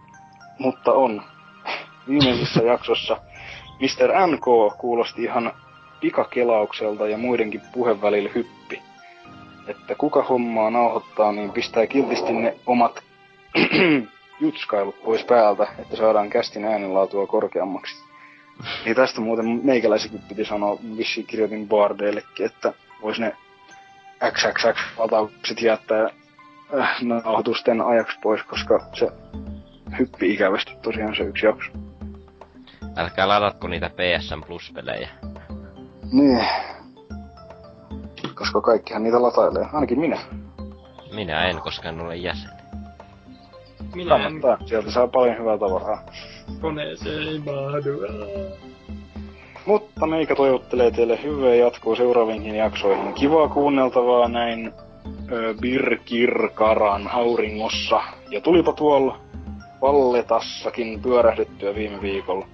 [0.59, 1.21] mutta on.
[2.07, 3.17] Viimeisessä jaksossa
[3.79, 4.27] Mr.
[4.27, 5.53] NK kuulosti ihan
[6.01, 8.81] pikakelaukselta ja muidenkin puhevälillä hyppi.
[9.67, 13.03] Että kuka hommaa nauhoittaa, niin pistää kiltisti ne omat
[14.41, 18.04] jutskailut pois päältä, että saadaan kästin äänenlaatua korkeammaksi.
[18.85, 23.35] Niin tästä muuten meikäläisikin piti sanoa, vissiin kirjoitin Bardeillekin, että vois ne
[24.31, 26.09] XXX-lataukset jättää
[26.79, 29.11] äh, nauhoitusten ajaksi pois, koska se
[29.99, 31.71] hyppi ikävästi tosiaan se yksi jakso.
[32.95, 35.09] Älkää ladatko niitä PSN Plus-pelejä.
[36.11, 36.45] Niin.
[38.35, 39.65] Koska kaikkihan niitä latailee.
[39.73, 40.19] Ainakin minä.
[41.15, 42.51] Minä en, koska en ole jäsen.
[43.95, 44.41] Minä en.
[44.65, 46.05] Sieltä saa paljon hyvää tavaraa.
[46.61, 47.43] Koneeseen.
[49.65, 53.13] Mutta meikä toivottelee teille hyvää jatkoa seuraaviinkin jaksoihin.
[53.13, 54.71] Kivaa kuunneltavaa näin
[55.61, 58.01] Birkirkaran auringossa.
[58.31, 59.17] Ja tulipa tuolla
[59.81, 62.47] Valletassakin pyörähdettyä viime viikolla.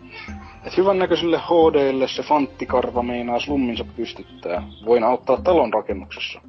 [0.66, 4.64] Et hyvän näköisille HDille se fanttikarva meinaa slumminsa pystyttää.
[4.86, 6.42] Voin auttaa talon rakennuksessa.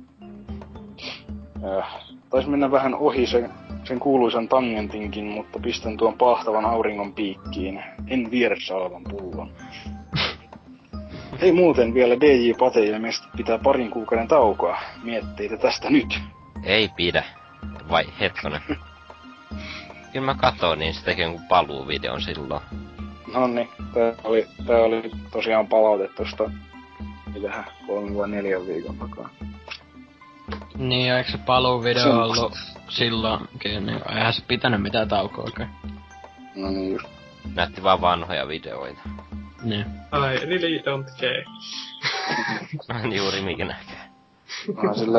[1.65, 3.51] Äh, taisi mennä vähän ohi sen,
[3.85, 7.83] sen kuuluisan tangentinkin, mutta pistän tuon pahtavan auringon piikkiin.
[8.09, 9.53] En vieressä olevan pullon.
[11.41, 14.79] Ei muuten vielä DJ Pate ilmeisesti pitää parin kuukauden taukoa.
[15.03, 16.21] Mietteitä tästä nyt.
[16.65, 17.25] Ei pidä.
[17.91, 18.61] Vai hetkonen.
[20.13, 22.63] Kyllä mä katoin, niin se teki jonkun paluuvideon silloin.
[23.35, 26.51] No niin, tää oli, tää oli tosiaan palaute tosta
[27.35, 29.29] mitähän kolme vai neljän viikon takaa.
[30.77, 32.53] Niin, ja eikö se paluuvideo ollut
[32.89, 35.69] silloinkin, niin eihän se pitänyt mitään taukoa oikein.
[36.57, 37.07] No niin just.
[37.55, 39.01] Näytti vaan vanhoja videoita.
[39.63, 39.87] Niin.
[40.13, 41.45] I really don't care.
[43.17, 44.01] Juuri mikä näkee.
[44.77, 45.19] Onhan sillä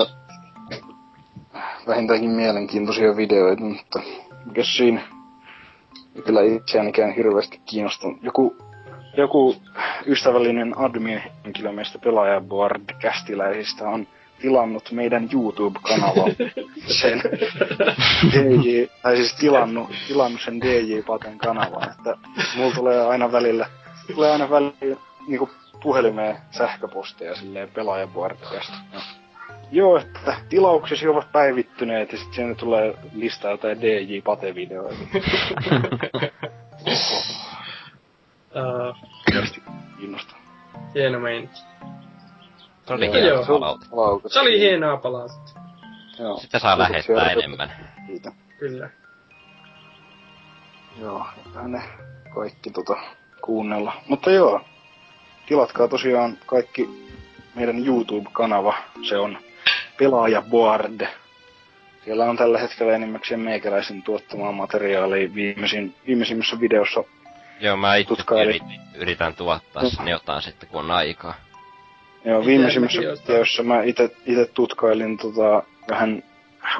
[1.88, 4.02] vähintäänkin mielenkiintoisia videoita, mutta
[4.46, 5.02] mikä siinä
[6.26, 8.24] kyllä itseäänikään hirveästi kiinnostunut.
[8.24, 8.58] Joku,
[9.18, 9.56] joku
[10.06, 14.08] ystävällinen admin-henkilö meistä pelaajaboard-kästiläisistä on
[14.44, 16.36] tilannut meidän YouTube-kanavan
[17.02, 17.22] sen
[18.32, 22.18] DJ, tai siis tilannut, tilannut sen DJ Paten kanavan, että
[22.58, 23.68] mulla tulee aina välillä,
[24.16, 24.98] tulee aina välillä
[25.28, 25.50] niinku
[25.84, 28.74] puhelimeen sähköposteja silleen pelaajaboard-kästä.
[29.72, 35.04] Joo, että tilauksesi ovat päivittyneet ja sitten siinä tulee lista jotain DJ Pate-videoita.
[38.56, 38.96] Uh,
[39.98, 40.40] Kiinnostaa.
[40.96, 41.60] hieno meininki.
[42.86, 43.46] Se oli hieno joo.
[43.46, 43.86] palaute.
[43.90, 44.34] Palautetta.
[44.34, 45.60] Se oli hienoa palautetta.
[46.20, 46.38] Joo.
[46.38, 47.72] Sitä saa Kiitoksia lähettää enemmän.
[48.08, 48.32] Siitä.
[48.60, 48.90] Kyllä.
[51.02, 51.26] Joo,
[51.64, 51.84] ne
[52.34, 52.96] kaikki tota
[53.42, 53.94] kuunnella.
[54.08, 54.62] Mutta joo,
[55.48, 56.90] tilatkaa tosiaan kaikki
[57.56, 58.76] meidän YouTube-kanava.
[59.10, 59.38] Se on
[59.98, 61.08] Pelaaja Board.
[62.06, 67.04] Siellä on tällä hetkellä enimmäkseen meikäläisen tuottamaa materiaalia viimeisin, viimeisimmässä videossa.
[67.60, 68.16] Joo, mä itse
[68.96, 71.34] yritän tuottaa sen jotain sitten, kun on aikaa.
[72.26, 76.24] Joo, Itse viimeisimmässä videossa mä ite, ite tutkailin tota, vähän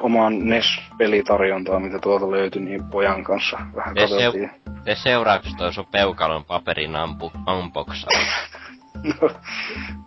[0.00, 4.50] omaan NES-pelitarjontaa, mitä tuolta löytyi, niin pojan kanssa vähän Ne se- katseltiin.
[4.84, 8.14] Te seuraavaksi toi sun peukalon paperin ampu- unboxaus.
[9.04, 9.30] No,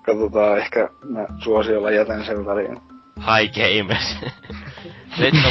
[0.01, 2.77] katsotaan, ehkä mä suosiolla jätän sen väliin.
[3.19, 4.18] Hi gamers.
[5.19, 5.49] Let's go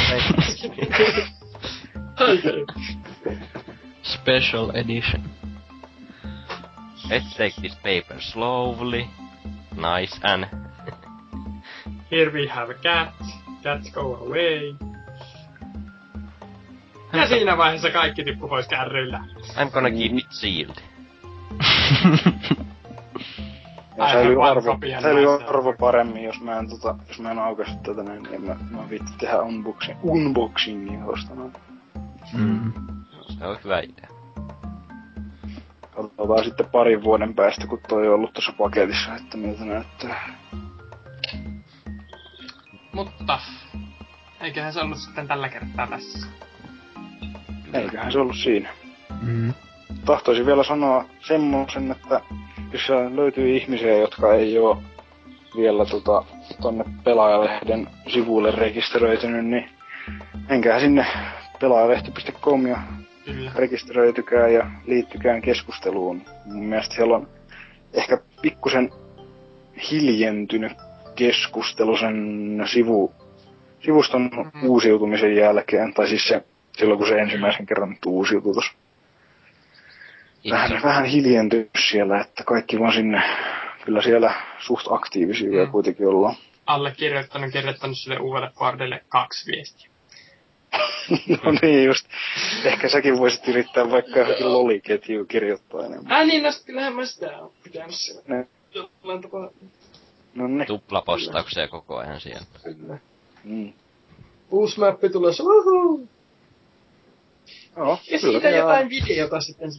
[4.03, 5.23] Special edition.
[7.09, 9.05] Let's take this paper slowly.
[9.77, 10.45] Nice and...
[12.11, 13.13] Here we have a cat.
[13.63, 14.75] Cats go away.
[17.13, 19.23] Ja siinä vaiheessa kaikki tippu pois kärryillä.
[19.55, 20.77] I'm gonna keep it sealed.
[23.97, 27.31] Ja I säilyy have one arvo, säilyy arvo paremmin, jos mä en, tota, jos mä
[27.31, 31.53] en aukaise tätä näin, niin mä, mä viitti tehdä unboxing, unboxingin tosta noin.
[32.33, 32.73] Mm.
[33.39, 34.16] Se on hyvä idea.
[35.97, 40.37] Katsotaan sitten parin vuoden päästä, kun toi on ollut tuossa paketissa, että miltä näyttää.
[42.93, 43.39] Mutta
[44.41, 46.27] eiköhän se ollut sitten tällä kertaa tässä.
[47.73, 48.69] Eiköhän se ollut siinä.
[49.21, 49.53] Mm.
[50.05, 52.21] Tahtoisin vielä sanoa semmoisen, että
[52.73, 54.83] jos siellä löytyy ihmisiä, jotka ei oo
[55.57, 56.23] vielä tota,
[56.61, 59.69] tonne pelaajalehden sivuille rekisteröitynyt, niin
[60.49, 61.05] menkää sinne
[61.59, 62.77] pelaajalehti.com ja
[63.27, 63.51] Kyllä.
[63.55, 66.21] rekisteröitykää ja liittykään keskusteluun.
[66.45, 67.27] Mun mielestä siellä on
[67.93, 68.89] ehkä pikkusen
[69.91, 70.71] hiljentynyt
[71.15, 72.15] keskustelu sen
[72.73, 73.13] sivu,
[73.85, 74.65] sivuston Mhm.
[74.65, 75.93] uusiutumisen jälkeen.
[75.93, 76.43] Tai siis se,
[76.77, 78.71] silloin kun se ensimmäisen kerran uusiutui tossa.
[80.49, 83.21] Vähän, vähän hiljentynyt siellä, että kaikki vaan sinne,
[83.85, 85.71] kyllä siellä suht aktiivisia Mm.
[85.71, 86.35] kuitenkin ollaan.
[86.65, 89.86] Allekirjoittanut kirjoittanut sille uudelle Bardelle kaksi viestiä.
[91.43, 92.07] no niin just.
[92.65, 96.11] Ehkä säkin voisit yrittää vaikka johonkin loliketjuun kirjoittaa enemmän.
[96.11, 98.21] Ää niin, no sit kyllähän mä sitä oon pitänyt siellä.
[98.27, 99.49] Ne, Jollain tapaa.
[100.35, 100.67] no niin.
[100.67, 102.45] tuplapostauksia koko ajan siellä.
[102.63, 102.97] Kyllä.
[103.43, 103.73] Mm.
[104.51, 106.07] Uusi mappi tulossa, uhu!
[107.77, 108.55] Joo, Ja kyllä siitä tehdään.
[108.55, 109.69] jotain videota sitten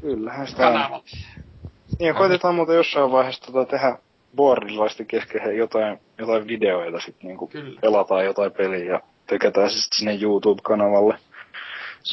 [0.00, 1.02] Kyllähän sitä on.
[1.98, 3.98] Niin, ja koitetaan muuten jossain vaiheessa tota tehdä
[4.36, 7.80] boardilaisten kesken jotain, jotain videoita sit niinku Kyllä.
[7.80, 11.18] pelataan jotain peliä ja tykätään se sit sinne YouTube-kanavalle.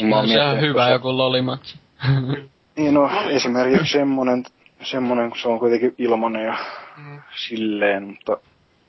[0.09, 1.75] Mä oon Se on hyvä tuossa- joku lolimatsi.
[2.75, 4.43] Niin no, esimerkiksi semmonen,
[4.83, 6.57] semmonen, kun se on kuitenkin ilmanen ja
[6.97, 7.21] Mm.
[7.35, 8.37] silleen, mutta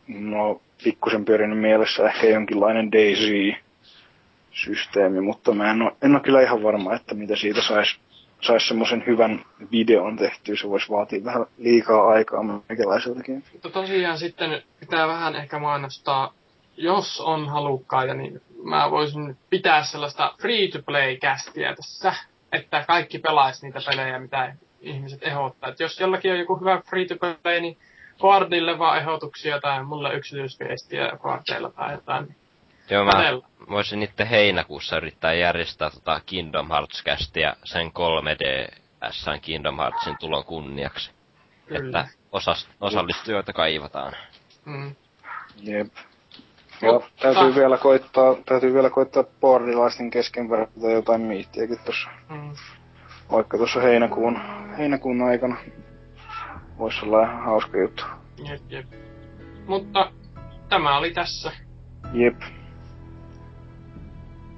[0.08, 6.62] no pikkusen pyörinyt mielessä ehkä jonkinlainen DayZ-systeemi, mutta mä en oo, en oo kyllä ihan
[6.62, 7.98] varma, että mitä siitä sais,
[8.40, 10.56] sais semmoisen hyvän videon tehtyä.
[10.56, 13.44] Se voisi vaatia vähän liikaa aikaa meikäläiseltäkin.
[13.52, 16.32] Mutta tosiaan sitten pitää vähän ehkä mainostaa,
[16.80, 22.14] jos on halukkaita, niin mä voisin pitää sellaista free-to-play-kästiä tässä,
[22.52, 25.70] että kaikki pelaisi niitä pelejä, mitä ihmiset ehdottaa.
[25.70, 27.78] Et jos jollakin on joku hyvä free-to-play, niin
[28.24, 32.24] Quardille vaan ehdotuksia tai mulle yksityisviestiä Quardilla tai jotain.
[32.24, 32.36] niin
[32.90, 33.46] Joo, mä Katella.
[33.70, 41.10] voisin niitten heinäkuussa yrittää järjestää tota Kingdom Hearts kästiä sen 3DS Kingdom Heartsin tulon kunniaksi.
[41.66, 42.00] Kyllä.
[42.00, 44.12] Että osas, osallistujoita kaivataan.
[44.64, 44.94] Mm.
[45.62, 45.92] Jep.
[46.82, 52.52] Joo, täytyy vielä koittaa, täytyy vielä koittaa boardilaisten kesken verrata jotain miittiäkin tuossa, Mm.
[53.32, 54.38] vaikka tuossa heinäkuun,
[54.78, 55.56] heinäkuun aikana.
[56.78, 58.04] Voisi olla ihan hauska juttu.
[58.48, 58.86] Jep, jep.
[59.66, 60.12] Mutta
[60.68, 61.52] tämä oli tässä.
[62.12, 62.40] Jep.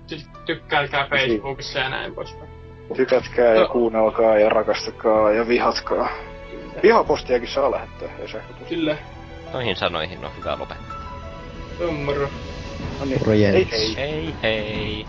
[0.07, 2.51] Sitten tykkäilkää Facebookissa ja näin poispäin.
[2.97, 3.69] Tykätkää ja No.
[3.69, 6.09] kuunnelkaa ja rakastakaa ja vihatkaa.
[6.83, 8.69] Vihapostiakin saa lähettää ja sähköpostia.
[8.69, 8.97] Kyllä.
[9.53, 10.92] Noihin sanoihin on hyvä lopettaa.
[11.81, 12.29] Moro.
[12.99, 13.21] No niin.
[13.27, 13.95] Hei hei.
[13.97, 15.07] Hei hei!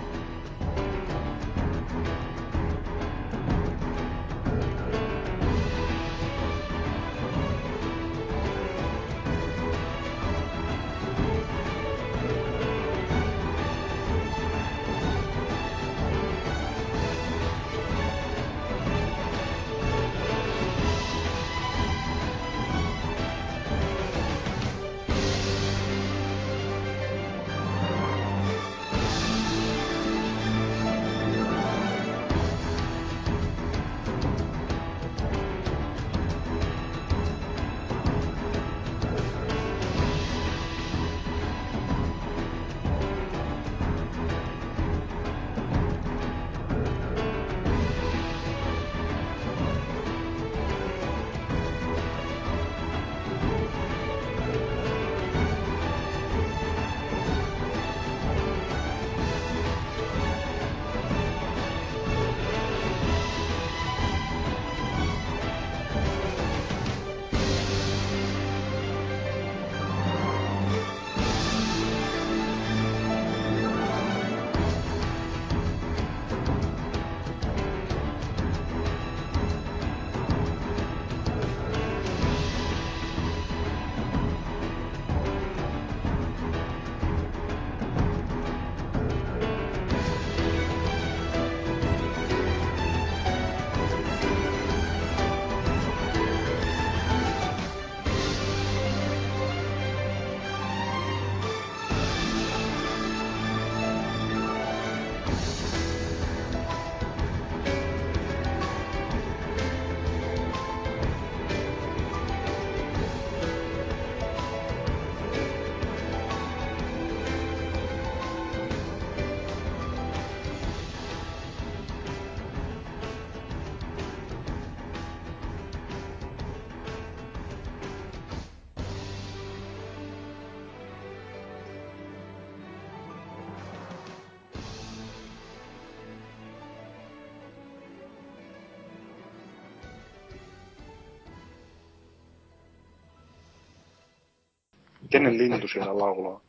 [145.24, 146.42] Kenen lintu siellä laulaa?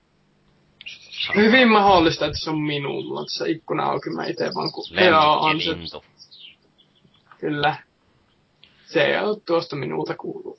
[1.35, 3.05] Hyvin mahdollista, että se on minun.
[3.05, 4.85] Mulla on tässä ikkuna auki, mä itse vaan ku...
[5.11, 6.01] Joo, on se.
[7.39, 7.77] Kyllä.
[8.87, 10.59] Se ei ole tuosta minulta kuuluu.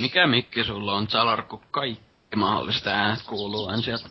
[0.00, 4.08] Mikä mikki sulla on, Zalar, kun kaikki mahdollista äänet kuuluu aina sieltä?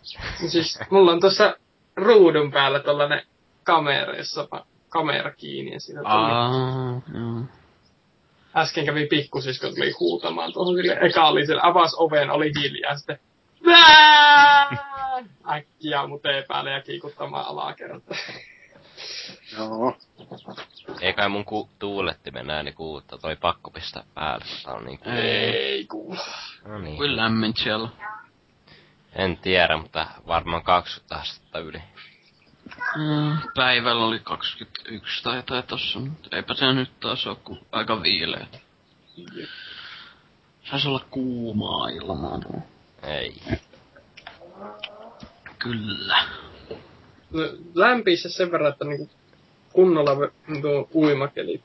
[0.48, 1.58] Siis mulla on tuossa
[1.96, 3.26] ruudun päällä tollanen
[3.64, 6.14] kamera, jossa on kamera kiinni ja siinä tuli.
[6.14, 7.42] Aa, joo.
[8.58, 10.98] Äsken kävi pikkusisko tuli huutamaan tuohon sille.
[11.02, 13.20] Eka oli siellä, avas oven, oli hiljaa sitten.
[13.66, 14.68] Vää!
[15.50, 18.16] Äkkiä mutee päälle ja kiikuttamaan alakerta.
[19.58, 19.98] Joo.
[21.02, 24.46] Ei kai mun ku- tuulettimen ääni kuutta, toi pakko pistää päälle.
[24.64, 25.10] Tää on niinku...
[25.10, 26.18] Ei kuulu.
[26.66, 26.98] No niin.
[26.98, 27.90] Kuin lämmin siellä.
[29.14, 31.82] En tiedä, mutta varmaan 20 astetta yli.
[32.96, 38.04] Mm, päivällä oli 21 tai jotain tossa, mutta eipä se nyt taas oo ku aika
[38.04, 38.48] viileä.
[40.70, 42.40] Saisi olla kuumaa ilmaa.
[42.40, 42.62] tuo.
[43.04, 43.36] Ei.
[45.60, 46.24] Kyllä.
[47.32, 47.44] No,
[47.76, 49.10] lämpii se sen verran, että niinku
[49.74, 50.12] kunnolla
[50.62, 51.64] tuo uimakeli.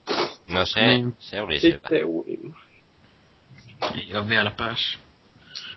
[0.48, 1.16] No se, Niin.
[1.18, 1.72] se oli hyvä.
[1.78, 2.60] Sitten uima.
[3.94, 5.00] Ei oo vielä päässyt.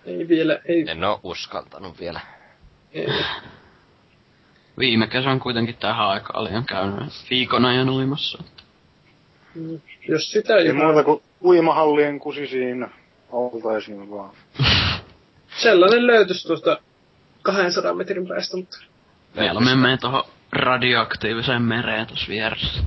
[0.06, 2.20] Ei vielä, ei, En oo uskaltanut vielä.
[2.92, 3.08] ei.
[4.80, 8.44] Viime kesän kuitenkin tähän aikaan olin käynyt viikon ajan uimassa.
[10.08, 12.88] Jos sitä Ei muuta kuin uimahallien kusisiin
[13.30, 14.36] oltaisiin vaan.
[15.64, 16.80] Sellainen löytyisi tuosta
[17.42, 18.78] 200 metrin päästä, mutta
[19.40, 22.84] Vielä me menee tohon radioaktiiviseen mereen tossa vieressä.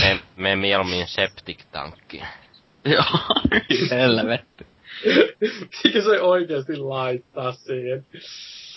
[0.00, 2.26] Me, me mieluummin septic-tankkiin.
[2.94, 3.04] Joo,
[3.90, 4.66] helvetti.
[5.84, 8.06] Eikö se oikeasti laittaa siihen?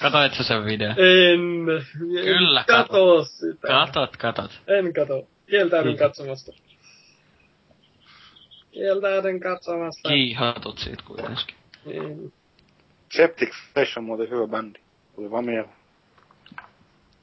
[0.01, 0.89] Katoit sä sen video?
[0.89, 1.65] En.
[1.99, 3.67] Kyllä, en kato sitä.
[3.67, 4.51] Katot, katot.
[4.67, 5.27] En kato.
[5.49, 5.97] Kieltäydyn Niin.
[5.99, 6.51] katsomasta.
[8.71, 10.09] Kieltäydyn katsomasta.
[10.09, 11.55] Kiihatut siitä kuitenkin.
[11.85, 12.33] Niin.
[13.11, 14.79] Septic Face on muuten hyvä bändi.
[15.15, 15.78] Tuli vaan mieleen.